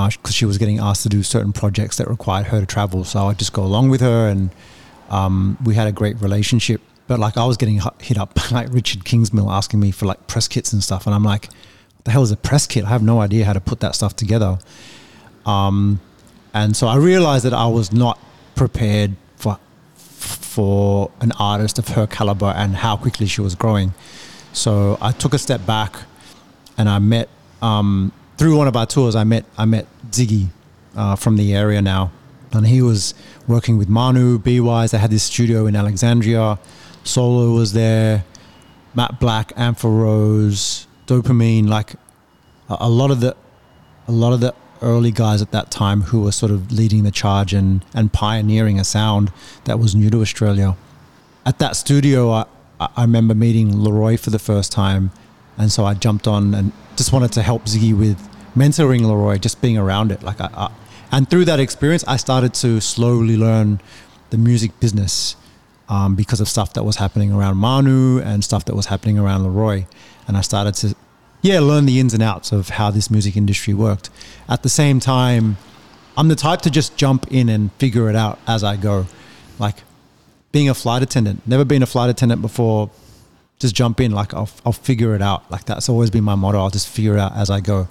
because 0.06 0.30
uh, 0.30 0.30
she 0.30 0.44
was 0.44 0.58
getting 0.58 0.78
asked 0.78 1.02
to 1.02 1.08
do 1.08 1.22
certain 1.22 1.52
projects 1.52 1.96
that 1.96 2.08
required 2.08 2.46
her 2.46 2.60
to 2.60 2.66
travel. 2.66 3.04
So 3.04 3.26
I'd 3.26 3.38
just 3.38 3.52
go 3.52 3.62
along 3.62 3.88
with 3.88 4.00
her, 4.00 4.28
and 4.28 4.50
um, 5.10 5.58
we 5.64 5.74
had 5.74 5.86
a 5.86 5.92
great 5.92 6.20
relationship. 6.20 6.80
But 7.06 7.18
like 7.18 7.36
I 7.36 7.44
was 7.46 7.56
getting 7.56 7.80
hit 8.00 8.18
up 8.18 8.34
by 8.34 8.42
like 8.50 8.72
Richard 8.72 9.04
Kingsmill 9.04 9.50
asking 9.50 9.80
me 9.80 9.90
for 9.90 10.06
like 10.06 10.26
press 10.26 10.48
kits 10.48 10.72
and 10.72 10.82
stuff, 10.82 11.06
and 11.06 11.14
I'm 11.14 11.24
like, 11.24 11.46
"What 11.46 12.04
the 12.04 12.10
hell 12.10 12.22
is 12.22 12.30
a 12.30 12.36
press 12.36 12.66
kit? 12.66 12.84
I 12.84 12.88
have 12.88 13.02
no 13.02 13.20
idea 13.20 13.44
how 13.44 13.52
to 13.52 13.60
put 13.60 13.80
that 13.80 13.94
stuff 13.94 14.14
together." 14.14 14.58
Um, 15.46 16.00
and 16.54 16.76
so 16.76 16.86
I 16.86 16.96
realized 16.96 17.44
that 17.44 17.54
I 17.54 17.66
was 17.66 17.92
not 17.92 18.18
prepared 18.54 19.16
for 19.36 19.58
for 19.96 21.10
an 21.20 21.32
artist 21.38 21.78
of 21.78 21.88
her 21.88 22.06
caliber 22.06 22.52
and 22.56 22.76
how 22.76 22.96
quickly 22.96 23.26
she 23.26 23.40
was 23.40 23.54
growing. 23.54 23.94
So 24.52 24.98
I 25.00 25.12
took 25.12 25.32
a 25.34 25.38
step 25.38 25.64
back 25.64 25.96
and 26.76 26.88
I 26.88 26.98
met 26.98 27.28
um, 27.62 28.12
through 28.38 28.56
one 28.56 28.68
of 28.68 28.76
our 28.76 28.86
tours. 28.86 29.14
I 29.14 29.24
met 29.24 29.44
I 29.58 29.64
met 29.64 29.86
Ziggy 30.10 30.48
uh, 30.96 31.16
from 31.16 31.36
the 31.36 31.54
area 31.54 31.82
now, 31.82 32.10
and 32.52 32.66
he 32.66 32.80
was 32.80 33.14
working 33.46 33.76
with 33.76 33.88
Manu 33.88 34.38
B 34.38 34.60
Wise. 34.60 34.92
They 34.92 34.98
had 34.98 35.10
this 35.10 35.24
studio 35.24 35.66
in 35.66 35.76
Alexandria. 35.76 36.58
Solo 37.04 37.52
was 37.54 37.72
there. 37.72 38.24
Matt 38.94 39.20
Black, 39.20 39.52
Ampha 39.56 39.88
Rose, 39.88 40.86
Dopamine, 41.06 41.68
like 41.68 41.94
a, 42.68 42.76
a 42.80 42.88
lot 42.88 43.10
of 43.10 43.20
the 43.20 43.36
a 44.06 44.12
lot 44.12 44.32
of 44.32 44.40
the 44.40 44.54
early 44.80 45.10
guys 45.10 45.42
at 45.42 45.50
that 45.50 45.70
time 45.70 46.02
who 46.02 46.22
were 46.22 46.32
sort 46.32 46.52
of 46.52 46.70
leading 46.72 47.02
the 47.02 47.10
charge 47.10 47.52
and, 47.52 47.84
and 47.94 48.12
pioneering 48.12 48.78
a 48.78 48.84
sound 48.84 49.32
that 49.64 49.78
was 49.78 49.94
new 49.94 50.08
to 50.08 50.20
Australia. 50.20 50.76
At 51.44 51.58
that 51.58 51.76
studio, 51.76 52.30
I, 52.30 52.46
I 52.80 53.02
remember 53.02 53.34
meeting 53.34 53.72
Laroi 53.72 54.18
for 54.18 54.30
the 54.30 54.38
first 54.38 54.70
time. 54.72 55.10
And 55.58 55.70
so 55.70 55.84
I 55.84 55.94
jumped 55.94 56.28
on 56.28 56.54
and 56.54 56.72
just 56.96 57.12
wanted 57.12 57.32
to 57.32 57.42
help 57.42 57.64
Ziggy 57.64 57.96
with 57.96 58.18
mentoring 58.56 59.00
Laroi, 59.00 59.40
just 59.40 59.60
being 59.60 59.76
around 59.76 60.12
it. 60.12 60.22
Like 60.22 60.40
I, 60.40 60.48
I 60.54 60.70
and 61.10 61.28
through 61.28 61.46
that 61.46 61.58
experience, 61.58 62.04
I 62.06 62.16
started 62.16 62.54
to 62.54 62.80
slowly 62.80 63.36
learn 63.36 63.80
the 64.30 64.38
music 64.38 64.78
business 64.78 65.36
um, 65.88 66.14
because 66.14 66.40
of 66.40 66.48
stuff 66.48 66.74
that 66.74 66.84
was 66.84 66.96
happening 66.96 67.32
around 67.32 67.56
Manu 67.56 68.20
and 68.20 68.44
stuff 68.44 68.66
that 68.66 68.74
was 68.74 68.86
happening 68.86 69.18
around 69.18 69.42
Laroi. 69.42 69.86
And 70.26 70.36
I 70.36 70.42
started 70.42 70.74
to, 70.74 70.94
yeah, 71.40 71.60
learn 71.60 71.86
the 71.86 71.98
ins 71.98 72.12
and 72.12 72.22
outs 72.22 72.52
of 72.52 72.68
how 72.70 72.90
this 72.90 73.10
music 73.10 73.36
industry 73.36 73.72
worked. 73.72 74.10
At 74.48 74.62
the 74.62 74.68
same 74.68 75.00
time, 75.00 75.56
I'm 76.16 76.28
the 76.28 76.36
type 76.36 76.60
to 76.62 76.70
just 76.70 76.96
jump 76.96 77.26
in 77.30 77.48
and 77.48 77.72
figure 77.74 78.10
it 78.10 78.16
out 78.16 78.38
as 78.46 78.62
I 78.62 78.76
go. 78.76 79.06
Like 79.58 79.76
being 80.52 80.68
a 80.68 80.74
flight 80.74 81.02
attendant, 81.02 81.46
never 81.46 81.64
been 81.64 81.82
a 81.82 81.86
flight 81.86 82.10
attendant 82.10 82.42
before, 82.42 82.90
just 83.58 83.74
jump 83.74 84.00
in. 84.00 84.12
Like 84.12 84.34
I'll, 84.34 84.50
I'll 84.64 84.72
figure 84.72 85.14
it 85.14 85.22
out. 85.22 85.50
Like 85.50 85.64
that's 85.64 85.88
always 85.88 86.10
been 86.10 86.24
my 86.24 86.34
motto. 86.34 86.58
I'll 86.58 86.70
just 86.70 86.88
figure 86.88 87.14
it 87.14 87.20
out 87.20 87.36
as 87.36 87.50
I 87.50 87.60
go. 87.60 87.88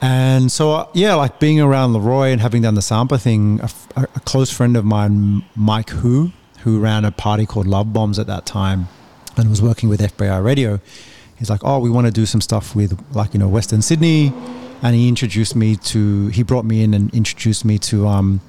And 0.00 0.52
so, 0.52 0.72
uh, 0.72 0.88
yeah, 0.92 1.14
like 1.14 1.40
being 1.40 1.60
around 1.60 1.94
Laroi 1.94 2.32
and 2.32 2.40
having 2.40 2.62
done 2.62 2.74
the 2.74 2.82
Sampa 2.82 3.18
thing, 3.18 3.60
a, 3.62 4.02
a 4.14 4.20
close 4.20 4.52
friend 4.52 4.76
of 4.76 4.84
mine, 4.84 5.44
Mike 5.54 5.88
Who, 5.90 6.32
who 6.60 6.80
ran 6.80 7.04
a 7.04 7.10
party 7.10 7.46
called 7.46 7.66
Love 7.66 7.92
Bombs 7.92 8.18
at 8.18 8.26
that 8.26 8.44
time 8.44 8.88
and 9.36 9.48
was 9.48 9.62
working 9.62 9.88
with 9.88 10.00
FBI 10.00 10.44
Radio, 10.44 10.80
he's 11.38 11.48
like, 11.48 11.60
oh, 11.64 11.78
we 11.78 11.88
want 11.88 12.06
to 12.06 12.12
do 12.12 12.26
some 12.26 12.40
stuff 12.40 12.76
with 12.76 12.98
like, 13.14 13.32
you 13.32 13.40
know, 13.40 13.48
Western 13.48 13.80
Sydney. 13.80 14.32
And 14.82 14.94
he 14.94 15.08
introduced 15.08 15.56
me 15.56 15.76
to, 15.76 16.28
he 16.28 16.42
brought 16.42 16.66
me 16.66 16.82
in 16.82 16.92
and 16.92 17.12
introduced 17.14 17.64
me 17.64 17.78
to, 17.78 18.06
um, 18.06 18.42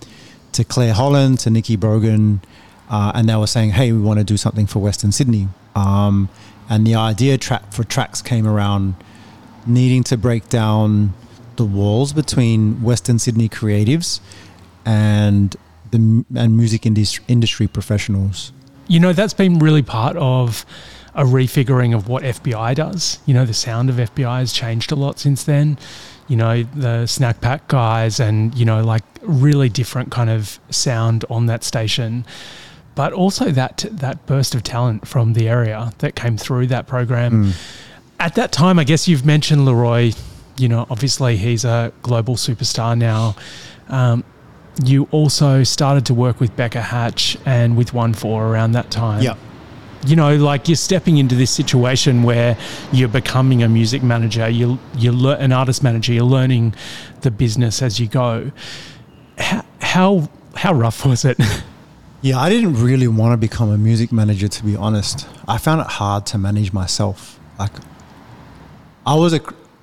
to 0.51 0.65
Claire 0.65 0.93
Holland, 0.93 1.39
to 1.39 1.49
Nikki 1.49 1.77
Brogan. 1.77 2.41
Uh, 2.89 3.13
and 3.15 3.29
they 3.29 3.35
were 3.35 3.47
saying, 3.47 3.71
hey, 3.71 3.93
we 3.93 3.99
want 3.99 4.19
to 4.19 4.25
do 4.25 4.35
something 4.35 4.67
for 4.67 4.79
Western 4.79 5.13
Sydney. 5.13 5.47
Um, 5.77 6.29
and 6.69 6.85
the 6.85 6.95
idea 6.95 7.37
track 7.37 7.71
for 7.71 7.83
tracks 7.83 8.21
came 8.21 8.47
around 8.47 8.95
needing 9.65 10.03
to 10.05 10.17
break 10.17 10.49
down 10.49 11.13
the 11.55 11.65
walls 11.65 12.13
between 12.13 12.81
Western 12.81 13.19
Sydney 13.19 13.49
creatives 13.49 14.19
and 14.85 15.55
the 15.91 16.25
and 16.35 16.57
music 16.57 16.85
industry, 16.85 17.23
industry 17.27 17.67
professionals. 17.67 18.51
You 18.87 18.99
know, 18.99 19.13
that's 19.13 19.33
been 19.33 19.59
really 19.59 19.81
part 19.81 20.15
of 20.17 20.65
a 21.13 21.23
refiguring 21.23 21.95
of 21.95 22.07
what 22.07 22.23
FBI 22.23 22.75
does. 22.75 23.19
You 23.25 23.33
know, 23.33 23.45
the 23.45 23.53
sound 23.53 23.89
of 23.89 23.95
FBI 23.95 24.39
has 24.39 24.53
changed 24.53 24.91
a 24.91 24.95
lot 24.95 25.19
since 25.19 25.43
then. 25.43 25.77
You 26.27 26.37
know, 26.37 26.63
the 26.63 27.05
snack 27.07 27.41
pack 27.41 27.67
guys 27.67 28.19
and, 28.19 28.53
you 28.55 28.65
know, 28.65 28.83
like 28.83 29.03
really 29.21 29.69
different 29.69 30.11
kind 30.11 30.29
of 30.29 30.59
sound 30.69 31.25
on 31.29 31.47
that 31.47 31.63
station. 31.63 32.25
But 32.97 33.13
also 33.13 33.51
that 33.51 33.85
that 33.89 34.25
burst 34.25 34.53
of 34.55 34.63
talent 34.63 35.07
from 35.07 35.33
the 35.33 35.47
area 35.47 35.93
that 35.99 36.15
came 36.15 36.35
through 36.35 36.67
that 36.67 36.87
program. 36.87 37.45
Mm. 37.45 37.63
At 38.19 38.35
that 38.35 38.51
time, 38.51 38.79
I 38.79 38.83
guess 38.83 39.07
you've 39.07 39.25
mentioned 39.25 39.61
Laroi 39.61 40.17
you 40.57 40.67
know, 40.67 40.85
obviously 40.89 41.37
he's 41.37 41.63
a 41.63 41.93
global 42.01 42.35
superstar 42.35 42.97
now. 42.97 43.35
Um, 43.89 44.23
you 44.83 45.07
also 45.11 45.63
started 45.63 46.05
to 46.07 46.13
work 46.13 46.39
with 46.39 46.55
Becca 46.55 46.81
Hatch 46.81 47.37
and 47.45 47.77
with 47.77 47.91
ONEFOUR 47.93 48.41
around 48.41 48.73
that 48.73 48.91
time. 48.91 49.23
Yeah. 49.23 49.35
You 50.05 50.15
know, 50.15 50.35
like 50.35 50.67
you're 50.67 50.75
stepping 50.75 51.17
into 51.17 51.35
this 51.35 51.49
situation 51.49 52.23
where 52.23 52.57
you're 52.91 53.09
becoming 53.09 53.63
a 53.63 53.69
music 53.69 54.03
manager, 54.03 54.47
you're, 54.47 54.77
you're 54.95 55.13
le- 55.13 55.37
an 55.37 55.51
artist 55.51 55.83
manager, 55.83 56.13
you're 56.13 56.23
learning 56.23 56.75
the 57.21 57.31
business 57.31 57.81
as 57.81 57.99
you 57.99 58.07
go. 58.07 58.51
How 59.37 59.65
how, 59.79 60.29
how 60.55 60.73
rough 60.73 61.05
was 61.05 61.25
it? 61.25 61.39
Yeah, 62.27 62.41
I 62.41 62.49
didn't 62.49 62.73
really 62.83 63.07
want 63.07 63.31
to 63.31 63.37
become 63.37 63.71
a 63.71 63.77
music 63.77 64.11
manager 64.11 64.49
to 64.49 64.65
be 64.65 64.75
honest. 64.75 65.25
I 65.47 65.57
found 65.57 65.79
it 65.79 65.87
hard 65.87 66.25
to 66.25 66.37
manage 66.37 66.73
myself. 66.73 67.39
Like 67.57 67.71
I 69.05 69.15
was 69.15 69.33
a 69.33 69.39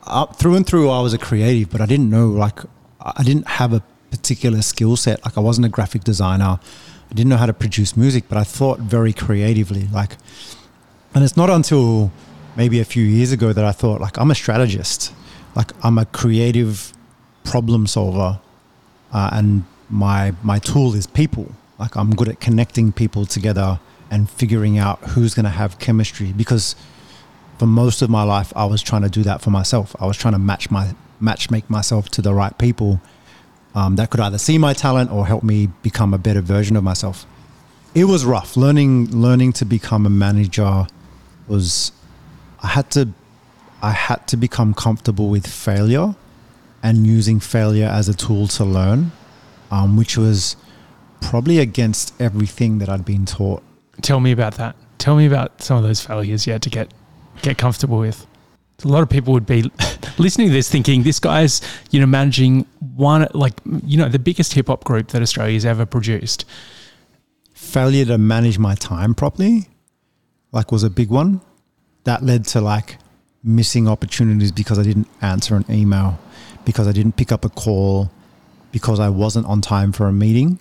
up 0.07 0.37
through 0.37 0.57
and 0.57 0.67
through, 0.67 0.91
I 0.91 1.01
was 1.01 1.15
a 1.15 1.19
creative, 1.19 1.71
but 1.71 1.81
I 1.81 1.87
didn't 1.87 2.11
know 2.11 2.29
like 2.29 2.59
I 3.01 3.23
didn't 3.23 3.49
have 3.49 3.73
a 3.73 3.83
particular 4.11 4.61
skill 4.61 4.95
set. 4.97 5.25
Like 5.25 5.39
I 5.39 5.41
wasn't 5.41 5.65
a 5.65 5.71
graphic 5.71 6.05
designer. 6.05 6.61
I 7.11 7.15
didn't 7.15 7.31
know 7.31 7.39
how 7.39 7.47
to 7.47 7.55
produce 7.55 7.97
music, 7.97 8.25
but 8.29 8.37
I 8.37 8.45
thought 8.45 8.79
very 8.79 9.15
creatively. 9.15 9.89
Like, 9.91 10.19
and 11.15 11.25
it's 11.25 11.39
not 11.39 11.49
until 11.49 12.13
maybe 12.57 12.79
a 12.79 12.85
few 12.85 13.05
years 13.05 13.33
ago 13.33 13.55
that 13.55 13.65
I 13.65 13.73
thought 13.73 14.03
like 14.03 14.19
I'm 14.19 14.31
a 14.31 14.35
strategist. 14.35 15.15
Like 15.57 15.73
I'm 15.83 15.97
a 15.97 16.05
creative 16.05 16.93
problem 17.43 17.87
solver, 17.87 18.39
uh, 19.15 19.31
and 19.33 19.65
my 19.89 20.35
my 20.43 20.59
tool 20.59 20.95
is 20.95 21.07
people. 21.07 21.51
Like 21.79 21.97
I'm 21.97 22.15
good 22.15 22.29
at 22.29 22.41
connecting 22.41 22.93
people 22.93 23.27
together 23.27 23.81
and 24.11 24.31
figuring 24.31 24.79
out 24.79 25.01
who's 25.01 25.35
going 25.35 25.45
to 25.45 25.51
have 25.51 25.79
chemistry 25.79 26.33
because 26.33 26.77
for 27.59 27.67
most 27.67 28.03
of 28.03 28.11
my 28.11 28.23
life, 28.23 28.53
I 28.57 28.65
was 28.65 28.83
trying 28.83 29.03
to 29.03 29.09
do 29.09 29.23
that 29.23 29.41
for 29.41 29.51
myself. 29.51 29.95
I 30.01 30.07
was 30.07 30.17
trying 30.17 30.35
to 30.35 30.39
match 30.39 30.71
my 30.71 30.95
match 31.21 31.51
make 31.51 31.71
myself 31.71 32.09
to 32.11 32.21
the 32.21 32.35
right 32.35 32.57
people 32.59 33.01
um, 33.75 33.97
that 33.97 34.11
could 34.11 34.21
either 34.21 34.39
see 34.39 34.59
my 34.59 34.73
talent 34.73 35.11
or 35.11 35.27
help 35.27 35.43
me 35.43 35.69
become 35.83 36.13
a 36.13 36.19
better 36.19 36.41
version 36.41 36.77
of 36.77 36.85
myself. 36.85 37.27
It 37.95 38.05
was 38.05 38.25
rough 38.25 38.57
learning 38.57 39.11
learning 39.11 39.53
to 39.55 39.65
become 39.65 40.07
a 40.07 40.11
manager. 40.11 40.87
Was 41.47 41.93
I 42.63 42.69
had 42.69 42.91
to 42.93 43.09
I 43.83 43.91
had 43.91 44.27
to 44.29 44.37
become 44.37 44.75
comfortable 44.75 45.29
with 45.29 45.47
failure 45.47 46.15
and 46.83 47.07
using 47.07 47.41
failure 47.41 47.87
as 47.87 48.09
a 48.09 48.15
tool 48.15 48.47
to 48.49 48.65
learn, 48.65 49.13
um, 49.71 49.97
which 49.97 50.17
was 50.17 50.57
probably 51.25 51.59
against 51.59 52.21
everything 52.21 52.79
that 52.79 52.89
I'd 52.89 53.05
been 53.05 53.27
taught. 53.27 53.63
Tell 54.03 54.21
me 54.21 54.33
about 54.33 54.55
that. 54.55 54.77
Tell 54.99 55.17
me 55.17 55.27
about 55.27 55.63
some 55.63 55.77
of 55.77 55.83
those 55.83 56.01
failures 56.01 56.47
you 56.47 56.53
had 56.53 56.63
to 56.63 56.71
get 56.71 56.93
get 57.43 57.59
comfortable 57.59 57.99
with. 57.99 58.27
A 58.85 58.89
lot 58.89 59.03
of 59.03 59.09
people 59.09 59.33
would 59.33 59.47
be 59.47 59.71
listening 60.19 60.49
to 60.49 60.53
this 60.53 60.71
thinking 60.71 61.03
this 61.03 61.21
guy's, 61.21 61.61
you 61.91 62.01
know, 62.01 62.07
managing 62.07 62.67
one, 62.97 63.27
like, 63.33 63.55
you 63.85 63.97
know, 63.97 64.09
the 64.09 64.19
biggest 64.19 64.53
hip 64.53 64.67
hop 64.67 64.85
group 64.85 65.09
that 65.09 65.23
Australia's 65.23 65.65
ever 65.65 65.87
produced. 65.87 66.45
Failure 67.55 68.05
to 68.05 68.19
manage 68.19 68.59
my 68.59 68.75
time 68.75 69.15
properly, 69.15 69.69
like, 70.53 70.71
was 70.71 70.83
a 70.83 70.91
big 70.91 71.09
one. 71.09 71.41
That 72.05 72.23
led 72.23 72.45
to 72.49 72.61
like 72.61 72.99
missing 73.43 73.89
opportunities 73.89 74.53
because 74.53 74.79
I 74.79 74.83
didn't 74.83 75.09
answer 75.23 75.57
an 75.57 75.65
email, 75.71 76.19
because 76.65 76.87
I 76.87 76.93
didn't 76.93 77.17
pick 77.17 77.33
up 77.33 77.45
a 77.45 77.49
call, 77.49 78.11
because 78.73 79.01
I 79.01 79.09
wasn't 79.09 79.47
on 79.47 79.61
time 79.61 79.93
for 79.93 80.07
a 80.07 80.13
meeting. 80.13 80.59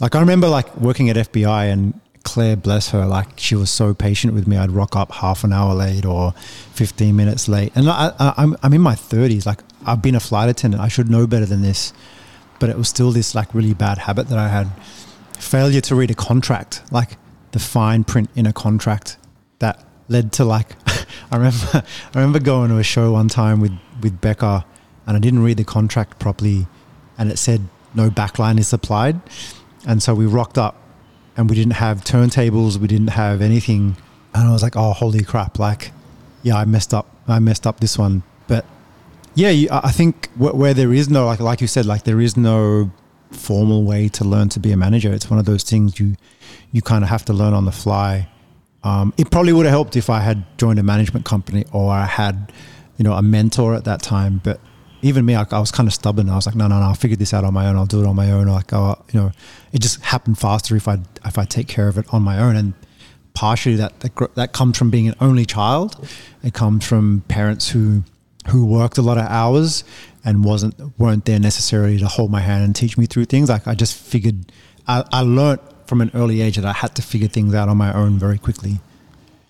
Like, 0.00 0.14
I 0.14 0.20
remember 0.20 0.48
like 0.48 0.76
working 0.76 1.10
at 1.10 1.16
FBI 1.16 1.72
and 1.72 2.00
Claire, 2.28 2.56
bless 2.56 2.90
her, 2.90 3.06
like 3.06 3.38
she 3.38 3.54
was 3.54 3.70
so 3.70 3.94
patient 3.94 4.34
with 4.34 4.46
me. 4.46 4.56
I'd 4.56 4.70
rock 4.70 4.94
up 4.96 5.12
half 5.12 5.44
an 5.44 5.52
hour 5.52 5.74
late 5.74 6.04
or 6.04 6.32
15 6.32 7.16
minutes 7.16 7.48
late. 7.48 7.72
And 7.74 7.88
I, 7.88 8.08
am 8.18 8.34
I'm, 8.36 8.56
I'm 8.62 8.74
in 8.74 8.80
my 8.80 8.94
30s. 8.94 9.46
Like 9.46 9.60
I've 9.86 10.02
been 10.02 10.14
a 10.14 10.20
flight 10.20 10.48
attendant. 10.48 10.82
I 10.82 10.88
should 10.88 11.10
know 11.10 11.26
better 11.26 11.46
than 11.46 11.62
this. 11.62 11.92
But 12.60 12.70
it 12.70 12.76
was 12.76 12.88
still 12.88 13.12
this 13.12 13.34
like 13.34 13.54
really 13.54 13.72
bad 13.72 13.98
habit 13.98 14.28
that 14.28 14.38
I 14.38 14.48
had. 14.48 14.68
Failure 15.38 15.80
to 15.82 15.94
read 15.94 16.10
a 16.10 16.14
contract, 16.14 16.82
like 16.90 17.16
the 17.52 17.58
fine 17.58 18.04
print 18.04 18.28
in 18.34 18.46
a 18.46 18.52
contract 18.52 19.16
that 19.60 19.84
led 20.08 20.32
to 20.32 20.44
like, 20.44 20.76
I 21.30 21.36
remember, 21.36 21.66
I 21.72 21.82
remember 22.14 22.40
going 22.40 22.70
to 22.70 22.76
a 22.78 22.82
show 22.82 23.12
one 23.12 23.28
time 23.28 23.60
with, 23.60 23.72
with 24.02 24.20
Becca 24.20 24.66
and 25.06 25.16
I 25.16 25.20
didn't 25.20 25.42
read 25.42 25.56
the 25.56 25.64
contract 25.64 26.18
properly 26.18 26.66
and 27.16 27.30
it 27.30 27.38
said 27.38 27.62
no 27.94 28.10
backline 28.10 28.58
is 28.58 28.68
supplied. 28.68 29.20
And 29.86 30.02
so 30.02 30.14
we 30.14 30.26
rocked 30.26 30.58
up 30.58 30.76
and 31.36 31.48
we 31.48 31.56
didn't 31.56 31.74
have 31.74 32.02
turntables, 32.02 32.76
we 32.78 32.88
didn't 32.88 33.08
have 33.08 33.40
anything. 33.40 33.96
And 34.34 34.48
I 34.48 34.52
was 34.52 34.62
like, 34.62 34.76
oh, 34.76 34.92
holy 34.92 35.22
crap! 35.24 35.58
Like, 35.58 35.92
yeah, 36.42 36.56
I 36.56 36.64
messed 36.64 36.92
up. 36.92 37.06
I 37.26 37.38
messed 37.38 37.66
up 37.66 37.80
this 37.80 37.96
one. 37.98 38.22
But 38.46 38.64
yeah, 39.34 39.66
I 39.70 39.90
think 39.90 40.28
where 40.36 40.74
there 40.74 40.92
is 40.92 41.08
no 41.08 41.26
like, 41.26 41.40
like 41.40 41.60
you 41.60 41.66
said, 41.66 41.86
like 41.86 42.04
there 42.04 42.20
is 42.20 42.36
no 42.36 42.90
formal 43.30 43.84
way 43.84 44.08
to 44.08 44.24
learn 44.24 44.48
to 44.50 44.60
be 44.60 44.72
a 44.72 44.76
manager. 44.76 45.12
It's 45.12 45.30
one 45.30 45.38
of 45.38 45.44
those 45.44 45.62
things 45.62 46.00
you 46.00 46.16
you 46.72 46.82
kind 46.82 47.04
of 47.04 47.10
have 47.10 47.24
to 47.26 47.32
learn 47.32 47.54
on 47.54 47.64
the 47.64 47.72
fly. 47.72 48.28
Um, 48.84 49.12
it 49.16 49.30
probably 49.30 49.52
would 49.52 49.66
have 49.66 49.72
helped 49.72 49.96
if 49.96 50.08
I 50.10 50.20
had 50.20 50.44
joined 50.58 50.78
a 50.78 50.82
management 50.82 51.24
company 51.24 51.64
or 51.72 51.90
I 51.90 52.04
had, 52.04 52.52
you 52.96 53.04
know, 53.04 53.14
a 53.14 53.22
mentor 53.22 53.74
at 53.74 53.84
that 53.84 54.02
time. 54.02 54.40
But 54.42 54.60
even 55.02 55.24
me, 55.24 55.34
I, 55.34 55.46
I 55.50 55.58
was 55.60 55.70
kind 55.70 55.86
of 55.86 55.94
stubborn. 55.94 56.28
I 56.28 56.36
was 56.36 56.46
like, 56.46 56.54
no, 56.54 56.66
no, 56.66 56.80
no, 56.80 56.86
I'll 56.86 56.94
figure 56.94 57.16
this 57.16 57.32
out 57.32 57.44
on 57.44 57.54
my 57.54 57.66
own. 57.66 57.76
I'll 57.76 57.86
do 57.86 58.00
it 58.00 58.06
on 58.06 58.16
my 58.16 58.30
own. 58.30 58.46
Like, 58.46 58.72
you 58.72 59.20
know, 59.20 59.32
it 59.72 59.80
just 59.80 60.02
happened 60.02 60.38
faster 60.38 60.76
if 60.76 60.88
I 60.88 60.98
if 61.24 61.38
I 61.38 61.44
take 61.44 61.68
care 61.68 61.88
of 61.88 61.98
it 61.98 62.06
on 62.12 62.22
my 62.22 62.38
own. 62.38 62.56
And 62.56 62.74
partially 63.34 63.76
that 63.76 64.00
that, 64.00 64.34
that 64.34 64.52
comes 64.52 64.76
from 64.76 64.90
being 64.90 65.08
an 65.08 65.14
only 65.20 65.44
child. 65.44 66.08
It 66.42 66.54
comes 66.54 66.86
from 66.86 67.22
parents 67.28 67.70
who 67.70 68.02
who 68.48 68.66
worked 68.66 68.98
a 68.98 69.02
lot 69.02 69.18
of 69.18 69.26
hours 69.26 69.84
and 70.24 70.44
wasn't 70.44 70.74
weren't 70.98 71.24
there 71.24 71.38
necessarily 71.38 71.98
to 71.98 72.06
hold 72.06 72.30
my 72.30 72.40
hand 72.40 72.64
and 72.64 72.74
teach 72.74 72.98
me 72.98 73.06
through 73.06 73.26
things. 73.26 73.48
Like 73.48 73.66
I 73.66 73.74
just 73.74 73.94
figured, 73.94 74.52
I, 74.86 75.04
I 75.12 75.22
learned 75.22 75.60
from 75.86 76.00
an 76.00 76.10
early 76.14 76.42
age 76.42 76.56
that 76.56 76.64
I 76.64 76.72
had 76.72 76.94
to 76.96 77.02
figure 77.02 77.28
things 77.28 77.54
out 77.54 77.68
on 77.68 77.76
my 77.76 77.92
own 77.92 78.18
very 78.18 78.38
quickly. 78.38 78.80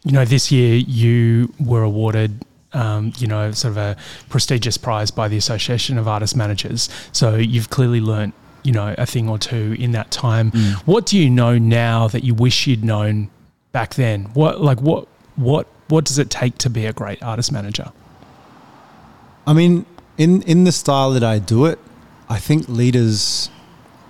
You 0.04 0.12
know, 0.12 0.24
this 0.24 0.52
year 0.52 0.76
you 0.76 1.52
were 1.58 1.82
awarded 1.82 2.44
um, 2.72 3.12
you 3.18 3.26
know, 3.26 3.52
sort 3.52 3.72
of 3.72 3.76
a 3.78 3.96
prestigious 4.28 4.76
prize 4.76 5.10
by 5.10 5.28
the 5.28 5.36
Association 5.36 5.98
of 5.98 6.06
Artist 6.06 6.36
Managers. 6.36 6.88
So 7.12 7.36
you've 7.36 7.70
clearly 7.70 8.00
learnt, 8.00 8.34
you 8.62 8.72
know, 8.72 8.94
a 8.98 9.06
thing 9.06 9.28
or 9.28 9.38
two 9.38 9.76
in 9.78 9.92
that 9.92 10.10
time. 10.10 10.50
Mm. 10.50 10.74
What 10.86 11.06
do 11.06 11.18
you 11.18 11.30
know 11.30 11.58
now 11.58 12.08
that 12.08 12.24
you 12.24 12.34
wish 12.34 12.66
you'd 12.66 12.84
known 12.84 13.30
back 13.72 13.94
then? 13.94 14.24
What 14.34 14.60
like 14.60 14.80
what 14.80 15.08
what 15.36 15.66
what 15.88 16.04
does 16.04 16.18
it 16.18 16.30
take 16.30 16.58
to 16.58 16.70
be 16.70 16.86
a 16.86 16.92
great 16.92 17.22
artist 17.22 17.52
manager? 17.52 17.92
I 19.46 19.54
mean, 19.54 19.86
in 20.18 20.42
in 20.42 20.64
the 20.64 20.72
style 20.72 21.12
that 21.12 21.24
I 21.24 21.38
do 21.38 21.64
it, 21.64 21.78
I 22.28 22.38
think 22.38 22.68
leaders 22.68 23.48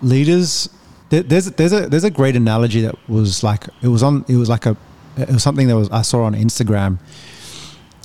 leaders 0.02 0.68
there, 1.10 1.22
there's 1.22 1.46
there's 1.52 1.72
a 1.72 1.88
there's 1.88 2.04
a 2.04 2.10
great 2.10 2.36
analogy 2.36 2.80
that 2.82 2.96
was 3.08 3.42
like 3.42 3.64
it 3.82 3.88
was 3.88 4.02
on 4.02 4.24
it 4.28 4.36
was 4.36 4.48
like 4.48 4.66
a 4.66 4.76
it 5.16 5.30
was 5.30 5.42
something 5.42 5.68
that 5.68 5.76
was 5.76 5.88
I 5.90 6.02
saw 6.02 6.24
on 6.24 6.34
Instagram. 6.34 6.98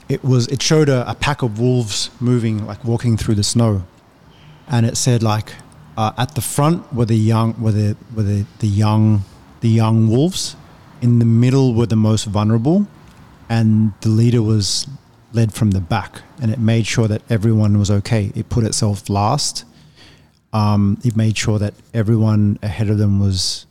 It 0.10 0.24
was 0.24 0.48
it 0.48 0.62
showed 0.62 0.90
a, 0.90 1.10
a 1.10 1.16
pack 1.16 1.42
of 1.42 1.60
wolves 1.60 2.10
moving 2.20 2.66
like 2.66 2.84
walking 2.84 3.18
through 3.18 3.36
the 3.36 3.44
snow, 3.44 3.84
and 4.68 4.86
it 4.86 4.98
said 4.98 5.24
like 5.24 5.54
uh, 5.98 6.12
at 6.18 6.36
the 6.36 6.42
front 6.42 6.94
were 6.94 7.06
the 7.06 7.16
young 7.16 7.60
were 7.62 7.72
the 7.72 7.96
were 8.16 8.24
the, 8.24 8.46
the 8.60 8.68
young 8.68 9.24
the 9.62 9.70
young 9.70 10.10
wolves, 10.10 10.56
in 11.02 11.20
the 11.20 11.26
middle 11.26 11.74
were 11.74 11.86
the 11.86 11.96
most 11.96 12.26
vulnerable, 12.26 12.88
and 13.50 13.94
the 14.02 14.10
leader 14.10 14.42
was 14.42 14.88
led 15.32 15.54
from 15.54 15.72
the 15.72 15.82
back, 15.82 16.22
and 16.42 16.52
it 16.52 16.60
made 16.60 16.86
sure 16.86 17.08
that 17.08 17.22
everyone 17.30 17.80
was 17.80 17.90
okay. 17.90 18.32
It 18.36 18.50
put 18.50 18.64
itself 18.64 19.10
last. 19.10 19.66
Um, 20.52 21.00
it 21.04 21.16
made 21.16 21.36
sure 21.36 21.58
that 21.58 21.74
everyone 21.94 22.60
ahead 22.62 22.90
of 22.90 22.98
them 22.98 23.20
was 23.20 23.66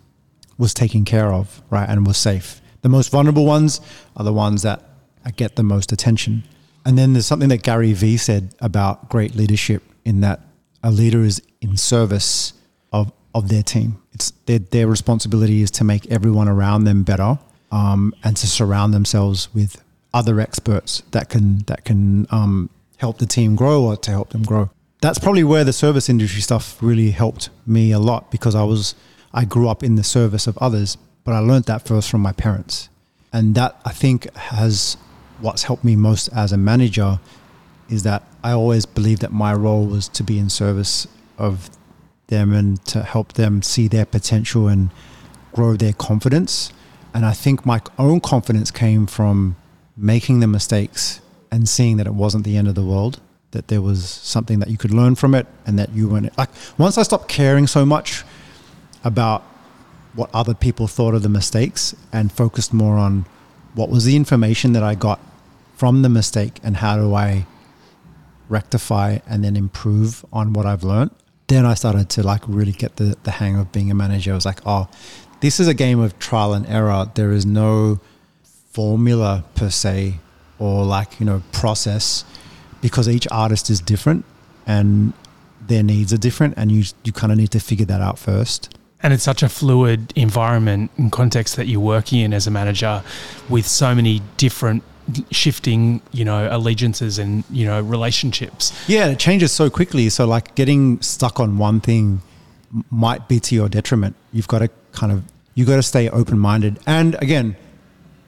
was 0.59 0.75
taken 0.75 1.05
care 1.05 1.33
of, 1.33 1.63
right, 1.71 1.89
and 1.89 2.07
was 2.07 2.17
safe. 2.17 2.61
The 2.83 2.89
most 2.89 3.11
vulnerable 3.11 3.47
ones 3.47 3.81
are 4.17 4.25
the 4.25 4.33
ones 4.33 4.63
that 4.63 4.83
get 5.31 5.57
the 5.57 5.63
most 5.63 5.93
attention. 5.93 6.45
And 6.85 6.99
then 6.99 7.13
there's 7.13 7.27
something 7.27 7.49
that 7.51 7.63
Gary 7.63 7.93
Vee 7.93 8.17
said 8.17 8.55
about 8.61 9.09
great 9.09 9.35
leadership 9.35 9.83
in 10.05 10.21
that 10.21 10.41
a 10.83 10.91
leader 10.91 11.23
is 11.23 11.41
in 11.61 11.77
service 11.77 12.55
of, 12.93 13.13
of 13.35 13.49
their 13.49 13.63
team. 13.63 14.03
It's 14.13 14.33
their, 14.47 14.59
their 14.59 14.87
responsibility 14.87 15.63
is 15.63 15.71
to 15.73 15.85
make 15.85 16.11
everyone 16.11 16.49
around 16.49 16.85
them 16.85 17.03
better 17.05 17.39
um, 17.71 18.15
and 18.25 18.37
to 18.37 18.47
surround 18.47 18.93
themselves 18.93 19.53
with 19.55 19.83
other 20.13 20.41
experts 20.41 21.03
that 21.13 21.29
can 21.31 21.59
that 21.67 21.85
can 21.85 22.27
um, 22.31 22.69
help 22.99 23.19
the 23.19 23.27
team 23.27 23.57
grow 23.57 23.85
or 23.85 23.97
to 23.97 24.11
help 24.11 24.31
them 24.31 24.43
grow. 24.43 24.71
That's 25.01 25.19
probably 25.19 25.43
where 25.43 25.65
the 25.65 25.73
service 25.73 26.09
industry 26.09 26.43
stuff 26.43 26.81
really 26.81 27.11
helped 27.11 27.49
me 27.67 27.93
a 27.93 27.99
lot 27.99 28.31
because 28.31 28.55
I 28.55 28.63
was 28.65 28.95
I 29.33 29.45
grew 29.45 29.69
up 29.69 29.83
in 29.83 29.97
the 29.97 30.05
service 30.05 30.47
of 30.47 30.59
others, 30.59 30.99
but 31.25 31.33
I 31.33 31.39
learned 31.39 31.65
that 31.65 31.87
first 31.87 32.11
from 32.11 32.21
my 32.21 32.33
parents, 32.33 32.89
and 33.33 33.55
that 33.55 33.81
I 33.85 33.93
think 33.93 34.33
has 34.37 34.97
what's 35.43 35.65
helped 35.65 35.85
me 35.85 35.97
most 35.97 36.29
as 36.29 36.53
a 36.53 36.57
manager 36.57 37.21
is 37.89 38.05
that 38.05 38.23
I 38.43 38.53
always 38.53 38.87
believed 38.87 39.21
that 39.23 39.33
my 39.33 39.53
role 39.53 39.87
was 39.87 40.09
to 40.09 40.23
be 40.23 40.39
in 40.39 40.49
service 40.49 41.07
of 41.37 41.69
them 42.29 42.53
and 42.53 42.83
to 42.87 43.03
help 43.03 43.35
them 43.35 43.61
see 43.63 43.89
their 43.89 44.07
potential 44.07 44.69
and 44.69 44.91
grow 45.53 45.77
their 45.77 45.93
confidence. 45.93 46.73
And 47.13 47.27
I 47.27 47.33
think 47.33 47.67
my 47.67 47.83
own 47.99 48.21
confidence 48.21 48.71
came 48.71 49.07
from 49.07 49.57
making 49.97 50.41
the 50.41 50.47
mistakes 50.47 51.21
and 51.51 51.69
seeing 51.69 51.99
that 51.99 52.07
it 52.07 52.15
wasn't 52.15 52.45
the 52.45 52.57
end 52.57 52.69
of 52.69 52.75
the 52.75 52.85
world, 52.85 53.21
that 53.51 53.69
there 53.69 53.83
was 53.83 54.09
something 54.09 54.61
that 54.61 54.71
you 54.71 54.79
could 54.79 54.95
learn 54.95 55.15
from 55.15 55.35
it 55.35 55.47
and 55.67 55.79
that 55.79 55.91
you 55.93 56.09
weren't 56.09 56.37
like 56.39 56.49
once 56.79 56.97
I 56.97 57.03
stopped 57.03 57.29
caring 57.29 57.67
so 57.67 57.85
much 57.85 58.25
about 59.05 59.43
what 60.15 60.31
other 60.33 60.55
people 60.55 60.87
thought 60.87 61.15
of 61.15 61.23
the 61.23 61.29
mistakes 61.29 61.95
and 62.13 62.33
focused 62.33 62.73
more 62.73 62.97
on 62.97 63.27
what 63.75 63.91
was 63.91 64.05
the 64.05 64.17
information 64.17 64.73
that 64.73 64.83
I 64.83 64.95
got 64.95 65.21
from 65.83 66.03
the 66.03 66.09
mistake 66.09 66.61
and 66.63 66.77
how 66.77 66.97
do 66.97 67.13
I 67.13 67.45
rectify 68.49 69.19
and 69.27 69.43
then 69.43 69.57
improve 69.57 70.25
on 70.33 70.53
what 70.53 70.65
I've 70.65 70.85
learned. 70.85 71.11
Then 71.49 71.67
I 71.67 71.75
started 71.75 72.09
to 72.11 72.23
like 72.23 72.43
really 72.47 72.71
get 72.71 72.95
the, 72.99 73.17
the 73.25 73.33
hang 73.33 73.57
of 73.57 73.73
being 73.73 73.91
a 73.91 73.95
manager. 73.95 74.31
I 74.31 74.37
was 74.37 74.47
like, 74.47 74.61
oh, 74.65 74.89
this 75.41 75.59
is 75.59 75.67
a 75.67 75.75
game 75.75 75.99
of 75.99 76.17
trial 76.21 76.53
and 76.55 76.65
error. 76.69 77.11
There 77.17 77.33
is 77.33 77.45
no 77.45 77.99
formula 78.71 79.45
per 79.57 79.71
se 79.71 80.21
or 80.61 80.85
like, 80.85 81.19
you 81.19 81.27
know, 81.27 81.43
process 81.51 82.25
because 82.81 83.09
each 83.09 83.27
artist 83.33 83.69
is 83.69 83.81
different 83.81 84.25
and 84.69 85.13
their 85.67 85.83
needs 85.83 86.13
are 86.13 86.23
different 86.29 86.55
and 86.57 86.71
you 86.71 86.85
you 87.03 87.11
kind 87.11 87.33
of 87.33 87.39
need 87.39 87.51
to 87.51 87.59
figure 87.59 87.87
that 87.87 88.01
out 88.01 88.21
first. 88.21 88.79
And 89.03 89.13
it's 89.13 89.25
such 89.25 89.43
a 89.43 89.49
fluid 89.49 90.13
environment 90.15 90.93
and 90.97 91.11
context 91.11 91.57
that 91.57 91.67
you're 91.67 91.81
working 91.81 92.21
in 92.21 92.33
as 92.33 92.47
a 92.47 92.53
manager 92.53 93.03
with 93.49 93.67
so 93.67 93.97
many 93.97 94.23
different 94.37 94.85
shifting, 95.31 96.01
you 96.13 96.25
know, 96.25 96.49
allegiances 96.51 97.19
and, 97.19 97.45
you 97.51 97.67
know, 97.67 97.81
relationships. 97.81 98.73
Yeah, 98.89 99.09
it 99.09 99.19
changes 99.19 99.53
so 99.53 99.71
quickly. 99.71 100.09
So 100.09 100.27
like 100.27 100.55
getting 100.55 101.01
stuck 101.01 101.41
on 101.41 101.59
one 101.59 101.81
thing 101.81 102.23
might 102.91 103.29
be 103.29 103.41
to 103.41 103.55
your 103.55 103.69
detriment. 103.69 104.17
You've 104.33 104.49
got 104.49 104.61
to 104.61 104.71
kind 104.93 105.13
of 105.13 105.25
you've 105.55 105.69
got 105.69 105.77
to 105.77 105.83
stay 105.83 106.09
open 106.09 106.39
minded. 106.39 106.79
And 106.87 107.15
again, 107.17 107.57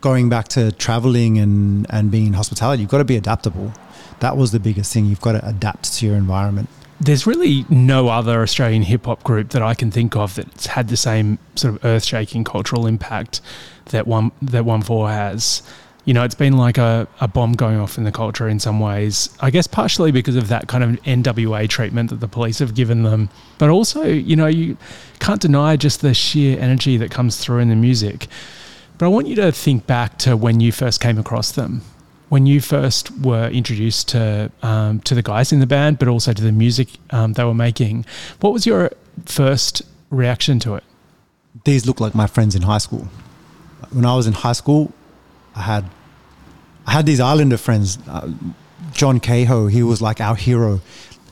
going 0.00 0.28
back 0.28 0.48
to 0.48 0.72
traveling 0.72 1.38
and 1.38 1.86
and 1.90 2.10
being 2.10 2.28
in 2.28 2.32
hospitality, 2.34 2.82
you've 2.82 2.90
got 2.90 2.98
to 2.98 3.04
be 3.04 3.16
adaptable. 3.16 3.72
That 4.20 4.36
was 4.36 4.52
the 4.52 4.60
biggest 4.60 4.92
thing. 4.92 5.06
You've 5.06 5.20
got 5.20 5.32
to 5.32 5.46
adapt 5.46 5.94
to 5.94 6.06
your 6.06 6.16
environment. 6.16 6.68
There's 7.00 7.26
really 7.26 7.66
no 7.68 8.08
other 8.08 8.42
Australian 8.42 8.82
hip 8.82 9.06
hop 9.06 9.22
group 9.24 9.50
that 9.50 9.62
I 9.62 9.74
can 9.74 9.90
think 9.90 10.16
of 10.16 10.36
that's 10.36 10.66
had 10.66 10.88
the 10.88 10.96
same 10.96 11.38
sort 11.56 11.74
of 11.74 11.84
earth 11.84 12.04
shaking 12.04 12.44
cultural 12.44 12.86
impact 12.86 13.40
that 13.86 14.06
one 14.06 14.30
that 14.40 14.64
ONEFOUR 14.64 15.10
has. 15.10 15.62
You 16.04 16.14
know, 16.14 16.22
it's 16.22 16.34
been 16.34 16.56
like 16.56 16.76
a, 16.76 17.08
a 17.20 17.28
bomb 17.28 17.52
going 17.52 17.78
off 17.78 17.96
in 17.96 18.04
the 18.04 18.12
culture 18.12 18.48
in 18.48 18.60
some 18.60 18.78
ways. 18.78 19.30
I 19.40 19.50
guess 19.50 19.66
partially 19.66 20.12
because 20.12 20.36
of 20.36 20.48
that 20.48 20.68
kind 20.68 20.84
of 20.84 20.90
NWA 21.02 21.68
treatment 21.68 22.10
that 22.10 22.20
the 22.20 22.28
police 22.28 22.58
have 22.58 22.74
given 22.74 23.04
them. 23.04 23.30
But 23.58 23.70
also, 23.70 24.04
you 24.04 24.36
know, 24.36 24.46
you 24.46 24.76
can't 25.18 25.40
deny 25.40 25.76
just 25.76 26.02
the 26.02 26.12
sheer 26.12 26.58
energy 26.58 26.96
that 26.98 27.10
comes 27.10 27.38
through 27.38 27.60
in 27.60 27.68
the 27.68 27.76
music. 27.76 28.26
But 28.98 29.06
I 29.06 29.08
want 29.08 29.26
you 29.26 29.36
to 29.36 29.50
think 29.50 29.86
back 29.86 30.18
to 30.18 30.36
when 30.36 30.60
you 30.60 30.72
first 30.72 31.00
came 31.00 31.18
across 31.18 31.52
them 31.52 31.82
when 32.28 32.46
you 32.46 32.60
first 32.60 33.16
were 33.20 33.48
introduced 33.48 34.08
to 34.08 34.50
um, 34.62 34.98
to 35.00 35.14
the 35.14 35.22
guys 35.22 35.52
in 35.52 35.60
the 35.60 35.66
band, 35.66 35.98
but 36.00 36.08
also 36.08 36.32
to 36.32 36.42
the 36.42 36.50
music 36.50 36.88
um, 37.10 37.34
they 37.34 37.44
were 37.44 37.54
making, 37.54 38.04
what 38.40 38.52
was 38.52 38.66
your 38.66 38.90
first 39.24 39.82
reaction 40.10 40.58
to 40.58 40.74
it? 40.74 40.84
These 41.64 41.86
look 41.86 42.00
like 42.00 42.14
my 42.14 42.26
friends 42.26 42.54
in 42.54 42.62
high 42.62 42.78
school. 42.78 43.08
When 43.92 44.04
I 44.04 44.16
was 44.16 44.26
in 44.26 44.32
high 44.32 44.54
school, 44.54 44.92
I 45.54 45.62
had 45.62 45.90
I 46.86 46.92
had 46.92 47.06
these 47.06 47.20
Islander 47.20 47.56
friends. 47.56 47.98
Uh, 48.08 48.30
John 48.92 49.18
Cahill, 49.18 49.66
he 49.68 49.82
was 49.82 50.00
like 50.02 50.20
our 50.20 50.36
hero. 50.36 50.80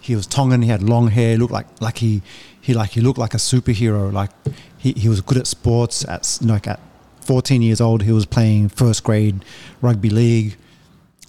He 0.01 0.17
was 0.17 0.27
Tongan. 0.27 0.63
He 0.63 0.69
had 0.69 0.83
long 0.83 1.09
hair. 1.09 1.37
Looked 1.37 1.53
like 1.53 1.67
like 1.81 1.99
he 1.99 2.23
he 2.61 2.75
like 2.75 2.91
he 2.91 3.01
looked 3.01 3.19
like 3.19 3.35
a 3.35 3.39
superhero. 3.39 4.13
Like 4.13 4.31
he, 4.79 4.93
he 4.93 5.09
was 5.09 5.21
good 5.21 5.39
at 5.39 5.47
sports. 5.47 6.05
At 6.09 6.39
like 6.43 6.67
at 6.67 6.81
14 7.21 7.63
years 7.63 7.81
old, 7.81 8.03
he 8.03 8.13
was 8.13 8.27
playing 8.27 8.69
first 8.69 9.05
grade 9.05 9.45
rugby 9.81 10.11
league 10.11 10.57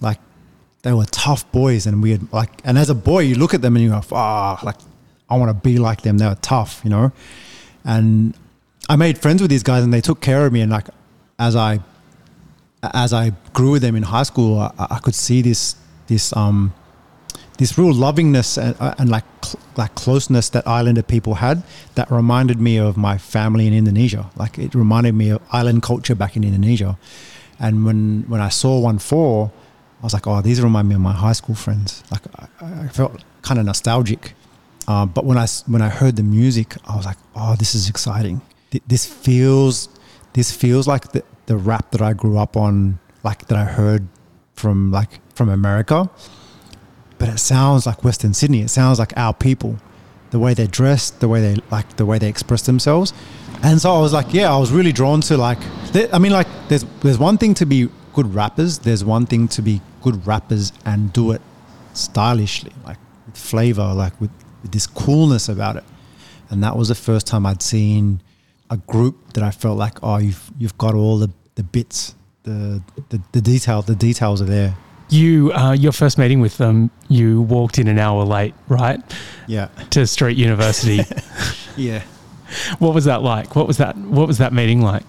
like 0.00 0.18
they 0.82 0.92
were 0.92 1.06
tough 1.06 1.50
boys 1.50 1.86
and 1.86 2.02
we 2.02 2.12
had 2.12 2.32
like 2.32 2.50
and 2.64 2.78
as 2.78 2.90
a 2.90 2.94
boy 2.94 3.20
you 3.20 3.34
look 3.34 3.54
at 3.54 3.62
them 3.62 3.76
and 3.76 3.84
you 3.84 3.90
go 3.90 4.00
ah 4.12 4.60
like 4.62 4.76
i 5.28 5.36
want 5.36 5.48
to 5.48 5.54
be 5.54 5.78
like 5.78 6.02
them 6.02 6.18
they 6.18 6.26
were 6.26 6.36
tough 6.36 6.80
you 6.84 6.90
know 6.90 7.10
and 7.84 8.34
i 8.88 8.96
made 8.96 9.18
friends 9.18 9.40
with 9.40 9.50
these 9.50 9.62
guys 9.62 9.82
and 9.82 9.92
they 9.92 10.00
took 10.00 10.20
care 10.20 10.46
of 10.46 10.52
me 10.52 10.60
and 10.60 10.70
like 10.70 10.86
as 11.38 11.56
i 11.56 11.80
as 12.92 13.12
i 13.12 13.32
grew 13.52 13.72
with 13.72 13.82
them 13.82 13.96
in 13.96 14.02
high 14.02 14.22
school 14.22 14.58
i, 14.58 14.70
I 14.78 14.98
could 14.98 15.14
see 15.14 15.42
this 15.42 15.76
this 16.06 16.34
um 16.36 16.72
this 17.56 17.78
real 17.78 17.94
lovingness 17.94 18.58
and, 18.58 18.74
uh, 18.80 18.94
and 18.98 19.08
like 19.08 19.24
cl- 19.44 19.62
like 19.76 19.94
closeness 19.94 20.48
that 20.50 20.66
islander 20.66 21.02
people 21.02 21.34
had 21.34 21.62
that 21.94 22.10
reminded 22.10 22.60
me 22.60 22.78
of 22.78 22.96
my 22.96 23.16
family 23.18 23.66
in 23.66 23.72
indonesia 23.72 24.30
like 24.36 24.58
it 24.58 24.74
reminded 24.74 25.14
me 25.14 25.30
of 25.30 25.40
island 25.52 25.82
culture 25.82 26.14
back 26.14 26.36
in 26.36 26.44
indonesia 26.44 26.98
and 27.60 27.84
when 27.84 28.24
when 28.28 28.40
i 28.40 28.48
saw 28.48 28.80
ONEFOUR 28.80 29.50
I 30.04 30.06
was 30.06 30.12
like, 30.12 30.26
oh, 30.26 30.42
these 30.42 30.60
remind 30.60 30.86
me 30.86 30.96
of 30.96 31.00
my 31.00 31.12
high 31.12 31.32
school 31.32 31.54
friends. 31.54 32.04
Like 32.10 32.20
I, 32.36 32.84
I 32.84 32.88
felt 32.88 33.24
kind 33.40 33.58
of 33.58 33.64
nostalgic. 33.64 34.34
Uh, 34.86 35.06
but 35.06 35.24
when 35.24 35.38
I 35.38 35.46
when 35.66 35.80
I 35.80 35.88
heard 35.88 36.16
the 36.16 36.22
music, 36.22 36.76
I 36.86 36.94
was 36.94 37.06
like, 37.06 37.16
oh, 37.34 37.56
this 37.56 37.74
is 37.74 37.88
exciting. 37.88 38.42
This 38.86 39.06
feels 39.06 39.88
this 40.34 40.52
feels 40.52 40.86
like 40.86 41.12
the, 41.12 41.24
the 41.46 41.56
rap 41.56 41.90
that 41.92 42.02
I 42.02 42.12
grew 42.12 42.38
up 42.38 42.56
on, 42.56 42.98
like 43.22 43.46
that 43.48 43.58
I 43.58 43.64
heard 43.64 44.06
from 44.54 44.92
like 44.92 45.20
from 45.34 45.48
America. 45.48 46.10
But 47.18 47.28
it 47.30 47.38
sounds 47.38 47.86
like 47.86 48.04
Western 48.04 48.34
Sydney. 48.34 48.60
It 48.60 48.68
sounds 48.68 48.98
like 48.98 49.12
our 49.16 49.32
people, 49.32 49.78
the 50.30 50.38
way 50.38 50.52
they're 50.52 50.66
dressed, 50.66 51.20
the 51.20 51.28
way 51.28 51.40
they 51.40 51.60
like 51.70 51.96
the 51.96 52.04
way 52.04 52.18
they 52.18 52.28
express 52.28 52.62
themselves. 52.66 53.12
And 53.62 53.80
so 53.80 53.94
I 53.94 54.00
was 54.00 54.12
like, 54.12 54.34
yeah, 54.34 54.52
I 54.52 54.58
was 54.58 54.70
really 54.72 54.92
drawn 54.92 55.20
to 55.22 55.36
like. 55.36 55.58
I 56.12 56.18
mean, 56.18 56.32
like, 56.32 56.48
there's 56.68 56.84
there's 57.00 57.18
one 57.18 57.38
thing 57.38 57.54
to 57.54 57.66
be 57.66 57.88
good 58.12 58.34
rappers. 58.34 58.78
There's 58.80 59.04
one 59.04 59.26
thing 59.26 59.48
to 59.48 59.62
be 59.62 59.80
good 60.02 60.26
rappers 60.26 60.72
and 60.84 61.12
do 61.12 61.32
it 61.32 61.40
stylishly, 61.94 62.72
like 62.84 62.98
with 63.26 63.36
flavor, 63.36 63.94
like 63.94 64.20
with, 64.20 64.30
with 64.62 64.72
this 64.72 64.86
coolness 64.86 65.48
about 65.48 65.76
it. 65.76 65.84
And 66.50 66.62
that 66.62 66.76
was 66.76 66.88
the 66.88 66.94
first 66.94 67.26
time 67.26 67.46
I'd 67.46 67.62
seen 67.62 68.20
a 68.70 68.76
group 68.76 69.32
that 69.34 69.44
I 69.44 69.50
felt 69.50 69.76
like, 69.78 69.98
oh, 70.02 70.18
you've 70.18 70.50
you've 70.58 70.76
got 70.78 70.94
all 70.94 71.18
the, 71.18 71.30
the 71.54 71.62
bits, 71.62 72.14
the, 72.44 72.82
the 73.10 73.20
the 73.32 73.40
detail, 73.40 73.82
the 73.82 73.94
details 73.94 74.40
are 74.42 74.46
there. 74.46 74.74
You, 75.10 75.52
uh, 75.52 75.72
your 75.72 75.92
first 75.92 76.16
meeting 76.18 76.40
with 76.40 76.56
them, 76.56 76.90
you 77.08 77.42
walked 77.42 77.78
in 77.78 77.88
an 77.88 77.98
hour 77.98 78.24
late, 78.24 78.54
right, 78.68 79.00
Yeah. 79.46 79.68
to 79.90 80.06
Street 80.06 80.36
University. 80.38 81.00
Yeah. 81.76 82.02
what 82.78 82.94
was 82.94 83.04
that 83.04 83.22
like? 83.22 83.54
What 83.56 83.66
was 83.66 83.76
that? 83.78 83.96
What 83.96 84.26
was 84.28 84.38
that 84.38 84.52
meeting 84.52 84.80
like? 84.80 85.02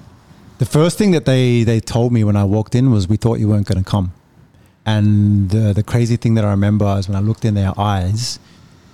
The 0.58 0.66
first 0.66 0.98
thing 0.98 1.12
that 1.12 1.26
they, 1.26 1.64
they 1.64 1.80
told 1.80 2.12
me 2.12 2.24
when 2.24 2.36
I 2.36 2.44
walked 2.44 2.76
in 2.76 2.92
was, 2.92 3.08
we 3.08 3.18
thought 3.18 3.40
you 3.40 3.48
weren't 3.48 3.68
going 3.68 3.84
to 3.84 3.90
come. 3.90 4.12
And 4.86 5.50
the, 5.50 5.74
the 5.74 5.84
crazy 5.84 6.16
thing 6.18 6.36
that 6.36 6.46
I 6.46 6.50
remember 6.52 6.86
is 6.98 7.08
when 7.08 7.16
I 7.16 7.20
looked 7.20 7.46
in 7.46 7.54
their 7.56 7.74
eyes, 7.80 8.40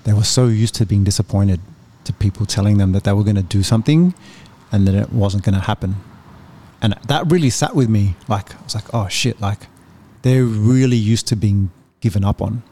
they 0.04 0.14
were 0.14 0.24
so 0.24 0.48
used 0.48 0.76
to 0.76 0.86
being 0.86 1.04
disappointed 1.04 1.60
to 2.06 2.14
people 2.14 2.46
telling 2.46 2.78
them 2.78 2.92
that 2.94 3.04
they 3.04 3.14
were 3.14 3.24
going 3.24 3.36
to 3.36 3.42
do 3.44 3.64
something 3.64 4.14
and 4.72 4.88
that 4.88 4.96
it 4.96 5.12
wasn't 5.12 5.44
going 5.44 5.56
to 5.56 5.62
happen. 5.62 5.96
And 6.82 6.96
that 7.08 7.30
really 7.32 7.50
sat 7.50 7.76
with 7.76 7.90
me. 7.90 8.16
Like, 8.28 8.56
I 8.56 8.64
was 8.64 8.76
like, 8.76 8.94
oh 8.94 9.08
shit, 9.08 9.40
like 9.40 9.68
they're 10.22 10.46
really 10.46 10.98
used 10.98 11.28
to 11.28 11.36
being 11.36 11.72
given 12.00 12.24
up 12.24 12.42
on. 12.42 12.64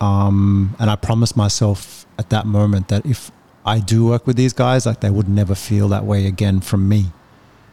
Um, 0.00 0.76
and 0.78 0.90
I 0.90 0.96
promised 0.96 1.36
myself 1.36 2.06
at 2.18 2.30
that 2.30 2.46
moment 2.46 2.88
that 2.88 3.04
if 3.04 3.30
I 3.64 3.80
do 3.80 4.06
work 4.06 4.26
with 4.26 4.36
these 4.36 4.52
guys, 4.52 4.86
like 4.86 5.00
they 5.00 5.10
would 5.10 5.28
never 5.28 5.54
feel 5.54 5.88
that 5.88 6.04
way 6.04 6.26
again 6.26 6.60
from 6.60 6.88
me. 6.88 7.06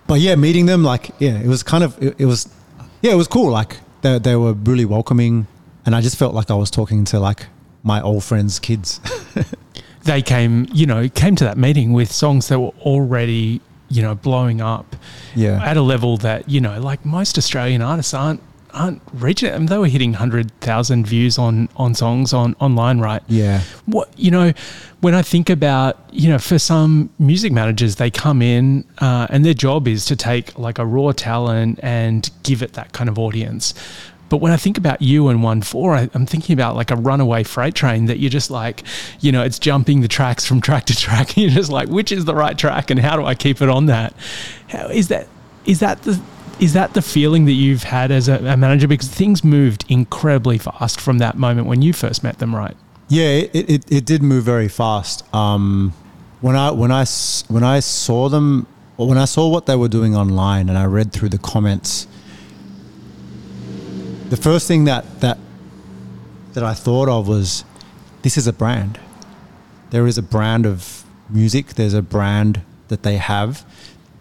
But 0.07 0.19
yeah, 0.19 0.35
meeting 0.35 0.65
them, 0.65 0.83
like, 0.83 1.11
yeah, 1.19 1.39
it 1.39 1.47
was 1.47 1.63
kind 1.63 1.83
of, 1.83 2.01
it, 2.01 2.15
it 2.19 2.25
was, 2.25 2.47
yeah, 3.01 3.11
it 3.11 3.15
was 3.15 3.27
cool. 3.27 3.51
Like 3.51 3.77
they, 4.01 4.19
they 4.19 4.35
were 4.35 4.53
really 4.53 4.85
welcoming. 4.85 5.47
And 5.85 5.95
I 5.95 6.01
just 6.01 6.17
felt 6.17 6.33
like 6.33 6.49
I 6.49 6.55
was 6.55 6.71
talking 6.71 7.05
to 7.05 7.19
like 7.19 7.47
my 7.83 8.01
old 8.01 8.23
friends' 8.23 8.59
kids. 8.59 8.99
They 10.05 10.21
came, 10.21 10.67
you 10.71 10.85
know, 10.85 11.09
came 11.09 11.35
to 11.35 11.43
that 11.43 11.57
meeting 11.57 11.93
with 11.93 12.11
songs 12.11 12.47
that 12.47 12.59
were 12.59 12.73
already, 12.81 13.61
you 13.89 14.01
know, 14.01 14.15
blowing 14.15 14.61
up 14.61 14.95
yeah. 15.35 15.63
at 15.63 15.77
a 15.77 15.81
level 15.81 16.17
that 16.17 16.49
you 16.49 16.61
know, 16.61 16.79
like 16.79 17.05
most 17.05 17.37
Australian 17.37 17.81
artists 17.81 18.13
aren't 18.13 18.41
aren't 18.75 19.01
reaching. 19.13 19.51
I 19.51 19.57
mean, 19.57 19.67
they 19.67 19.77
were 19.77 19.87
hitting 19.87 20.13
hundred 20.13 20.51
thousand 20.59 21.07
views 21.07 21.37
on 21.37 21.69
on 21.75 21.95
songs 21.95 22.33
on 22.33 22.55
online, 22.59 22.99
right? 22.99 23.23
Yeah. 23.27 23.61
what 23.85 24.09
you 24.17 24.31
know 24.31 24.53
when 25.01 25.13
i 25.13 25.21
think 25.21 25.49
about 25.49 25.99
you 26.11 26.29
know 26.29 26.39
for 26.39 26.57
some 26.57 27.09
music 27.19 27.51
managers 27.51 27.97
they 27.97 28.09
come 28.09 28.41
in 28.41 28.83
uh, 28.99 29.27
and 29.29 29.45
their 29.45 29.53
job 29.53 29.87
is 29.87 30.05
to 30.05 30.15
take 30.15 30.57
like 30.57 30.79
a 30.79 30.85
raw 30.85 31.11
talent 31.11 31.79
and 31.83 32.29
give 32.43 32.63
it 32.63 32.73
that 32.73 32.91
kind 32.93 33.09
of 33.09 33.19
audience 33.19 33.73
but 34.29 34.37
when 34.37 34.51
I 34.51 34.57
think 34.57 34.77
about 34.77 35.01
you 35.01 35.27
and 35.27 35.41
ONEFOUR, 35.41 35.95
I, 35.95 36.09
I'm 36.13 36.25
thinking 36.25 36.53
about 36.53 36.75
like 36.75 36.91
a 36.91 36.95
runaway 36.95 37.43
freight 37.43 37.75
train 37.75 38.05
that 38.05 38.19
you're 38.19 38.29
just 38.29 38.49
like, 38.49 38.83
you 39.19 39.31
know, 39.31 39.43
it's 39.43 39.59
jumping 39.59 40.01
the 40.01 40.07
tracks 40.07 40.45
from 40.45 40.61
track 40.61 40.85
to 40.85 40.95
track. 40.95 41.15
And 41.35 41.37
you're 41.37 41.51
just 41.51 41.71
like, 41.71 41.89
which 41.89 42.11
is 42.11 42.25
the 42.25 42.35
right 42.35 42.57
track, 42.57 42.89
and 42.89 42.99
how 42.99 43.15
do 43.15 43.25
I 43.25 43.35
keep 43.35 43.61
it 43.61 43.69
on 43.69 43.87
that? 43.87 44.13
How 44.69 44.87
is 44.87 45.09
that? 45.09 45.27
Is 45.65 45.79
that 45.79 46.01
the 46.03 46.19
is 46.59 46.73
that 46.73 46.93
the 46.93 47.01
feeling 47.01 47.45
that 47.45 47.53
you've 47.53 47.83
had 47.83 48.11
as 48.11 48.27
a, 48.27 48.37
a 48.45 48.57
manager? 48.57 48.87
Because 48.87 49.09
things 49.09 49.43
moved 49.43 49.85
incredibly 49.89 50.57
fast 50.57 51.01
from 51.01 51.17
that 51.17 51.37
moment 51.37 51.67
when 51.67 51.81
you 51.81 51.93
first 51.93 52.23
met 52.23 52.39
them, 52.39 52.55
right? 52.55 52.75
Yeah, 53.07 53.27
it, 53.27 53.69
it, 53.69 53.91
it 53.91 54.05
did 54.05 54.23
move 54.23 54.43
very 54.43 54.67
fast. 54.67 55.23
Um, 55.33 55.93
when 56.41 56.55
I 56.55 56.71
when 56.71 56.91
I 56.91 57.05
when 57.47 57.63
I 57.63 57.79
saw 57.79 58.29
them, 58.29 58.67
or 58.97 59.07
when 59.07 59.17
I 59.17 59.25
saw 59.25 59.49
what 59.49 59.65
they 59.65 59.75
were 59.75 59.87
doing 59.87 60.15
online, 60.15 60.69
and 60.69 60.77
I 60.77 60.85
read 60.85 61.11
through 61.11 61.29
the 61.29 61.37
comments, 61.37 62.07
the 64.29 64.37
first 64.37 64.67
thing 64.67 64.85
that 64.85 65.21
that 65.21 65.37
that 66.53 66.63
I 66.63 66.73
thought 66.73 67.09
of 67.09 67.27
was, 67.27 67.65
this 68.21 68.37
is 68.37 68.47
a 68.47 68.53
brand. 68.53 68.97
There 69.89 70.07
is 70.07 70.17
a 70.17 70.23
brand 70.23 70.65
of 70.65 71.03
music. 71.29 71.73
There's 71.73 71.93
a 71.93 72.01
brand 72.01 72.61
that 72.87 73.03
they 73.03 73.17
have. 73.17 73.65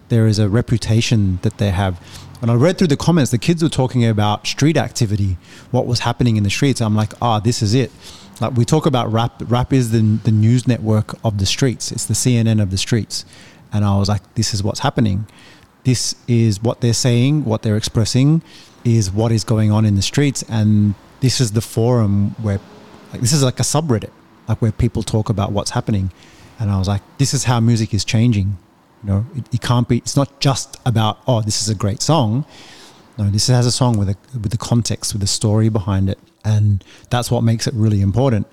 There 0.09 0.27
is 0.27 0.37
a 0.37 0.49
reputation 0.49 1.39
that 1.43 1.57
they 1.57 1.71
have. 1.71 1.99
And 2.41 2.51
I 2.51 2.55
read 2.55 2.77
through 2.77 2.87
the 2.87 2.97
comments, 2.97 3.31
the 3.31 3.37
kids 3.37 3.63
were 3.63 3.69
talking 3.69 4.05
about 4.05 4.45
street 4.45 4.77
activity, 4.77 5.37
what 5.71 5.87
was 5.87 6.01
happening 6.01 6.35
in 6.35 6.43
the 6.43 6.49
streets. 6.49 6.81
I'm 6.81 6.95
like, 6.95 7.13
ah, 7.21 7.39
this 7.39 7.61
is 7.61 7.73
it. 7.73 7.91
Like 8.41 8.53
we 8.55 8.65
talk 8.65 8.85
about 8.85 9.11
rap. 9.11 9.41
Rap 9.45 9.71
is 9.71 9.91
the 9.91 10.01
the 10.23 10.31
news 10.31 10.67
network 10.67 11.17
of 11.23 11.37
the 11.37 11.45
streets. 11.45 11.91
It's 11.91 12.05
the 12.05 12.13
CNN 12.13 12.61
of 12.61 12.69
the 12.69 12.77
streets. 12.77 13.25
And 13.71 13.85
I 13.85 13.97
was 13.97 14.09
like, 14.09 14.21
this 14.35 14.53
is 14.53 14.61
what's 14.61 14.81
happening. 14.81 15.25
This 15.85 16.15
is 16.27 16.61
what 16.61 16.81
they're 16.81 16.93
saying, 16.93 17.45
what 17.45 17.61
they're 17.61 17.77
expressing, 17.77 18.41
is 18.85 19.11
what 19.11 19.31
is 19.31 19.43
going 19.43 19.71
on 19.71 19.83
in 19.83 19.95
the 19.95 20.01
streets, 20.01 20.43
and 20.47 20.93
this 21.19 21.41
is 21.41 21.51
the 21.51 21.61
forum 21.61 22.29
where, 22.41 22.59
like, 23.11 23.19
this 23.19 23.33
is 23.33 23.43
like 23.43 23.59
a 23.59 23.63
subreddit, 23.63 24.11
like 24.47 24.61
where 24.61 24.71
people 24.71 25.03
talk 25.03 25.27
about 25.29 25.51
what's 25.51 25.71
happening. 25.71 26.11
And 26.59 26.71
I 26.71 26.77
was 26.77 26.87
like, 26.87 27.01
this 27.17 27.33
is 27.33 27.45
how 27.45 27.59
music 27.59 27.93
is 27.93 28.05
changing. 28.05 28.57
You 29.03 29.09
know, 29.09 29.25
it, 29.35 29.55
it 29.55 29.61
can't 29.61 29.89
be. 29.89 29.97
It's 29.97 30.15
not 30.15 30.39
just 30.39 30.79
about 30.85 31.19
oh, 31.27 31.41
this 31.41 31.61
is 31.61 31.67
a 31.67 31.75
great 31.75 32.01
song. 32.01 32.45
No, 33.17 33.29
this 33.29 33.47
has 33.47 33.65
a 33.65 33.71
song 33.71 33.97
with 33.97 34.09
a 34.09 34.15
with 34.33 34.51
the 34.51 34.57
context, 34.57 35.13
with 35.13 35.21
the 35.21 35.27
story 35.27 35.69
behind 35.69 36.09
it, 36.09 36.19
and 36.43 36.83
that's 37.09 37.29
what 37.31 37.43
makes 37.43 37.67
it 37.67 37.73
really 37.73 38.01
important. 38.01 38.47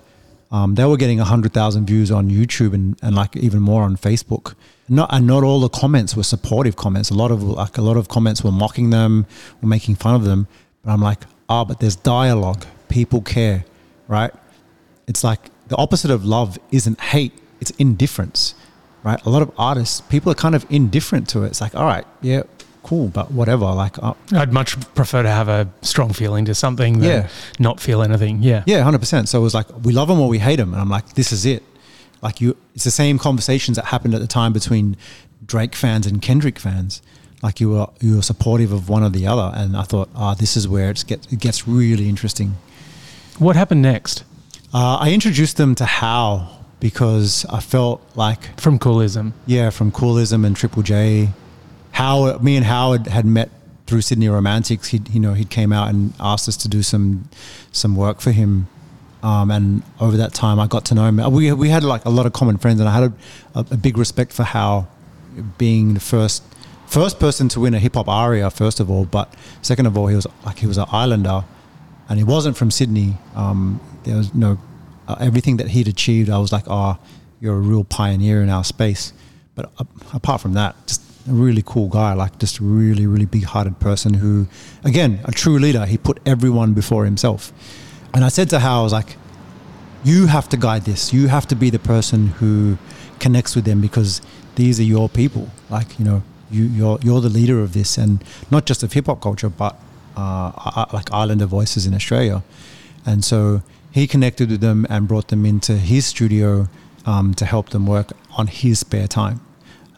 Um, 0.51 0.75
they 0.75 0.85
were 0.85 0.97
getting 0.97 1.19
hundred 1.19 1.53
thousand 1.53 1.85
views 1.85 2.11
on 2.11 2.29
YouTube 2.29 2.73
and, 2.73 2.97
and 3.01 3.15
like 3.15 3.35
even 3.35 3.59
more 3.59 3.83
on 3.83 3.97
Facebook. 3.97 4.55
Not 4.89 5.09
and 5.13 5.25
not 5.25 5.43
all 5.43 5.59
the 5.61 5.69
comments 5.69 6.15
were 6.15 6.23
supportive 6.23 6.75
comments. 6.75 7.09
A 7.09 7.13
lot 7.13 7.31
of 7.31 7.41
like 7.43 7.77
a 7.77 7.81
lot 7.81 7.95
of 7.97 8.09
comments 8.09 8.43
were 8.43 8.51
mocking 8.51 8.89
them, 8.89 9.25
or 9.61 9.67
making 9.69 9.95
fun 9.95 10.13
of 10.15 10.23
them. 10.25 10.47
But 10.83 10.91
I'm 10.91 11.01
like, 11.01 11.19
ah, 11.47 11.63
but 11.63 11.79
there's 11.79 11.95
dialogue. 11.95 12.65
People 12.89 13.21
care, 13.21 13.63
right? 14.07 14.31
It's 15.07 15.23
like 15.23 15.39
the 15.69 15.77
opposite 15.77 16.11
of 16.11 16.25
love 16.25 16.59
isn't 16.71 16.99
hate; 16.99 17.31
it's 17.61 17.71
indifference, 17.71 18.55
right? 19.03 19.23
A 19.25 19.29
lot 19.29 19.41
of 19.41 19.51
artists, 19.57 20.01
people 20.01 20.31
are 20.31 20.35
kind 20.35 20.53
of 20.53 20.65
indifferent 20.69 21.29
to 21.29 21.43
it. 21.43 21.47
It's 21.47 21.61
like, 21.61 21.73
all 21.75 21.85
right, 21.85 22.05
yeah, 22.21 22.43
cool, 22.83 23.07
but 23.07 23.31
whatever. 23.31 23.65
Like, 23.65 23.97
uh, 24.03 24.13
I'd 24.33 24.51
much 24.51 24.77
prefer 24.95 25.23
to 25.23 25.29
have 25.29 25.47
a 25.47 25.69
strong 25.81 26.11
feeling 26.11 26.43
to 26.45 26.53
something 26.53 26.99
than 26.99 27.09
Yeah. 27.09 27.27
not 27.57 27.79
feel 27.79 28.01
anything. 28.03 28.43
Yeah. 28.43 28.63
Yeah, 28.65 28.83
hundred 28.83 28.99
percent. 28.99 29.29
So 29.29 29.39
it 29.39 29.43
was 29.43 29.53
like 29.53 29.67
we 29.83 29.93
love 29.93 30.09
them 30.09 30.19
or 30.19 30.27
we 30.27 30.39
hate 30.39 30.57
them, 30.57 30.73
and 30.73 30.81
I'm 30.81 30.89
like, 30.89 31.13
this 31.13 31.31
is 31.31 31.45
it. 31.45 31.63
Like 32.23 32.41
you, 32.41 32.55
it's 32.73 32.85
the 32.85 32.91
same 32.91 33.19
conversations 33.19 33.75
that 33.75 33.85
happened 33.85 34.15
at 34.15 34.21
the 34.21 34.27
time 34.27 34.53
between 34.53 34.95
Drake 35.45 35.75
fans 35.75 36.07
and 36.07 36.21
Kendrick 36.21 36.57
fans. 36.57 37.01
Like 37.43 37.59
you 37.59 37.69
were 37.71 37.87
you 37.99 38.15
were 38.15 38.21
supportive 38.21 38.71
of 38.71 38.87
one 38.87 39.03
or 39.03 39.09
the 39.09 39.27
other, 39.27 39.51
and 39.53 39.75
I 39.75 39.83
thought, 39.83 40.09
ah, 40.15 40.33
this 40.33 40.55
is 40.55 40.65
where 40.67 40.89
it's 40.89 41.03
get 41.03 41.31
it 41.31 41.39
gets 41.39 41.67
really 41.67 42.07
interesting. 42.07 42.55
What 43.37 43.55
happened 43.55 43.81
next 43.81 44.23
Uh, 44.73 44.97
I 45.01 45.11
introduced 45.11 45.57
them 45.57 45.75
to 45.75 45.85
Hau 45.85 46.47
because 46.79 47.45
I 47.49 47.59
felt 47.59 48.01
like 48.15 48.59
from 48.59 48.79
Koolism? 48.79 49.33
yeah, 49.45 49.69
from 49.69 49.91
Koolism 49.91 50.45
and 50.45 50.55
Triple 50.55 50.83
J. 50.83 51.29
Hau 51.93 52.37
me 52.39 52.55
and 52.55 52.65
Howard 52.65 53.07
had 53.07 53.25
met 53.25 53.49
through 53.85 54.01
Sydney 54.01 54.29
Romantics. 54.29 54.87
He 54.87 55.01
you 55.11 55.19
know 55.19 55.33
he 55.33 55.43
came 55.45 55.73
out 55.73 55.89
and 55.89 56.13
asked 56.19 56.47
us 56.47 56.55
to 56.57 56.69
do 56.69 56.81
some 56.81 57.27
some 57.73 57.95
work 57.97 58.21
for 58.21 58.31
him. 58.31 58.67
Um, 59.23 59.49
and 59.51 59.83
over 60.01 60.17
that 60.17 60.33
time, 60.33 60.59
I 60.59 60.67
got 60.67 60.85
to 60.85 60.95
know 60.95 61.05
him. 61.05 61.17
We 61.31 61.51
we 61.53 61.69
had 61.69 61.83
like 61.83 62.03
a 62.05 62.09
lot 62.09 62.25
of 62.25 62.33
common 62.33 62.57
friends, 62.57 62.79
and 62.81 62.89
I 62.89 62.93
had 62.93 63.03
a, 63.03 63.13
a, 63.59 63.65
a 63.71 63.77
big 63.77 63.97
respect 63.97 64.33
for 64.33 64.43
Hau 64.43 64.85
being 65.57 65.93
the 65.93 65.99
first 65.99 66.43
first 66.87 67.19
person 67.19 67.47
to 67.49 67.61
win 67.61 67.73
a 67.73 67.79
hip 67.79 67.95
hop 67.95 68.07
ARIA. 68.07 68.51
First 68.51 68.79
of 68.79 68.91
all, 68.91 69.05
but 69.05 69.33
second 69.61 69.85
of 69.85 69.97
all, 69.97 70.07
he 70.07 70.15
was 70.15 70.27
like 70.45 70.59
he 70.59 70.67
was 70.67 70.77
an 70.77 70.87
islander, 70.91 71.45
and 72.09 72.17
he 72.19 72.25
wasn't 72.25 72.57
from 72.57 72.69
Sydney. 72.69 73.15
Um, 73.33 73.79
there 74.03 74.17
was 74.17 74.33
no 74.33 74.59
uh, 75.07 75.15
everything 75.19 75.57
that 75.57 75.69
he'd 75.69 75.87
achieved. 75.87 76.29
I 76.29 76.37
was 76.37 76.51
like, 76.51 76.65
oh, 76.67 76.97
you're 77.39 77.55
a 77.55 77.59
real 77.59 77.83
pioneer 77.83 78.43
in 78.43 78.49
our 78.49 78.63
space. 78.63 79.13
But 79.55 79.71
uh, 79.77 79.85
apart 80.13 80.41
from 80.41 80.53
that, 80.53 80.75
just 80.85 81.01
a 81.29 81.31
really 81.31 81.63
cool 81.65 81.87
guy, 81.87 82.13
like 82.13 82.39
just 82.39 82.59
a 82.59 82.63
really, 82.63 83.07
really 83.07 83.25
big 83.25 83.43
hearted 83.43 83.79
person 83.79 84.15
who, 84.15 84.47
again, 84.83 85.21
a 85.23 85.31
true 85.31 85.57
leader. 85.59 85.85
He 85.85 85.97
put 85.97 86.19
everyone 86.25 86.73
before 86.73 87.05
himself. 87.05 87.53
And 88.13 88.23
I 88.23 88.29
said 88.29 88.49
to 88.51 88.59
Hau, 88.59 88.81
I 88.81 88.83
was 88.83 88.93
like, 88.93 89.17
you 90.03 90.27
have 90.27 90.47
to 90.49 90.57
guide 90.57 90.83
this. 90.83 91.13
You 91.13 91.27
have 91.27 91.47
to 91.47 91.55
be 91.55 91.69
the 91.69 91.79
person 91.79 92.27
who 92.27 92.77
connects 93.19 93.55
with 93.55 93.65
them 93.65 93.81
because 93.81 94.21
these 94.55 94.79
are 94.79 94.83
your 94.83 95.09
people. 95.09 95.49
Like, 95.69 95.97
you 95.97 96.05
know, 96.05 96.23
you, 96.51 96.65
you're, 96.65 96.99
you're 97.01 97.21
the 97.21 97.29
leader 97.29 97.61
of 97.61 97.73
this 97.73 97.97
and 97.97 98.23
not 98.51 98.65
just 98.65 98.83
of 98.83 98.93
hip 98.93 99.07
hop 99.07 99.21
culture, 99.21 99.49
but 99.49 99.79
uh, 100.15 100.51
uh, 100.55 100.85
like 100.93 101.11
Islander 101.11 101.45
voices 101.45 101.87
in 101.87 101.93
Australia. 101.95 102.43
And 103.05 103.25
so 103.25 103.63
he 103.91 104.05
connected 104.05 104.51
with 104.51 104.61
them 104.61 104.85
and 104.89 105.07
brought 105.07 105.29
them 105.29 105.45
into 105.45 105.77
his 105.77 106.05
studio 106.05 106.67
um, 107.05 107.33
to 107.35 107.45
help 107.45 107.69
them 107.69 107.87
work 107.87 108.11
on 108.37 108.47
his 108.47 108.79
spare 108.79 109.07
time. 109.07 109.41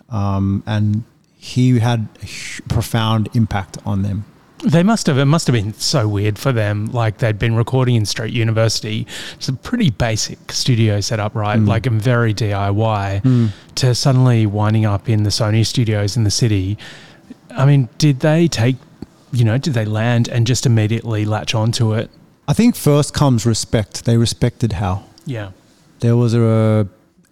Um, 0.09 0.63
and 0.65 1.03
he 1.37 1.79
had 1.79 2.07
a 2.23 2.27
profound 2.69 3.29
impact 3.33 3.77
on 3.85 4.03
them. 4.03 4.25
They 4.65 4.81
must 4.81 5.05
have. 5.07 5.17
It 5.17 5.25
must 5.25 5.45
have 5.47 5.53
been 5.53 5.73
so 5.73 6.07
weird 6.07 6.39
for 6.39 6.51
them. 6.51 6.87
Like 6.87 7.19
they'd 7.19 7.37
been 7.37 7.55
recording 7.55 7.95
in 7.95 8.05
Street 8.05 8.33
University. 8.33 9.05
It's 9.35 9.47
a 9.47 9.53
pretty 9.53 9.91
basic 9.91 10.51
studio 10.51 11.01
setup, 11.01 11.35
right? 11.35 11.59
Mm. 11.59 11.67
Like 11.67 11.85
and 11.85 12.01
very 12.01 12.33
DIY. 12.33 13.51
To 13.75 13.93
suddenly 13.93 14.45
winding 14.45 14.85
up 14.85 15.07
in 15.07 15.23
the 15.23 15.29
Sony 15.29 15.65
studios 15.65 16.17
in 16.17 16.23
the 16.23 16.31
city. 16.31 16.77
I 17.51 17.65
mean, 17.65 17.89
did 17.99 18.21
they 18.21 18.47
take? 18.47 18.77
You 19.31 19.43
know, 19.43 19.57
did 19.57 19.73
they 19.73 19.85
land 19.85 20.29
and 20.29 20.47
just 20.47 20.65
immediately 20.65 21.25
latch 21.25 21.53
onto 21.53 21.93
it? 21.93 22.09
I 22.47 22.53
think 22.53 22.75
first 22.75 23.13
comes 23.13 23.45
respect. 23.45 24.05
They 24.05 24.17
respected 24.17 24.73
Hau. 24.73 25.03
Yeah. 25.25 25.51
There 25.99 26.15
was 26.15 26.33
a, 26.33 26.87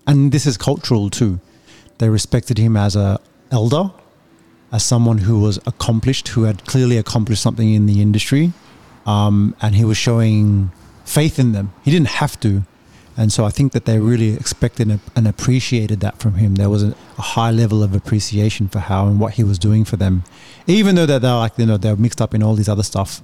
and 0.07 0.31
this 0.31 0.45
is 0.45 0.57
cultural 0.57 1.09
too. 1.09 1.39
They 1.99 2.09
respected 2.09 2.57
him 2.57 2.75
as 2.75 2.95
a 2.95 3.19
elder, 3.51 3.91
as 4.73 4.83
someone 4.83 5.19
who 5.19 5.39
was 5.39 5.57
accomplished, 5.67 6.29
who 6.29 6.43
had 6.43 6.65
clearly 6.65 6.97
accomplished 6.97 7.43
something 7.43 7.73
in 7.73 7.85
the 7.85 8.01
industry, 8.01 8.51
um, 9.05 9.55
and 9.61 9.75
he 9.75 9.85
was 9.85 9.95
showing 9.95 10.71
faith 11.05 11.37
in 11.37 11.51
them. 11.51 11.71
He 11.83 11.91
didn't 11.91 12.07
have 12.07 12.39
to, 12.39 12.63
and 13.15 13.31
so 13.31 13.45
I 13.45 13.51
think 13.51 13.71
that 13.73 13.85
they 13.85 13.99
really 13.99 14.33
expected 14.33 14.99
and- 15.15 15.27
appreciated 15.27 15.99
that 15.99 16.17
from 16.17 16.33
him. 16.35 16.55
There 16.55 16.69
was 16.69 16.83
a, 16.83 16.95
high 17.17 17.51
level 17.51 17.83
of 17.83 17.93
appreciation 17.95 18.67
for 18.67 18.79
Hau 18.79 19.07
and 19.07 19.19
what 19.19 19.35
he 19.35 19.43
was 19.43 19.59
doing 19.59 19.85
for 19.85 19.95
them, 19.95 20.23
even 20.65 20.95
though 20.95 21.05
that 21.05 21.21
they're 21.21 21.35
like 21.35 21.53
you 21.57 21.67
know 21.67 21.77
they're 21.77 21.95
mixed 21.95 22.21
up 22.21 22.33
in 22.33 22.41
all 22.41 22.55
these 22.55 22.67
other 22.67 22.83
stuff. 22.83 23.21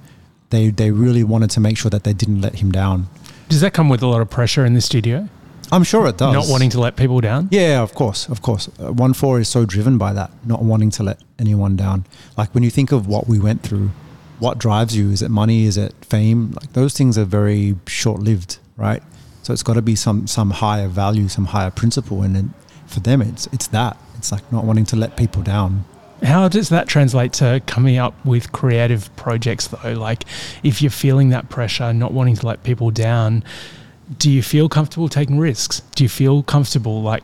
They 0.50 0.70
they 0.70 0.92
really 0.92 1.24
wanted 1.24 1.50
to 1.50 1.60
make 1.60 1.76
sure 1.76 1.90
that 1.90 2.04
they 2.04 2.12
didn't 2.12 2.40
let 2.40 2.54
him 2.56 2.70
down. 2.70 3.08
Does 3.48 3.60
that 3.62 3.74
come 3.74 3.88
with 3.88 4.02
a 4.02 4.06
lot 4.06 4.20
of 4.20 4.30
pressure 4.30 4.64
in 4.64 4.74
the 4.74 4.80
studio? 4.80 5.28
I'm 5.72 5.84
sure 5.84 6.06
it 6.08 6.18
does. 6.18 6.34
Not 6.34 6.46
wanting 6.48 6.70
to 6.70 6.80
let 6.80 6.96
people 6.96 7.20
down? 7.20 7.48
Yeah, 7.50 7.82
of 7.82 7.94
course, 7.94 8.28
of 8.28 8.42
course. 8.42 8.68
Uh, 8.78 8.92
ONEFOUR 8.92 9.40
is 9.40 9.48
so 9.48 9.64
driven 9.64 9.98
by 9.98 10.12
that, 10.12 10.30
not 10.44 10.62
wanting 10.62 10.90
to 10.90 11.02
let 11.02 11.20
anyone 11.38 11.76
down. 11.76 12.06
Like 12.36 12.54
when 12.54 12.64
you 12.64 12.70
think 12.70 12.92
of 12.92 13.06
what 13.06 13.28
we 13.28 13.38
went 13.38 13.62
through, 13.62 13.90
what 14.38 14.58
drives 14.58 14.96
you? 14.96 15.10
Is 15.10 15.22
it 15.22 15.30
money? 15.30 15.64
Is 15.64 15.76
it 15.76 15.94
fame? 16.04 16.52
Like 16.52 16.72
those 16.72 16.94
things 16.94 17.16
are 17.18 17.24
very 17.24 17.76
short 17.86 18.20
lived, 18.20 18.58
right? 18.76 19.02
So 19.42 19.52
it's 19.52 19.62
got 19.62 19.74
to 19.74 19.82
be 19.82 19.94
some 19.94 20.26
some 20.26 20.50
higher 20.50 20.88
value, 20.88 21.28
some 21.28 21.46
higher 21.46 21.70
principle, 21.70 22.22
and 22.22 22.34
then 22.34 22.54
for 22.86 23.00
them, 23.00 23.22
it's 23.22 23.46
it's 23.52 23.68
that. 23.68 23.96
It's 24.16 24.32
like 24.32 24.50
not 24.52 24.64
wanting 24.64 24.86
to 24.86 24.96
let 24.96 25.16
people 25.16 25.42
down. 25.42 25.84
How 26.22 26.48
does 26.48 26.68
that 26.68 26.86
translate 26.86 27.32
to 27.34 27.62
coming 27.66 27.96
up 27.96 28.14
with 28.26 28.52
creative 28.52 29.14
projects 29.16 29.68
though? 29.68 29.92
Like 29.92 30.24
if 30.62 30.82
you're 30.82 30.90
feeling 30.90 31.30
that 31.30 31.48
pressure, 31.48 31.92
not 31.94 32.12
wanting 32.12 32.36
to 32.36 32.46
let 32.46 32.62
people 32.62 32.90
down, 32.90 33.42
do 34.18 34.30
you 34.30 34.42
feel 34.42 34.68
comfortable 34.68 35.08
taking 35.08 35.38
risks? 35.38 35.80
Do 35.94 36.04
you 36.04 36.08
feel 36.08 36.42
comfortable 36.42 37.02
like 37.02 37.22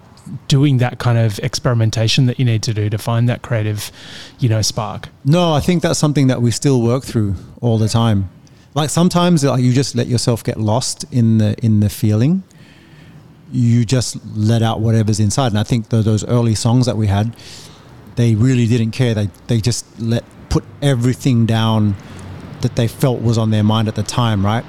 doing 0.49 0.79
that 0.79 0.99
kind 0.99 1.19
of 1.19 1.39
experimentation 1.41 2.27
that 2.27 2.39
you 2.39 2.45
need 2.45 2.63
to 2.65 2.75
do 2.75 2.91
to 2.91 2.99
find 2.99 3.29
that 3.29 3.43
creative, 3.43 3.91
you 4.39 4.49
know, 4.49 4.63
spark? 4.63 5.09
No, 5.25 5.53
I 5.53 5.61
think 5.61 5.83
that's 5.83 5.99
something 5.99 6.27
that 6.29 6.43
we 6.43 6.51
still 6.51 6.83
work 6.83 7.05
through 7.05 7.37
all 7.61 7.79
the 7.79 7.89
time. 7.89 8.31
Like 8.75 8.91
sometimes 8.91 9.43
like 9.43 9.63
you 9.63 9.73
just 9.73 9.95
let 9.95 10.07
yourself 10.07 10.45
get 10.45 10.61
lost 10.61 11.05
in 11.11 11.39
the 11.39 11.57
in 11.65 11.81
the 11.81 11.89
feeling. 11.89 12.43
You 13.51 13.85
just 13.85 14.19
let 14.37 14.63
out 14.63 14.81
whatever's 14.81 15.21
inside. 15.21 15.49
And 15.49 15.59
I 15.59 15.63
think 15.63 15.89
tho- 15.89 16.03
those 16.03 16.25
early 16.25 16.55
songs 16.55 16.85
that 16.87 16.97
we 16.97 17.07
had, 17.07 17.35
they 18.17 18.35
really 18.35 18.67
didn't 18.67 18.91
care. 18.91 19.15
They 19.15 19.31
they 19.47 19.61
just 19.61 19.87
let 19.99 20.25
put 20.51 20.65
everything 20.83 21.47
down 21.47 21.97
that 22.61 22.77
they 22.77 22.89
felt 22.89 23.23
was 23.23 23.39
on 23.39 23.51
their 23.51 23.63
mind 23.63 23.89
at 23.89 23.95
the 23.95 24.03
time, 24.03 24.45
right? 24.45 24.65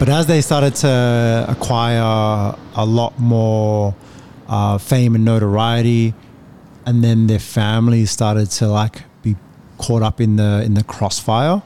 But 0.00 0.08
as 0.08 0.26
they 0.26 0.40
started 0.40 0.74
to 0.76 1.44
acquire 1.46 2.56
a 2.74 2.86
lot 2.86 3.18
more 3.18 3.94
uh, 4.48 4.78
fame 4.78 5.14
and 5.14 5.26
notoriety, 5.26 6.14
and 6.86 7.04
then 7.04 7.26
their 7.26 7.38
families 7.38 8.10
started 8.10 8.50
to 8.52 8.68
like 8.68 9.02
be 9.22 9.36
caught 9.76 10.02
up 10.02 10.18
in 10.18 10.36
the 10.36 10.62
in 10.64 10.72
the 10.72 10.82
crossfire, 10.84 11.60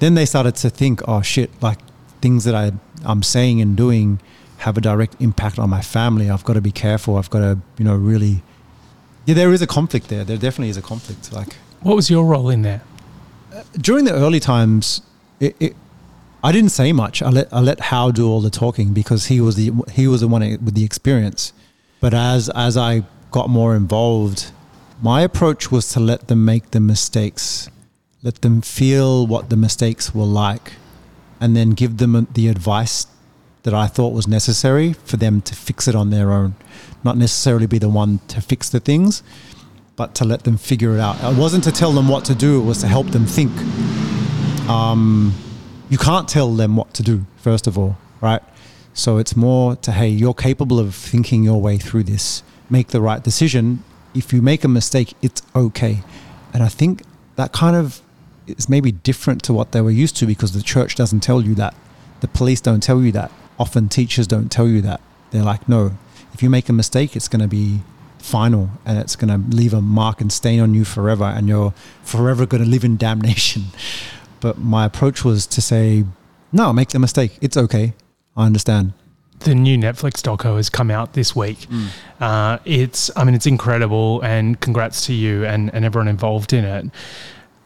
then 0.00 0.14
they 0.14 0.26
started 0.26 0.56
to 0.56 0.70
think, 0.70 1.06
oh 1.06 1.22
shit, 1.22 1.50
like 1.62 1.78
things 2.20 2.42
that 2.46 2.56
I 2.56 2.72
I'm 3.04 3.22
saying 3.22 3.60
and 3.60 3.76
doing 3.76 4.18
have 4.58 4.76
a 4.76 4.80
direct 4.80 5.14
impact 5.20 5.60
on 5.60 5.70
my 5.70 5.82
family. 5.82 6.28
I've 6.28 6.42
got 6.42 6.54
to 6.54 6.60
be 6.60 6.72
careful. 6.72 7.16
I've 7.16 7.30
got 7.30 7.38
to 7.38 7.60
you 7.78 7.84
know 7.84 7.94
really. 7.94 8.42
Yeah, 9.24 9.36
there 9.36 9.52
is 9.52 9.62
a 9.62 9.68
conflict 9.68 10.08
there. 10.08 10.24
There 10.24 10.36
definitely 10.36 10.70
is 10.70 10.76
a 10.76 10.82
conflict. 10.82 11.32
Like 11.32 11.54
What 11.80 11.94
was 11.94 12.10
your 12.10 12.24
role 12.24 12.50
in 12.50 12.62
there? 12.62 12.82
during 13.80 14.04
the 14.04 14.12
early 14.12 14.40
times, 14.40 15.00
it, 15.38 15.54
it, 15.60 15.76
I 16.44 16.52
didn't 16.52 16.72
say 16.72 16.92
much. 16.92 17.22
I 17.22 17.30
let 17.30 17.48
I 17.54 17.60
let 17.60 17.80
Hau 17.80 18.10
do 18.10 18.28
all 18.28 18.42
the 18.42 18.50
talking 18.50 18.92
because 18.92 19.26
he 19.26 19.40
was 19.40 19.56
the 19.56 19.72
he 19.90 20.06
was 20.06 20.20
the 20.20 20.28
one 20.28 20.42
with 20.42 20.74
the 20.74 20.84
experience. 20.84 21.54
But 22.00 22.12
as 22.12 22.50
as 22.50 22.76
I 22.76 23.04
got 23.30 23.48
more 23.48 23.74
involved, 23.74 24.52
my 25.00 25.22
approach 25.22 25.72
was 25.72 25.88
to 25.94 26.00
let 26.00 26.28
them 26.28 26.44
make 26.44 26.72
the 26.72 26.80
mistakes, 26.80 27.70
let 28.22 28.42
them 28.42 28.60
feel 28.60 29.26
what 29.26 29.48
the 29.48 29.56
mistakes 29.56 30.14
were 30.14 30.26
like, 30.26 30.74
and 31.40 31.56
then 31.56 31.70
give 31.70 31.96
them 31.96 32.28
the 32.34 32.48
advice 32.48 33.06
that 33.62 33.72
I 33.72 33.86
thought 33.86 34.12
was 34.12 34.28
necessary 34.28 34.92
for 34.92 35.16
them 35.16 35.40
to 35.40 35.54
fix 35.54 35.88
it 35.88 35.94
on 35.94 36.10
their 36.10 36.30
own, 36.30 36.56
not 37.02 37.16
necessarily 37.16 37.66
be 37.66 37.78
the 37.78 37.88
one 37.88 38.20
to 38.28 38.42
fix 38.42 38.68
the 38.68 38.80
things, 38.80 39.22
but 39.96 40.14
to 40.16 40.26
let 40.26 40.44
them 40.44 40.58
figure 40.58 40.92
it 40.92 41.00
out. 41.00 41.16
It 41.24 41.38
wasn't 41.38 41.64
to 41.64 41.72
tell 41.72 41.92
them 41.92 42.06
what 42.06 42.26
to 42.26 42.34
do; 42.34 42.60
it 42.60 42.66
was 42.66 42.82
to 42.82 42.86
help 42.86 43.06
them 43.06 43.24
think. 43.24 43.50
Um, 44.68 45.32
you 45.94 45.98
can't 45.98 46.28
tell 46.28 46.52
them 46.52 46.74
what 46.74 46.92
to 46.92 47.04
do, 47.04 47.24
first 47.36 47.68
of 47.68 47.78
all, 47.78 47.96
right? 48.20 48.42
So 48.94 49.18
it's 49.18 49.36
more 49.36 49.76
to 49.76 49.92
hey, 49.92 50.08
you're 50.08 50.34
capable 50.34 50.80
of 50.80 50.92
thinking 50.92 51.44
your 51.44 51.62
way 51.62 51.78
through 51.78 52.02
this. 52.02 52.42
Make 52.68 52.88
the 52.88 53.00
right 53.00 53.22
decision. 53.22 53.84
If 54.12 54.32
you 54.32 54.42
make 54.42 54.64
a 54.64 54.68
mistake, 54.68 55.14
it's 55.22 55.40
okay. 55.54 56.02
And 56.52 56.64
I 56.64 56.68
think 56.68 57.02
that 57.36 57.52
kind 57.52 57.76
of 57.76 58.02
is 58.48 58.68
maybe 58.68 58.90
different 58.90 59.44
to 59.44 59.52
what 59.52 59.70
they 59.70 59.80
were 59.80 59.92
used 59.92 60.16
to 60.16 60.26
because 60.26 60.50
the 60.50 60.62
church 60.62 60.96
doesn't 60.96 61.20
tell 61.20 61.42
you 61.42 61.54
that. 61.54 61.76
The 62.22 62.26
police 62.26 62.60
don't 62.60 62.82
tell 62.82 63.00
you 63.00 63.12
that. 63.12 63.30
Often 63.56 63.90
teachers 63.90 64.26
don't 64.26 64.50
tell 64.50 64.66
you 64.66 64.80
that. 64.80 65.00
They're 65.30 65.44
like, 65.44 65.68
no, 65.68 65.96
if 66.32 66.42
you 66.42 66.50
make 66.50 66.68
a 66.68 66.72
mistake, 66.72 67.14
it's 67.14 67.28
going 67.28 67.42
to 67.42 67.46
be 67.46 67.82
final 68.18 68.70
and 68.84 68.98
it's 68.98 69.14
going 69.14 69.28
to 69.28 69.56
leave 69.56 69.72
a 69.72 69.80
mark 69.80 70.20
and 70.20 70.32
stain 70.32 70.58
on 70.58 70.74
you 70.74 70.84
forever 70.84 71.22
and 71.22 71.46
you're 71.46 71.72
forever 72.02 72.46
going 72.46 72.64
to 72.64 72.68
live 72.68 72.82
in 72.82 72.96
damnation. 72.96 73.66
But 74.44 74.58
my 74.58 74.84
approach 74.84 75.24
was 75.24 75.46
to 75.46 75.62
say, 75.62 76.04
no, 76.52 76.70
make 76.74 76.90
the 76.90 76.98
mistake. 76.98 77.38
It's 77.40 77.56
okay. 77.56 77.94
I 78.36 78.44
understand. 78.44 78.92
the 79.40 79.54
new 79.54 79.78
Netflix 79.78 80.20
doco 80.20 80.56
has 80.56 80.68
come 80.68 80.90
out 80.90 81.14
this 81.14 81.34
week. 81.34 81.66
Uh, 82.20 82.58
it's, 82.66 83.10
I 83.16 83.24
mean, 83.24 83.34
it's 83.34 83.46
incredible, 83.46 84.20
and 84.22 84.60
congrats 84.60 85.06
to 85.06 85.14
you 85.14 85.46
and, 85.46 85.72
and 85.74 85.82
everyone 85.86 86.08
involved 86.08 86.52
in 86.52 86.64
it. 86.64 86.90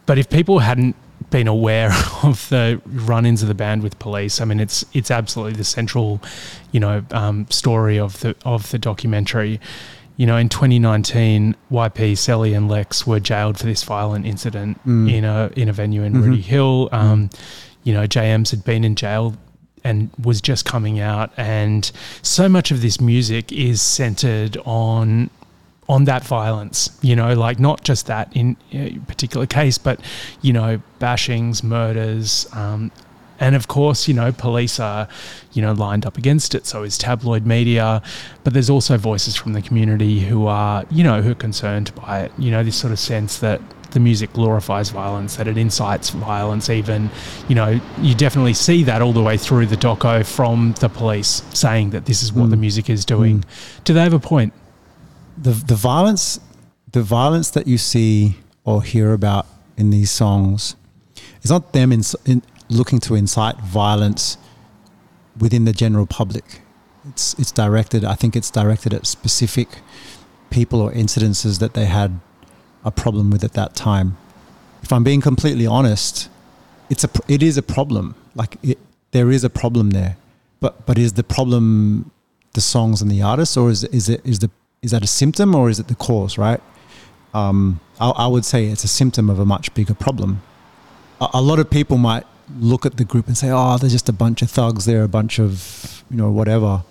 But 0.06 0.18
if 0.18 0.30
people 0.30 0.60
hadn't 0.60 0.94
been 1.30 1.48
aware 1.48 1.90
of 2.22 2.48
the 2.48 2.80
run-ins 2.86 3.42
of 3.42 3.48
the 3.48 3.54
band 3.54 3.82
with 3.82 3.98
police, 3.98 4.40
I 4.40 4.44
mean, 4.44 4.60
it's 4.60 4.84
it's 4.92 5.10
absolutely 5.10 5.56
the 5.58 5.64
central, 5.64 6.20
you 6.70 6.78
know, 6.78 7.04
um, 7.10 7.46
story 7.50 7.98
of 7.98 8.20
the 8.20 8.36
of 8.44 8.70
the 8.70 8.78
documentary. 8.78 9.60
You 10.18 10.26
know, 10.26 10.36
in 10.36 10.48
2019, 10.50 11.54
YP, 11.70 12.12
Celly, 12.12 12.54
and 12.54 12.68
Lekks 12.68 13.06
were 13.06 13.20
jailed 13.20 13.56
for 13.56 13.64
this 13.66 13.82
violent 13.84 14.26
incident 14.26 14.78
Mm. 14.86 15.10
in 15.12 15.24
a 15.24 15.50
in 15.56 15.68
a 15.68 15.72
venue 15.72 16.02
in 16.02 16.12
Mhm. 16.12 16.22
Rooty 16.24 16.42
Hill. 16.42 16.88
Um, 16.92 17.30
You 17.84 17.94
know, 17.94 18.06
JM's 18.06 18.50
had 18.50 18.64
been 18.64 18.84
in 18.84 18.96
jail 18.96 19.34
and 19.84 20.10
was 20.22 20.42
just 20.42 20.66
coming 20.66 21.00
out, 21.00 21.30
and 21.38 21.90
so 22.20 22.46
much 22.48 22.70
of 22.70 22.82
this 22.82 23.00
music 23.00 23.50
is 23.52 23.80
centered 23.80 24.58
on 24.66 25.30
on 25.88 26.04
that 26.04 26.22
violence. 26.26 26.90
You 27.00 27.16
know, 27.16 27.32
like 27.32 27.58
not 27.58 27.82
just 27.84 28.06
that 28.08 28.28
in 28.34 28.56
a 28.72 28.98
particular 29.06 29.46
case, 29.46 29.78
but 29.78 30.00
you 30.42 30.52
know, 30.52 30.80
bashings, 31.00 31.62
murders. 31.62 32.46
Um, 32.52 32.90
and 33.40 33.54
of 33.54 33.68
course, 33.68 34.08
you 34.08 34.14
know, 34.14 34.32
police 34.32 34.80
are, 34.80 35.08
you 35.52 35.62
know, 35.62 35.72
lined 35.72 36.04
up 36.06 36.16
against 36.18 36.54
it. 36.54 36.66
So 36.66 36.82
is 36.82 36.98
tabloid 36.98 37.46
media, 37.46 38.02
but 38.44 38.52
there's 38.52 38.70
also 38.70 38.96
voices 38.96 39.36
from 39.36 39.52
the 39.52 39.62
community 39.62 40.20
who 40.20 40.46
are, 40.46 40.84
you 40.90 41.04
know, 41.04 41.22
who 41.22 41.32
are 41.32 41.34
concerned 41.36 41.94
by 41.94 42.20
it. 42.22 42.32
You 42.38 42.50
know, 42.50 42.62
this 42.64 42.76
sort 42.76 42.92
of 42.92 42.98
sense 42.98 43.38
that 43.38 43.60
the 43.92 44.00
music 44.00 44.32
glorifies 44.34 44.90
violence, 44.90 45.36
that 45.36 45.46
it 45.48 45.56
incites 45.56 46.10
violence. 46.10 46.68
Even, 46.68 47.10
you 47.48 47.54
know, 47.54 47.80
you 48.02 48.14
definitely 48.14 48.52
see 48.54 48.82
that 48.84 49.00
all 49.00 49.14
the 49.14 49.22
way 49.22 49.36
through 49.38 49.66
the 49.66 49.76
doco 49.76 50.26
from 50.26 50.74
the 50.80 50.88
police 50.90 51.42
saying 51.54 51.90
that 51.90 52.04
this 52.04 52.22
is 52.22 52.30
what 52.32 52.48
Mm. 52.48 52.50
the 52.50 52.56
music 52.56 52.90
is 52.90 53.04
doing. 53.04 53.44
Do 53.84 53.94
they 53.94 54.02
have 54.02 54.12
a 54.12 54.20
point? 54.20 54.52
the 55.40 55.52
the 55.52 55.76
violence 55.76 56.40
the 56.90 57.00
violence 57.00 57.48
that 57.50 57.68
you 57.68 57.78
see 57.78 58.34
or 58.64 58.82
hear 58.82 59.12
about 59.12 59.46
in 59.76 59.90
these 59.90 60.10
songs 60.10 60.74
it's 61.40 61.48
not 61.48 61.72
them 61.72 61.92
in, 61.92 62.02
in 62.26 62.42
looking 62.68 62.98
to 63.00 63.14
incite 63.14 63.56
violence 63.60 64.36
within 65.38 65.64
the 65.64 65.72
general 65.72 66.06
public. 66.06 66.62
It's 67.08 67.34
it's 67.38 67.52
directed. 67.52 68.04
I 68.04 68.14
think 68.14 68.36
it's 68.36 68.50
directed 68.50 68.92
at 68.92 69.06
specific 69.06 69.68
people 70.50 70.80
or 70.80 70.92
incidences 70.92 71.58
that 71.60 71.74
they 71.74 71.86
had 71.86 72.20
a 72.84 72.90
problem 72.90 73.30
with 73.30 73.44
at 73.44 73.52
that 73.52 73.74
time. 73.74 74.16
If 74.82 74.92
I'm 74.92 75.04
being 75.04 75.20
completely 75.20 75.66
honest, 75.66 76.28
it's 76.90 77.04
a 77.04 77.10
it 77.28 77.42
is 77.42 77.56
a 77.56 77.62
problem. 77.62 78.14
Like 78.34 78.56
it, 78.62 78.78
there 79.12 79.30
is 79.30 79.44
a 79.44 79.50
problem 79.50 79.90
there, 79.90 80.16
but 80.60 80.86
but 80.86 80.98
is 80.98 81.14
the 81.14 81.24
problem 81.24 82.10
the 82.54 82.60
songs 82.60 83.02
and 83.02 83.10
the 83.10 83.22
artists, 83.22 83.56
or 83.56 83.70
is 83.70 83.84
is 83.84 84.08
it 84.08 84.20
is 84.24 84.38
the 84.40 84.50
is 84.82 84.90
that 84.92 85.02
a 85.02 85.06
symptom 85.06 85.54
or 85.54 85.68
is 85.68 85.78
it 85.78 85.88
the 85.88 85.94
cause? 85.94 86.38
Right? 86.38 86.60
Um, 87.34 87.80
I, 88.00 88.10
I 88.10 88.26
would 88.26 88.44
say 88.44 88.66
it's 88.66 88.84
a 88.84 88.88
symptom 88.88 89.28
of 89.28 89.38
a 89.38 89.44
much 89.44 89.72
bigger 89.74 89.94
problem. 89.94 90.42
A, 91.20 91.28
a 91.34 91.42
lot 91.42 91.58
of 91.58 91.68
people 91.70 91.98
might 91.98 92.24
look 92.58 92.86
at 92.86 92.96
the 92.96 93.04
group 93.04 93.26
and 93.26 93.36
say, 93.36 93.50
"Oh, 93.50 93.78
they're 93.78 93.90
just 93.90 94.08
a 94.08 94.12
bunch 94.12 94.42
of 94.42 94.50
thugs. 94.50 94.84
They're 94.84 95.04
a 95.04 95.08
bunch 95.08 95.38
of 95.38 96.04
you 96.10 96.16
know 96.16 96.30
whatever." 96.30 96.82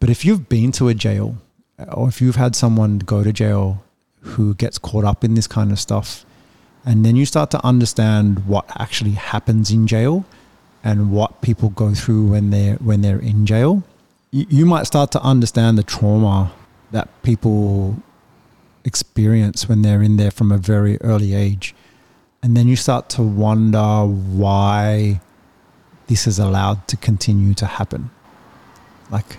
But 0.00 0.10
if 0.10 0.24
you've 0.24 0.48
been 0.48 0.72
to 0.72 0.88
a 0.88 0.94
jail, 0.94 1.36
uh, 1.78 1.84
or 1.84 2.08
if 2.08 2.20
you've 2.20 2.36
had 2.36 2.54
someone 2.54 2.98
go 2.98 3.22
to 3.22 3.32
jail 3.32 3.82
who 4.20 4.54
gets 4.54 4.78
caught 4.78 5.04
up 5.04 5.24
in 5.24 5.34
this 5.34 5.46
kind 5.46 5.72
of 5.72 5.78
stuff, 5.78 6.24
and 6.84 7.04
then 7.04 7.16
you 7.16 7.26
start 7.26 7.50
to 7.52 7.64
understand 7.64 8.46
what 8.46 8.64
actually 8.78 9.12
happens 9.12 9.70
in 9.70 9.86
jail 9.86 10.24
and 10.82 11.10
what 11.10 11.40
people 11.40 11.70
go 11.70 11.94
through 11.94 12.26
when 12.26 12.50
they're 12.50 12.76
when 12.76 13.00
they're 13.00 13.18
in 13.18 13.46
jail, 13.46 13.82
you, 14.30 14.46
you 14.48 14.66
might 14.66 14.86
start 14.86 15.10
to 15.12 15.22
understand 15.22 15.78
the 15.78 15.82
trauma 15.82 16.52
that 16.90 17.08
people 17.22 17.96
experience 18.84 19.68
when 19.68 19.82
they're 19.82 20.02
in 20.02 20.16
there 20.16 20.30
from 20.30 20.52
a 20.52 20.58
very 20.58 21.00
early 21.00 21.34
age. 21.34 21.74
And 22.44 22.54
then 22.54 22.68
you 22.68 22.76
start 22.76 23.08
to 23.08 23.22
wonder 23.22 24.04
why 24.04 25.18
this 26.08 26.26
is 26.26 26.38
allowed 26.38 26.86
to 26.88 26.96
continue 26.98 27.54
to 27.54 27.64
happen. 27.64 28.10
Like 29.10 29.38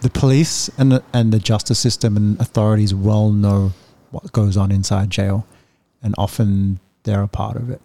the 0.00 0.10
police 0.10 0.68
and 0.76 0.90
the, 0.90 1.04
and 1.12 1.32
the 1.32 1.38
justice 1.38 1.78
system 1.78 2.16
and 2.16 2.40
authorities 2.40 2.92
well 2.92 3.30
know 3.30 3.72
what 4.10 4.32
goes 4.32 4.56
on 4.56 4.72
inside 4.72 5.10
jail, 5.10 5.46
and 6.02 6.12
often 6.18 6.80
they're 7.04 7.22
a 7.22 7.28
part 7.28 7.54
of 7.54 7.70
it. 7.70 7.80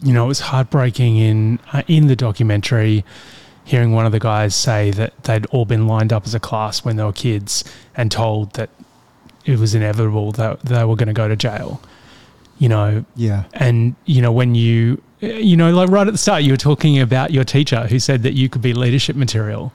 You 0.00 0.12
know, 0.12 0.26
it 0.26 0.28
was 0.28 0.40
heartbreaking 0.40 1.16
in 1.16 1.58
uh, 1.72 1.82
in 1.88 2.08
the 2.08 2.16
documentary 2.16 3.06
hearing 3.64 3.92
one 3.92 4.04
of 4.04 4.12
the 4.12 4.20
guys 4.20 4.54
say 4.54 4.90
that 4.90 5.24
they'd 5.24 5.46
all 5.46 5.64
been 5.64 5.86
lined 5.86 6.12
up 6.12 6.26
as 6.26 6.34
a 6.34 6.40
class 6.40 6.84
when 6.84 6.96
they 6.96 7.04
were 7.04 7.12
kids 7.12 7.64
and 7.96 8.12
told 8.12 8.52
that 8.54 8.68
it 9.46 9.58
was 9.58 9.74
inevitable 9.74 10.32
that 10.32 10.60
they 10.60 10.84
were 10.84 10.96
going 10.96 11.06
to 11.06 11.14
go 11.14 11.26
to 11.26 11.36
jail. 11.36 11.80
You 12.60 12.68
know, 12.68 13.04
Yeah, 13.16 13.44
and 13.54 13.96
you 14.04 14.22
know 14.22 14.30
when 14.30 14.54
you 14.54 15.02
you 15.20 15.56
know 15.56 15.72
like 15.72 15.88
right 15.90 16.06
at 16.06 16.12
the 16.12 16.18
start 16.18 16.42
you 16.44 16.52
were 16.52 16.56
talking 16.70 16.98
about 17.00 17.30
your 17.32 17.44
teacher 17.44 17.86
who 17.88 17.98
said 17.98 18.22
that 18.22 18.34
you 18.34 18.48
could 18.48 18.62
be 18.62 18.72
leadership 18.72 19.16
material 19.16 19.72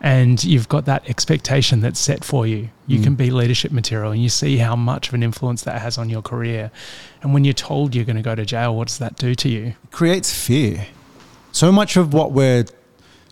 and 0.00 0.44
you've 0.44 0.68
got 0.68 0.84
that 0.84 1.08
expectation 1.08 1.80
that's 1.80 1.98
set 1.98 2.22
for 2.24 2.46
you 2.46 2.68
you 2.86 2.98
Mm. 3.00 3.04
can 3.04 3.14
be 3.16 3.30
leadership 3.30 3.72
material 3.72 4.12
and 4.12 4.22
you 4.22 4.28
see 4.28 4.58
how 4.58 4.76
much 4.76 5.08
of 5.08 5.14
an 5.14 5.22
influence 5.22 5.62
that 5.62 5.80
has 5.80 5.96
on 5.98 6.10
your 6.10 6.22
career 6.22 6.70
and 7.22 7.32
when 7.34 7.42
you're 7.44 7.54
told 7.70 7.94
you're 7.94 8.04
going 8.04 8.22
to 8.24 8.28
go 8.30 8.34
to 8.36 8.44
jail 8.44 8.76
what 8.76 8.86
does 8.88 8.98
that 8.98 9.16
do 9.16 9.34
to 9.34 9.48
you 9.48 9.64
it 9.84 9.90
creates 9.90 10.30
fear. 10.46 10.86
So 11.52 11.72
much 11.72 11.96
of 11.96 12.12
what 12.12 12.30
we're 12.32 12.66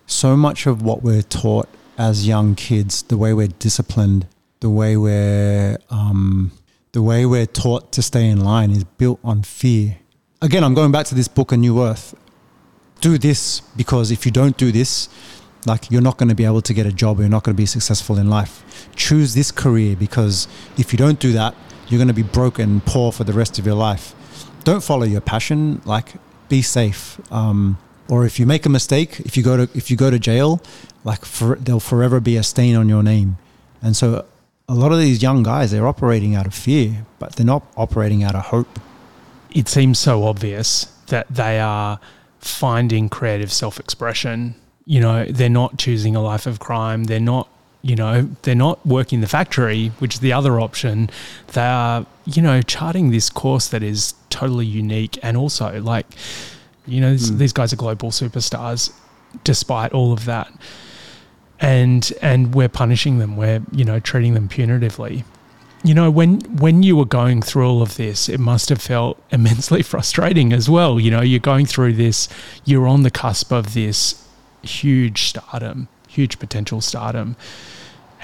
so 0.07 0.37
much 0.37 0.67
of 0.67 0.83
what 0.83 1.03
we're 1.03 1.23
taught 1.23 1.69
as 1.99 2.27
young 2.27 2.55
kids, 2.57 3.03
the 3.03 3.17
way 3.17 3.33
we're 3.33 3.55
disciplined, 3.69 4.27
the 4.61 4.71
way 4.71 4.97
we're 4.97 5.79
um, 5.91 6.51
the 6.93 7.03
way 7.03 7.24
we're 7.24 7.47
taught 7.47 7.90
to 7.93 8.03
stay 8.03 8.28
in 8.28 8.40
line 8.45 8.70
is 8.70 8.84
built 8.84 9.18
on 9.24 9.43
fear. 9.43 9.99
Again, 10.43 10.62
I'm 10.62 10.74
going 10.74 10.93
back 10.93 11.07
to 11.07 11.14
this 11.14 11.28
book, 11.28 11.53
A 11.53 11.57
New 11.57 11.82
Earth. 11.82 12.14
Do 13.01 13.18
this 13.18 13.61
because 13.76 14.11
if 14.11 14.26
you 14.26 14.32
don't 14.32 14.57
do 14.57 14.70
this, 14.70 15.09
like 15.66 15.90
you're 15.90 16.03
not 16.03 16.18
going 16.18 16.28
to 16.28 16.34
be 16.34 16.45
able 16.45 16.62
to 16.62 16.74
get 16.74 16.86
a 16.86 16.93
job, 16.93 17.18
you're 17.18 17.28
not 17.28 17.45
going 17.45 17.57
to 17.57 17.61
be 17.61 17.66
successful 17.66 18.18
in 18.18 18.28
life. 18.28 18.88
Choose 18.95 19.34
this 19.34 19.51
career 19.51 19.97
because 19.97 20.47
if 20.76 20.93
you 20.93 20.99
don't 20.99 21.18
do 21.18 21.32
that, 21.32 21.55
you're 21.88 21.99
going 21.99 22.09
to 22.09 22.14
be 22.14 22.22
broken, 22.22 22.80
poor 22.82 23.11
for 23.11 23.24
the 23.24 23.32
rest 23.32 23.59
of 23.59 23.66
your 23.66 23.74
life. 23.74 24.14
Don't 24.64 24.82
follow 24.82 25.05
your 25.05 25.20
passion. 25.20 25.80
Like, 25.84 26.14
be 26.49 26.62
safe. 26.62 27.20
Um, 27.32 27.78
or 28.09 28.26
if 28.26 28.38
you 28.38 28.47
make 28.47 28.66
a 28.66 28.68
mistake, 28.68 29.20
if 29.20 29.36
you 29.36 29.43
go 29.43 29.57
to 29.57 29.76
if 29.76 29.90
you 29.90 29.97
go 29.97 30.11
to 30.11 30.18
jail, 30.18 30.61
like 31.05 31.24
for, 31.24 31.57
there'll 31.57 31.80
forever 31.80 32.20
be 32.20 32.36
a 32.36 32.43
stain 32.43 32.76
on 32.76 32.88
your 32.88 33.03
name. 33.03 33.38
And 33.80 33.97
so, 33.97 34.26
a 34.69 34.75
lot 34.75 34.93
of 34.93 34.99
these 34.99 35.23
young 35.23 35.43
guys, 35.43 35.71
they're 35.71 35.87
operating 35.87 36.35
out 36.35 36.47
of 36.47 36.55
fear, 36.55 37.05
but 37.19 37.37
they're 37.37 37.47
not 37.47 37.65
operating 37.77 38.23
out 38.23 38.35
of 38.35 38.43
hope. 38.47 38.79
it 39.55 39.69
seems 39.69 39.99
so 39.99 40.25
obvious 40.25 40.87
that 41.09 41.27
they 41.29 41.61
are 41.61 41.99
finding 42.39 43.09
creative 43.09 43.53
self-expression 43.53 44.55
you 44.85 44.99
know 44.99 45.25
they're 45.27 45.49
not 45.63 45.79
choosing 45.79 46.17
a 46.17 46.21
life 46.21 46.45
of 46.47 46.59
crime 46.59 47.05
they're 47.05 47.21
not 47.21 47.49
you 47.83 47.95
know 47.95 48.23
they're 48.43 48.55
not 48.57 48.85
working 48.85 49.21
the 49.21 49.29
factory 49.29 49.89
which 50.01 50.15
is 50.15 50.21
the 50.21 50.33
other 50.33 50.59
option 50.59 51.09
they 51.53 51.61
are 51.61 52.05
you 52.25 52.43
know 52.43 52.61
charting 52.63 53.11
this 53.13 53.31
course 53.31 53.69
that 53.69 53.83
is 53.83 54.15
totally 54.31 54.67
unique 54.67 55.17
and 55.23 55.37
also 55.37 55.81
like 55.83 56.07
you 56.87 57.01
know 57.01 57.15
Mm. 57.15 57.39
these 57.39 57.53
guys 57.53 57.73
are 57.73 57.77
global 57.77 58.11
superstars 58.11 58.91
despite 59.45 59.93
all 59.93 60.13
of 60.13 60.25
that 60.25 60.51
and 61.63 62.13
and 62.21 62.55
we're 62.55 62.69
punishing 62.69 63.19
them. 63.19 63.37
We're 63.37 63.63
you 63.71 63.85
know 63.85 64.01
treating 64.01 64.35
them 64.35 64.49
punitively. 64.49 65.25
You 65.85 65.95
know 65.95 66.11
when 66.11 66.41
when 66.59 66.83
you 66.83 66.97
were 66.97 67.07
going 67.07 67.41
through 67.41 67.67
all 67.67 67.83
of 67.83 67.97
this 67.97 68.29
it 68.29 68.39
must 68.39 68.69
have 68.69 68.83
felt 68.83 69.23
immensely 69.31 69.83
frustrating 69.83 70.53
as 70.53 70.69
well. 70.69 71.01
You 71.01 71.11
know 71.11 71.23
you're 71.23 71.41
going 71.41 71.65
through 71.65 71.95
this 71.95 72.29
you're 72.65 72.87
on 72.87 73.05
the 73.05 73.11
cusp 73.11 73.53
of 73.53 73.73
this 73.73 74.29
huge 74.63 75.23
stardom 75.23 75.89
huge 76.09 76.39
potential 76.39 76.83
stardom. 76.83 77.37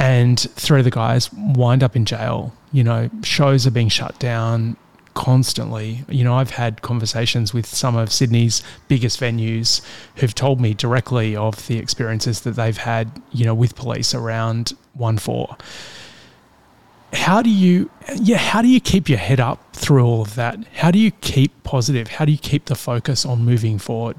And 0.01 0.39
three 0.39 0.81
of 0.81 0.85
the 0.85 0.93
guys 0.93 1.33
wind 1.33 1.83
up 1.83 1.97
in 1.97 2.05
jail 2.05 2.53
you 2.73 2.85
know 2.85 3.09
shows 3.23 3.67
are 3.67 3.71
being 3.71 3.89
shut 3.89 4.19
down 4.19 4.77
constantly. 5.19 6.05
You 6.09 6.23
know 6.23 6.35
i've 6.35 6.51
had 6.51 6.81
conversations 6.81 7.53
with 7.53 7.67
some 7.67 7.97
of 7.97 8.13
sydney's 8.13 8.63
biggest 8.87 9.19
venues 9.21 9.83
who've 10.17 10.35
told 10.35 10.61
me 10.61 10.75
directly 10.75 11.35
of 11.35 11.67
the 11.67 11.77
experiences 11.79 12.43
that 12.43 12.53
they've 12.53 12.77
had 12.77 13.21
you 13.33 13.45
know 13.45 13.55
with 13.55 13.75
police 13.75 14.15
around 14.15 14.75
ONEFOUR 14.97 15.57
how 17.13 17.43
do 17.43 17.51
you 17.51 17.91
yeah 18.15 18.37
how 18.37 18.63
do 18.63 18.69
you 18.69 18.81
keep 18.81 19.09
your 19.09 19.19
head 19.19 19.41
up 19.41 19.59
through 19.73 20.05
all 20.05 20.23
of 20.23 20.35
that? 20.35 20.59
How 20.75 20.91
do 20.91 20.99
you 20.99 21.11
keep 21.11 21.63
positive? 21.63 22.09
How 22.09 22.25
do 22.25 22.33
you 22.33 22.39
keep 22.39 22.67
the 22.67 22.75
focus 22.75 23.25
on 23.25 23.45
moving 23.45 23.79
forward? 23.79 24.17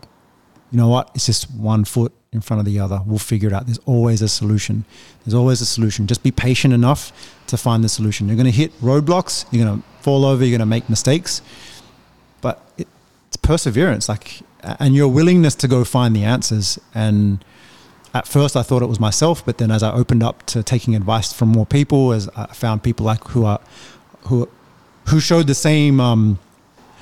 You 0.71 0.77
know 0.79 0.87
what? 0.87 1.11
It's 1.13 1.27
just 1.27 1.51
one 1.51 1.85
foot 1.85 2.13
in 2.31 2.41
front 2.41 2.59
of 2.59 2.65
the 2.65 2.79
other. 2.79 3.01
We'll 3.05 3.17
figure 3.17 3.49
it 3.49 3.53
out. 3.53 3.65
There's 3.65 3.79
always 3.79 4.21
a 4.21 4.27
solution. 4.27 4.85
There's 5.25 5.33
always 5.33 5.61
a 5.61 5.65
solution. 5.65 6.07
Just 6.07 6.21
be 6.21 6.31
patient 6.31 6.73
enough 6.73 7.11
to 7.47 7.57
find 7.57 7.83
the 7.83 7.89
solution. 7.89 8.27
You're 8.27 8.35
going 8.35 8.45
to 8.45 8.51
hit 8.51 8.71
roadblocks. 8.81 9.45
You're 9.51 9.65
going 9.65 9.81
to 9.81 9.87
fall 10.01 10.25
over. 10.25 10.43
You're 10.43 10.57
going 10.57 10.59
to 10.59 10.65
make 10.65 10.89
mistakes. 10.89 11.41
But 12.41 12.61
it, 12.77 12.87
it's 13.27 13.37
perseverance, 13.37 14.07
like, 14.07 14.41
and 14.61 14.95
your 14.95 15.07
willingness 15.07 15.55
to 15.55 15.67
go 15.67 15.83
find 15.83 16.15
the 16.15 16.23
answers. 16.23 16.79
And 16.93 17.43
at 18.13 18.27
first, 18.27 18.55
I 18.55 18.61
thought 18.61 18.81
it 18.81 18.87
was 18.87 18.99
myself, 18.99 19.43
but 19.45 19.57
then 19.57 19.71
as 19.71 19.83
I 19.83 19.91
opened 19.91 20.23
up 20.23 20.45
to 20.47 20.63
taking 20.63 20.95
advice 20.95 21.33
from 21.33 21.49
more 21.49 21.65
people, 21.65 22.11
as 22.11 22.29
I 22.35 22.47
found 22.47 22.83
people 22.83 23.05
like 23.05 23.23
who 23.29 23.45
are 23.45 23.59
who 24.23 24.49
who 25.07 25.19
showed 25.19 25.47
the 25.47 25.55
same 25.55 25.99
um, 25.99 26.39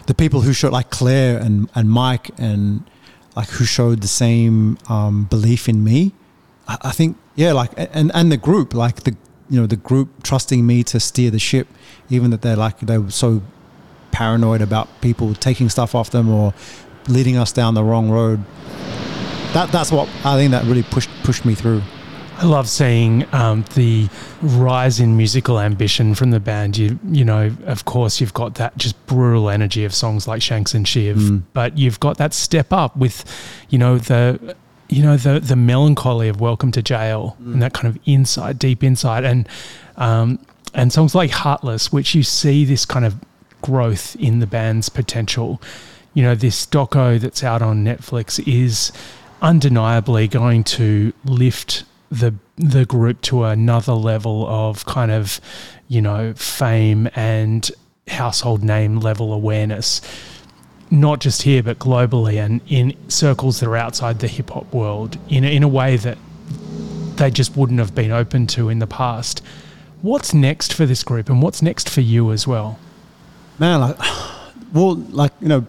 the 0.05 0.13
people 0.13 0.41
who 0.41 0.53
showed 0.53 0.73
like 0.73 0.89
Claire 0.89 1.37
and 1.37 1.69
and 1.75 1.89
Mike 1.89 2.29
and 2.37 2.83
like 3.37 3.49
who 3.49 3.65
showed 3.65 4.01
the 4.01 4.07
same 4.07 4.79
um, 4.89 5.25
belief 5.25 5.69
in 5.69 5.83
me. 5.83 6.11
I, 6.67 6.77
I 6.81 6.91
think 6.91 7.17
yeah, 7.35 7.53
like 7.53 7.71
and 7.77 8.11
and 8.15 8.31
the 8.31 8.37
group, 8.37 8.73
like 8.73 9.03
the 9.03 9.15
you 9.47 9.61
know 9.61 9.67
the 9.67 9.75
group 9.75 10.23
trusting 10.23 10.65
me 10.65 10.83
to 10.85 10.99
steer 10.99 11.29
the 11.29 11.37
ship, 11.37 11.67
even 12.09 12.31
that 12.31 12.41
they're 12.41 12.55
like 12.55 12.79
they 12.79 12.97
were 12.97 13.11
so 13.11 13.43
paranoid 14.11 14.61
about 14.61 14.87
people 15.01 15.35
taking 15.35 15.69
stuff 15.69 15.93
off 15.93 16.09
them 16.09 16.29
or 16.29 16.51
leading 17.07 17.37
us 17.37 17.51
down 17.51 17.75
the 17.75 17.83
wrong 17.83 18.09
road. 18.09 18.43
That 19.53 19.71
that's 19.71 19.91
what 19.91 20.09
I 20.25 20.35
think 20.35 20.49
that 20.51 20.65
really 20.65 20.81
pushed 20.81 21.11
pushed 21.23 21.45
me 21.45 21.53
through. 21.53 21.83
I 22.39 22.45
love 22.45 22.69
seeing 22.69 23.25
um, 23.33 23.65
the 23.73 24.07
rise 24.43 24.99
in 24.99 25.17
musical 25.17 25.59
ambition 25.59 26.13
from 26.13 26.29
the 26.29 26.39
band. 26.39 26.77
You, 26.77 26.99
you 27.09 27.25
know, 27.25 27.51
of 27.65 27.85
course, 27.85 28.21
you've 28.21 28.33
got 28.35 28.55
that 28.55 28.77
just 28.77 28.95
brutal 29.07 29.49
energy 29.49 29.85
of 29.85 29.93
songs 29.93 30.27
like 30.27 30.41
Shanks 30.43 30.75
and 30.75 30.87
Shiv, 30.87 31.17
Mm. 31.17 31.41
but 31.53 31.77
you've 31.79 31.99
got 31.99 32.17
that 32.17 32.35
step 32.35 32.71
up 32.71 32.95
with, 32.95 33.25
you 33.69 33.79
know, 33.79 33.97
the, 33.97 34.55
you 34.87 35.01
know, 35.01 35.17
the 35.17 35.39
the 35.39 35.55
melancholy 35.55 36.27
of 36.29 36.39
Welcome 36.39 36.71
to 36.73 36.81
Jail 36.83 37.35
and 37.39 37.59
that 37.61 37.73
kind 37.73 37.87
of 37.87 37.99
insight, 38.05 38.59
deep 38.59 38.83
insight, 38.83 39.23
and 39.23 39.49
um, 39.95 40.37
and 40.75 40.93
songs 40.93 41.15
like 41.15 41.31
Heartless, 41.31 41.91
which 41.91 42.13
you 42.13 42.21
see 42.21 42.65
this 42.65 42.85
kind 42.85 43.03
of 43.03 43.15
growth 43.63 44.15
in 44.17 44.39
the 44.39 44.47
band's 44.47 44.89
potential. 44.89 45.59
You 46.13 46.21
know, 46.23 46.35
this 46.35 46.67
doco 46.67 47.19
that's 47.19 47.43
out 47.43 47.63
on 47.63 47.83
Netflix 47.83 48.39
is 48.47 48.91
undeniably 49.41 50.27
going 50.27 50.63
to 50.63 51.13
lift 51.25 51.83
the 52.09 52.33
the 52.55 52.85
group 52.85 53.21
to 53.21 53.43
another 53.43 53.93
level 53.93 54.47
of 54.47 54.85
kind 54.85 55.11
of 55.11 55.39
you 55.87 56.01
know 56.01 56.33
fame 56.33 57.09
and 57.15 57.71
household 58.07 58.63
name 58.63 58.99
level 58.99 59.33
awareness. 59.33 60.01
Not 60.89 61.19
just 61.19 61.41
here 61.41 61.61
but 61.63 61.79
globally 61.79 62.43
and 62.43 62.61
in 62.67 62.95
circles 63.09 63.59
that 63.59 63.67
are 63.67 63.75
outside 63.75 64.19
the 64.19 64.27
hip 64.27 64.51
hop 64.51 64.73
world 64.73 65.17
in 65.27 65.43
in 65.43 65.63
a 65.63 65.67
way 65.67 65.97
that 65.97 66.17
they 67.17 67.31
just 67.31 67.57
wouldn't 67.57 67.79
have 67.79 67.93
been 67.93 68.11
open 68.11 68.47
to 68.47 68.69
in 68.69 68.79
the 68.79 68.87
past. 68.87 69.41
What's 70.01 70.33
next 70.33 70.73
for 70.73 70.85
this 70.85 71.03
group 71.03 71.29
and 71.29 71.41
what's 71.41 71.61
next 71.61 71.89
for 71.89 72.01
you 72.01 72.31
as 72.31 72.47
well? 72.47 72.79
Man 73.59 73.81
like 73.81 73.97
well 74.73 74.95
like 74.95 75.33
you 75.41 75.49
know 75.49 75.67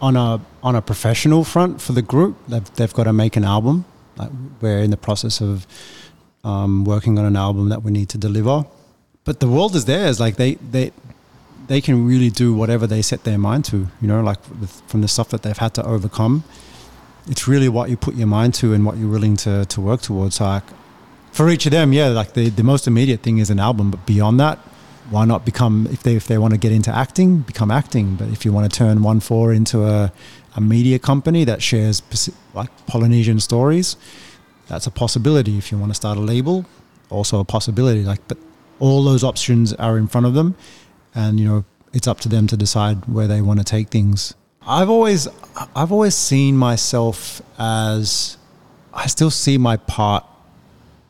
on 0.00 0.16
a 0.16 0.40
on 0.62 0.76
a 0.76 0.82
professional 0.82 1.44
front 1.44 1.80
for 1.80 1.92
the 1.92 2.02
group 2.02 2.36
they've, 2.48 2.74
they've 2.74 2.92
got 2.92 3.04
to 3.04 3.12
make 3.12 3.36
an 3.36 3.44
album 3.44 3.84
like 4.16 4.30
we're 4.60 4.80
in 4.80 4.90
the 4.90 4.96
process 4.96 5.40
of 5.40 5.66
um, 6.44 6.84
working 6.84 7.18
on 7.18 7.24
an 7.24 7.36
album 7.36 7.68
that 7.68 7.82
we 7.82 7.90
need 7.90 8.08
to 8.10 8.18
deliver. 8.18 8.64
But 9.24 9.40
the 9.40 9.48
world 9.48 9.74
is 9.76 9.84
theirs. 9.84 10.18
Like 10.18 10.36
they 10.36 10.54
they 10.56 10.92
they 11.68 11.80
can 11.80 12.06
really 12.06 12.30
do 12.30 12.52
whatever 12.54 12.86
they 12.86 13.02
set 13.02 13.24
their 13.24 13.38
mind 13.38 13.64
to 13.66 13.88
you 14.00 14.08
know 14.08 14.20
like 14.22 14.38
from 14.88 15.00
the 15.00 15.08
stuff 15.08 15.28
that 15.28 15.42
they've 15.42 15.58
had 15.58 15.74
to 15.74 15.86
overcome. 15.86 16.44
It's 17.28 17.46
really 17.46 17.68
what 17.68 17.88
you 17.88 17.96
put 17.96 18.14
your 18.14 18.26
mind 18.26 18.54
to 18.54 18.74
and 18.74 18.84
what 18.84 18.96
you're 18.96 19.10
willing 19.10 19.36
to 19.38 19.64
to 19.66 19.80
work 19.80 20.02
towards. 20.02 20.40
Like 20.40 20.64
for 21.30 21.48
each 21.48 21.64
of 21.66 21.72
them 21.72 21.92
yeah 21.92 22.08
like 22.08 22.34
the, 22.34 22.50
the 22.50 22.62
most 22.62 22.86
immediate 22.86 23.20
thing 23.22 23.38
is 23.38 23.50
an 23.50 23.60
album. 23.60 23.90
But 23.90 24.04
beyond 24.06 24.40
that 24.40 24.58
why 25.10 25.24
not 25.24 25.44
become 25.44 25.86
if 25.90 26.02
they 26.02 26.16
if 26.16 26.26
they 26.26 26.38
want 26.38 26.52
to 26.54 26.58
get 26.58 26.72
into 26.72 26.94
acting 26.94 27.38
become 27.38 27.70
acting. 27.70 28.16
But 28.16 28.28
if 28.28 28.44
you 28.44 28.52
want 28.52 28.70
to 28.70 28.76
turn 28.76 28.98
ONEFOUR 28.98 29.54
into 29.54 29.84
a, 29.84 30.12
a 30.56 30.60
media 30.60 30.98
company 30.98 31.44
that 31.44 31.62
shares 31.62 32.02
like 32.54 32.70
polynesian 32.86 33.40
stories 33.40 33.96
that's 34.68 34.86
a 34.86 34.90
possibility 34.90 35.58
if 35.58 35.72
you 35.72 35.78
want 35.78 35.90
to 35.90 35.94
start 35.94 36.16
a 36.18 36.20
label 36.20 36.64
also 37.10 37.40
a 37.40 37.44
possibility 37.44 38.02
like 38.02 38.20
but 38.28 38.38
all 38.80 39.02
those 39.04 39.22
options 39.22 39.72
are 39.74 39.96
in 39.98 40.06
front 40.08 40.26
of 40.26 40.34
them 40.34 40.54
and 41.14 41.38
you 41.38 41.46
know 41.46 41.64
it's 41.92 42.06
up 42.08 42.20
to 42.20 42.28
them 42.28 42.46
to 42.46 42.56
decide 42.56 43.06
where 43.06 43.26
they 43.26 43.40
want 43.40 43.58
to 43.58 43.64
take 43.64 43.88
things 43.88 44.34
I've 44.66 44.90
always 44.90 45.28
I've 45.74 45.90
always 45.90 46.14
seen 46.14 46.56
myself 46.56 47.42
as 47.58 48.36
I 48.94 49.06
still 49.06 49.30
see 49.30 49.58
my 49.58 49.76
part 49.76 50.24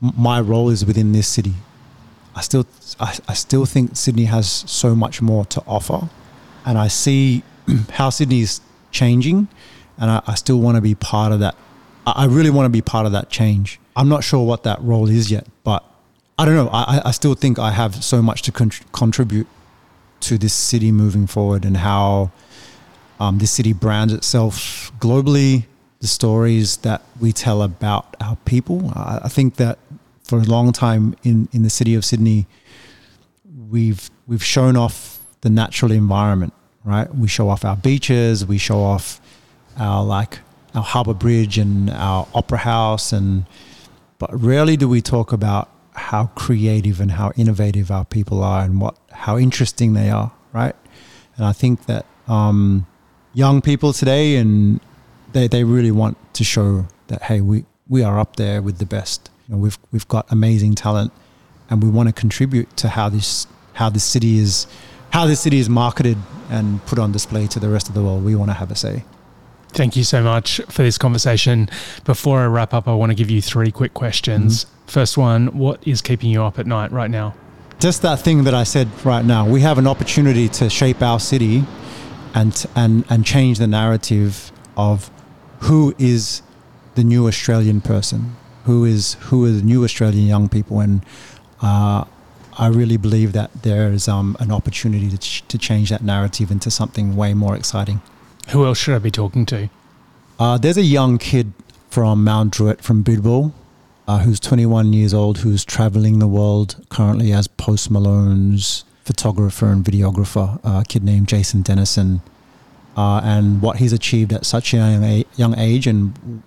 my 0.01 0.41
role 0.41 0.69
is 0.69 0.85
within 0.85 1.13
this 1.13 1.29
city. 1.29 1.55
I 2.35 2.41
still 2.41 2.67
I, 2.99 3.19
I 3.29 3.35
still 3.35 3.67
think 3.67 3.97
Sydney 3.97 4.25
has 4.25 4.49
so 4.49 4.95
much 4.95 5.21
more 5.21 5.45
to 5.47 5.63
offer 5.67 6.09
and 6.65 6.79
I 6.79 6.89
see 6.89 7.43
how 7.93 8.11
Sydney's 8.11 8.61
changing 8.93 9.49
and 9.99 10.11
I, 10.11 10.23
I 10.27 10.35
still 10.35 10.61
want 10.61 10.77
to 10.77 10.81
be 10.81 10.95
part 10.95 11.33
of 11.33 11.41
that. 11.41 11.55
I, 12.07 12.13
I 12.13 12.25
really 12.27 12.51
want 12.51 12.67
to 12.67 12.71
be 12.71 12.83
part 12.83 13.07
of 13.07 13.13
that 13.13 13.31
change. 13.31 13.81
I'm 13.97 14.09
not 14.09 14.25
sure 14.25 14.45
what 14.47 14.63
that 14.63 14.81
role 14.83 15.09
is 15.09 15.31
yet, 15.31 15.47
but 15.65 15.85
I 16.39 16.45
don't 16.45 16.55
know. 16.55 16.71
I, 16.73 17.03
I 17.07 17.11
still 17.11 17.35
think 17.35 17.59
I 17.59 17.71
have 17.71 18.03
so 18.03 18.23
much 18.23 18.43
to 18.43 18.53
contr 18.53 18.83
contribute 18.93 19.47
to 20.21 20.39
this 20.39 20.55
city 20.55 20.93
moving 20.93 21.27
forward 21.27 21.65
and 21.65 21.77
how 21.77 22.31
um, 23.21 23.39
this 23.39 23.51
city 23.51 23.73
brands 23.73 24.13
itself 24.13 24.93
globally, 24.99 25.67
the 26.01 26.07
stories 26.07 26.79
that 26.79 27.03
we 27.21 27.33
tell 27.33 27.63
about 27.63 28.17
our 28.21 28.37
people. 28.45 28.93
I, 28.95 29.21
I 29.25 29.29
think 29.29 29.57
that 29.57 29.79
for 30.25 30.39
a 30.39 30.45
long 30.45 30.73
time 30.73 31.15
in, 31.23 31.49
in 31.53 31.63
the 31.63 31.71
city 31.71 31.95
of 31.95 32.05
Sydney, 32.05 32.47
we've 33.69 34.11
we've 34.27 34.45
shown 34.45 34.77
off 34.77 35.21
the 35.43 35.51
natural 35.51 35.93
environment, 35.93 36.55
right? 36.85 37.13
We 37.15 37.29
show 37.29 37.49
off 37.49 37.65
our 37.65 37.77
beaches, 37.77 38.45
we 38.47 38.59
show 38.59 38.81
off 38.81 39.21
our 39.79 40.05
like 40.05 40.41
our 40.75 40.83
harbour 40.83 41.15
bridge 41.15 41.59
and 41.59 41.91
our 41.91 42.27
opera 42.35 42.59
house, 42.59 43.13
and 43.13 43.47
but 44.19 44.31
rarely 44.41 44.77
do 44.77 44.89
we 44.89 45.01
talk 45.01 45.33
about 45.33 45.69
how 45.95 46.27
creative 46.29 47.01
and 47.01 47.13
how 47.13 47.33
innovative 47.37 47.91
our 47.91 48.05
people 48.05 48.43
are 48.43 48.63
and 48.63 48.81
what 48.81 48.97
how 49.11 49.39
interesting 49.39 49.93
they 49.95 50.11
are, 50.11 50.33
right? 50.53 50.75
And 51.37 51.47
I 51.47 51.53
think 51.53 51.87
that 51.87 52.07
um, 52.29 52.87
young 53.35 53.61
people 53.61 53.93
today 53.93 54.37
and 54.37 54.81
they, 55.33 55.49
they 55.49 55.65
really 55.65 55.91
want 55.91 56.17
to 56.35 56.45
show 56.45 56.87
that 57.09 57.23
hey 57.23 57.41
we, 57.41 57.65
we 57.89 58.03
are 58.03 58.19
up 58.19 58.37
there 58.37 58.63
with 58.63 58.79
the 58.79 58.87
best. 58.87 59.31
You 59.49 59.55
know, 59.55 59.61
we've 59.61 59.79
we've 59.91 60.09
got 60.09 60.31
amazing 60.31 60.75
talent 60.75 61.13
and 61.69 61.83
we 61.83 61.89
want 61.89 62.09
to 62.09 62.13
contribute 62.13 62.75
to 62.79 62.89
how 62.89 63.09
this 63.09 63.47
how 63.75 63.89
this 63.89 64.05
city 64.05 64.39
is 64.39 64.67
how 65.13 65.27
this 65.27 65.41
city 65.41 65.59
is 65.59 65.69
marketed 65.69 66.19
and 66.51 66.85
put 66.87 66.99
on 66.99 67.13
display 67.13 67.47
to 67.49 67.61
the 67.61 67.69
rest 67.69 67.89
of 67.89 67.95
the 67.95 68.03
world. 68.03 68.25
We 68.25 68.35
want 68.35 68.51
to 68.51 68.55
have 68.55 68.71
a 68.71 68.77
say. 68.77 69.05
Thank 69.69 69.97
you 69.97 70.05
so 70.05 70.23
much 70.23 70.61
for 70.69 70.83
this 70.83 70.99
conversation. 70.99 71.69
Before 72.05 72.41
I 72.41 72.47
wrap 72.47 72.75
up, 72.75 72.87
I 72.87 72.95
want 72.95 73.11
to 73.11 73.15
give 73.15 73.31
you 73.31 73.41
three 73.41 73.71
quick 73.71 73.95
questions. 73.95 74.65
Mm-hmm. 74.65 74.87
First 74.87 75.17
one, 75.17 75.59
what 75.59 75.87
is 75.87 76.03
keeping 76.03 76.31
you 76.31 76.43
up 76.43 76.59
at 76.59 76.67
night 76.67 76.93
right 76.93 77.11
now? 77.11 77.35
Just 77.79 78.03
that 78.03 78.21
thing 78.21 78.45
that 78.45 78.55
I 78.55 78.65
said 78.65 78.89
right 79.05 79.25
now. 79.25 79.47
We 79.47 79.63
have 79.63 79.79
an 79.79 79.87
opportunity 79.87 80.49
to 80.51 80.69
shape 80.69 81.01
our 81.03 81.19
city 81.19 81.65
and 82.35 82.67
and 82.77 83.05
and 83.11 83.25
change 83.25 83.59
the 83.59 83.67
narrative 83.67 84.53
of 84.77 85.11
who 85.61 85.95
is 85.99 86.43
the 86.95 87.05
new 87.05 87.27
Australian 87.27 87.81
person, 87.81 88.37
who 88.65 88.85
is 88.85 89.15
who 89.21 89.45
are 89.47 89.51
the 89.51 89.63
new 89.63 89.85
Australian 89.85 90.27
young 90.27 90.49
people, 90.49 90.81
and 90.81 91.05
uh, 91.61 92.05
I 92.59 92.67
really 92.69 92.97
believe 92.97 93.33
that 93.33 93.51
there 93.63 93.91
is 93.93 94.09
um, 94.09 94.37
an 94.41 94.51
opportunity 94.51 95.09
to, 95.11 95.19
ch- 95.19 95.47
to 95.49 95.59
change 95.59 95.91
that 95.91 96.03
narrative 96.03 96.51
into 96.51 96.71
something 96.71 97.17
way 97.17 97.35
more 97.35 97.57
exciting. 97.57 98.03
Who 98.49 98.67
else 98.67 98.79
should 98.79 98.95
I 98.95 98.99
be 98.99 99.11
talking 99.11 99.47
to? 99.47 99.71
Uh, 100.39 100.59
there's 100.59 100.77
a 100.77 100.83
young 100.83 101.19
kid 101.19 101.53
from 101.91 102.25
Mount 102.25 102.53
Druitt 102.53 102.83
from 102.83 103.05
Bidwill 103.05 103.53
uh, 104.09 104.19
who's 104.19 104.41
21 104.41 104.93
years 104.93 105.15
old 105.15 105.39
who's 105.39 105.65
traveling 105.65 106.19
the 106.19 106.29
world 106.29 106.85
currently 106.89 107.33
as 107.33 107.47
Post 107.49 107.91
Malone's 107.91 108.85
photographer 109.05 109.67
and 109.67 109.85
videographer, 109.85 110.65
uh, 110.65 110.81
a 110.81 110.85
kid 110.87 111.03
named 111.03 111.29
Jason 111.29 111.63
Dennison. 111.63 112.23
Uh, 112.97 113.21
and 113.25 113.63
what 113.63 113.79
he's 113.79 113.93
achieved 113.93 114.33
at 114.33 114.45
such 114.45 114.75
a 114.75 114.77
young, 114.77 115.25
young 115.37 115.59
age, 115.59 115.87
and 115.87 116.43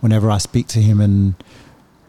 whenever 0.00 0.30
I 0.30 0.38
speak 0.38 0.66
to 0.68 0.80
him 0.80 1.00
and 1.00 1.34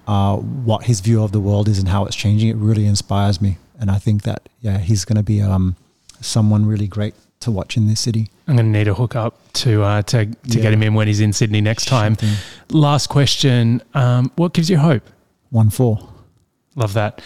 uh, 0.08 0.38
what 0.38 0.86
his 0.86 1.02
view 1.02 1.22
of 1.22 1.32
the 1.32 1.40
world 1.40 1.68
is 1.68 1.78
and 1.80 1.90
how 1.90 2.06
it's 2.06 2.16
changing, 2.16 2.50
it 2.50 2.56
really 2.56 2.86
inspires 2.86 3.42
me. 3.42 3.58
And 3.80 3.92
I 3.92 4.00
think 4.00 4.24
that 4.24 4.50
yeah, 4.62 4.80
he's 4.80 5.06
going 5.06 5.18
to 5.18 5.24
be 5.24 5.42
um, 5.42 5.76
someone 6.22 6.66
really 6.66 6.88
great 6.88 7.14
to 7.42 7.52
watch 7.52 7.78
in 7.78 7.88
this 7.88 8.00
city. 8.00 8.30
I'm 8.48 8.56
going 8.56 8.72
to 8.72 8.78
need 8.78 8.88
a 8.88 8.94
hook 8.94 9.16
up 9.16 9.36
to 9.54 9.84
uh, 9.84 10.02
to, 10.04 10.26
to 10.26 10.36
yeah. 10.46 10.62
get 10.62 10.74
him 10.74 10.82
in 10.82 10.94
when 10.94 11.08
he's 11.08 11.20
in 11.20 11.34
Sydney 11.34 11.62
next 11.62 11.86
time. 11.86 12.18
Last 12.72 13.08
question: 13.08 13.84
um, 13.94 14.32
What 14.36 14.54
gives 14.54 14.70
you 14.70 14.78
hope? 14.78 15.04
ONEFOUR. 15.54 16.10
Love 16.76 16.94
that. 16.94 17.22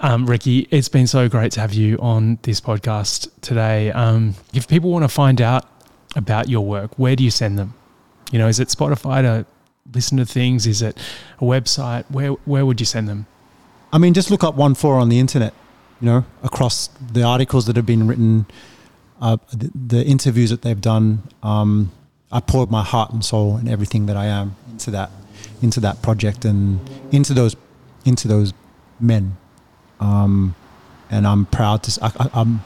Um, 0.00 0.26
Ricky, 0.26 0.66
it's 0.70 0.88
been 0.88 1.06
so 1.06 1.28
great 1.28 1.52
to 1.52 1.60
have 1.60 1.74
you 1.74 1.96
on 1.98 2.38
this 2.42 2.60
podcast 2.60 3.30
today. 3.40 3.92
Um, 3.92 4.34
if 4.52 4.66
people 4.66 4.90
want 4.90 5.04
to 5.04 5.08
find 5.08 5.40
out 5.40 5.64
about 6.16 6.48
your 6.48 6.66
work, 6.66 6.98
where 6.98 7.14
do 7.14 7.22
you 7.22 7.30
send 7.30 7.58
them? 7.58 7.74
You 8.32 8.38
know, 8.38 8.48
is 8.48 8.58
it 8.58 8.68
Spotify 8.68 9.22
to 9.22 9.46
listen 9.92 10.18
to 10.18 10.26
things? 10.26 10.66
Is 10.66 10.82
it 10.82 10.98
a 11.38 11.44
website? 11.44 12.04
Where 12.10 12.30
where 12.44 12.66
would 12.66 12.80
you 12.80 12.86
send 12.86 13.08
them? 13.08 13.26
I 13.92 13.98
mean, 13.98 14.14
just 14.14 14.30
look 14.30 14.42
up 14.42 14.56
ONEFOUR 14.56 15.00
on 15.00 15.08
the 15.08 15.18
internet. 15.18 15.54
You 16.00 16.06
know, 16.06 16.24
across 16.42 16.88
the 16.88 17.22
articles 17.22 17.66
that 17.66 17.76
have 17.76 17.86
been 17.86 18.08
written, 18.08 18.46
uh, 19.20 19.36
the, 19.52 19.70
the, 19.72 20.04
interviews 20.04 20.50
that 20.50 20.62
they've 20.62 20.80
done. 20.80 21.22
Um, 21.44 21.92
I 22.32 22.40
poured 22.40 22.72
my 22.72 22.82
heart 22.82 23.12
and 23.12 23.24
soul 23.24 23.56
and 23.56 23.68
everything 23.68 24.06
that 24.06 24.16
I 24.16 24.24
am 24.24 24.56
into 24.68 24.90
that, 24.90 25.10
into 25.60 25.78
that 25.78 26.02
project 26.02 26.44
and 26.44 26.80
into 27.12 27.34
those, 27.34 27.54
into 28.04 28.26
those 28.26 28.52
men. 28.98 29.36
Um, 30.00 30.56
and 31.08 31.24
I'm 31.24 31.46
proud 31.46 31.84
to. 31.84 32.04
I, 32.04 32.30
I'm 32.34 32.64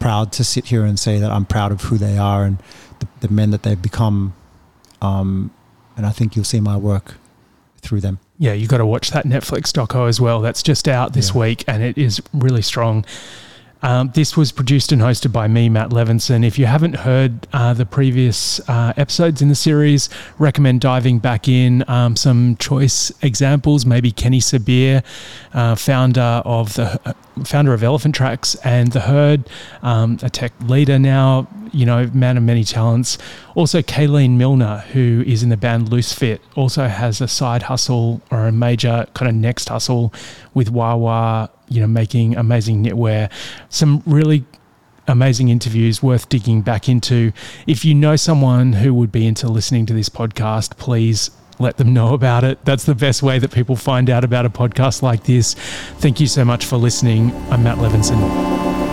proud 0.00 0.32
to 0.32 0.42
sit 0.42 0.66
here 0.66 0.84
and 0.84 0.98
say 0.98 1.20
that 1.20 1.30
I'm 1.30 1.44
proud 1.44 1.70
of 1.70 1.82
who 1.82 1.96
they 1.96 2.18
are 2.18 2.44
and 2.44 2.58
the, 2.98 3.06
the 3.20 3.28
men 3.28 3.50
that 3.52 3.62
they've 3.62 3.80
become. 3.80 4.34
Um, 5.00 5.52
and 5.96 6.06
I 6.06 6.10
think 6.10 6.36
you'll 6.36 6.44
see 6.44 6.60
my 6.60 6.76
work 6.76 7.14
through 7.78 8.00
them. 8.00 8.18
Yeah, 8.38 8.52
you 8.52 8.66
got 8.66 8.78
to 8.78 8.86
watch 8.86 9.10
that 9.10 9.24
Netflix 9.24 9.72
doco 9.72 10.08
as 10.08 10.20
well. 10.20 10.40
That's 10.40 10.62
just 10.62 10.88
out 10.88 11.12
this 11.12 11.34
yeah. 11.34 11.40
week, 11.40 11.64
and 11.68 11.82
it 11.82 11.96
is 11.96 12.20
really 12.32 12.62
strong. 12.62 13.04
Um, 13.84 14.10
this 14.14 14.34
was 14.34 14.50
produced 14.50 14.92
and 14.92 15.02
hosted 15.02 15.30
by 15.30 15.46
me, 15.46 15.68
Matt 15.68 15.90
Levinson. 15.90 16.42
If 16.42 16.58
you 16.58 16.64
haven't 16.64 16.96
heard 16.96 17.46
uh, 17.52 17.74
the 17.74 17.84
previous 17.84 18.58
uh, 18.66 18.94
episodes 18.96 19.42
in 19.42 19.50
the 19.50 19.54
series, 19.54 20.08
recommend 20.38 20.80
diving 20.80 21.18
back 21.18 21.48
in. 21.48 21.84
Um, 21.86 22.16
some 22.16 22.56
choice 22.56 23.12
examples, 23.22 23.84
maybe 23.84 24.10
Kenny 24.10 24.40
Sabir, 24.40 25.04
uh, 25.52 25.74
founder 25.74 26.40
of 26.46 26.72
the 26.74 27.14
founder 27.44 27.74
of 27.74 27.82
Elefant 27.82 28.14
Traks 28.14 28.56
and 28.64 28.92
the 28.92 29.00
Herd, 29.00 29.48
um, 29.82 30.18
a 30.22 30.30
tech 30.30 30.52
leader 30.66 30.98
now, 30.98 31.48
you 31.72 31.84
know, 31.84 32.08
man 32.14 32.36
of 32.36 32.42
many 32.42 32.64
talents. 32.64 33.18
Also, 33.54 33.82
Kayleen 33.82 34.36
Milner, 34.36 34.84
who 34.92 35.24
is 35.26 35.42
in 35.42 35.48
the 35.48 35.56
band 35.56 35.90
Loose 35.90 36.12
Fit, 36.12 36.40
also 36.54 36.86
has 36.86 37.20
a 37.20 37.28
side 37.28 37.64
hustle 37.64 38.22
or 38.30 38.46
a 38.46 38.52
major 38.52 39.06
kind 39.14 39.28
of 39.28 39.34
next 39.34 39.68
hustle 39.68 40.12
with 40.54 40.70
Wawa 40.70 41.50
you 41.68 41.80
know, 41.80 41.86
making 41.86 42.36
amazing 42.36 42.84
knitwear. 42.84 43.30
Some 43.68 44.02
really 44.06 44.44
amazing 45.06 45.48
interviews 45.48 46.02
worth 46.02 46.28
digging 46.28 46.62
back 46.62 46.88
into. 46.88 47.32
If 47.66 47.84
you 47.84 47.94
know 47.94 48.16
someone 48.16 48.74
who 48.74 48.94
would 48.94 49.12
be 49.12 49.26
into 49.26 49.48
listening 49.48 49.86
to 49.86 49.92
this 49.92 50.08
podcast, 50.08 50.76
please 50.76 51.30
let 51.58 51.76
them 51.76 51.92
know 51.92 52.14
about 52.14 52.44
it. 52.44 52.64
That's 52.64 52.84
the 52.84 52.94
best 52.94 53.22
way 53.22 53.38
that 53.38 53.52
people 53.52 53.76
find 53.76 54.10
out 54.10 54.24
about 54.24 54.46
a 54.46 54.50
podcast 54.50 55.02
like 55.02 55.24
this. 55.24 55.54
Thank 55.54 56.20
you 56.20 56.26
so 56.26 56.44
much 56.44 56.64
for 56.64 56.76
listening. 56.76 57.32
I'm 57.50 57.62
Matt 57.62 57.78
Levinson. 57.78 58.18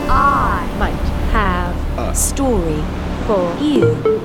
I 0.09 0.75
might 0.77 0.91
have 1.31 1.99
a 1.99 2.15
story 2.15 2.81
for 3.25 3.57
you. 3.63 4.20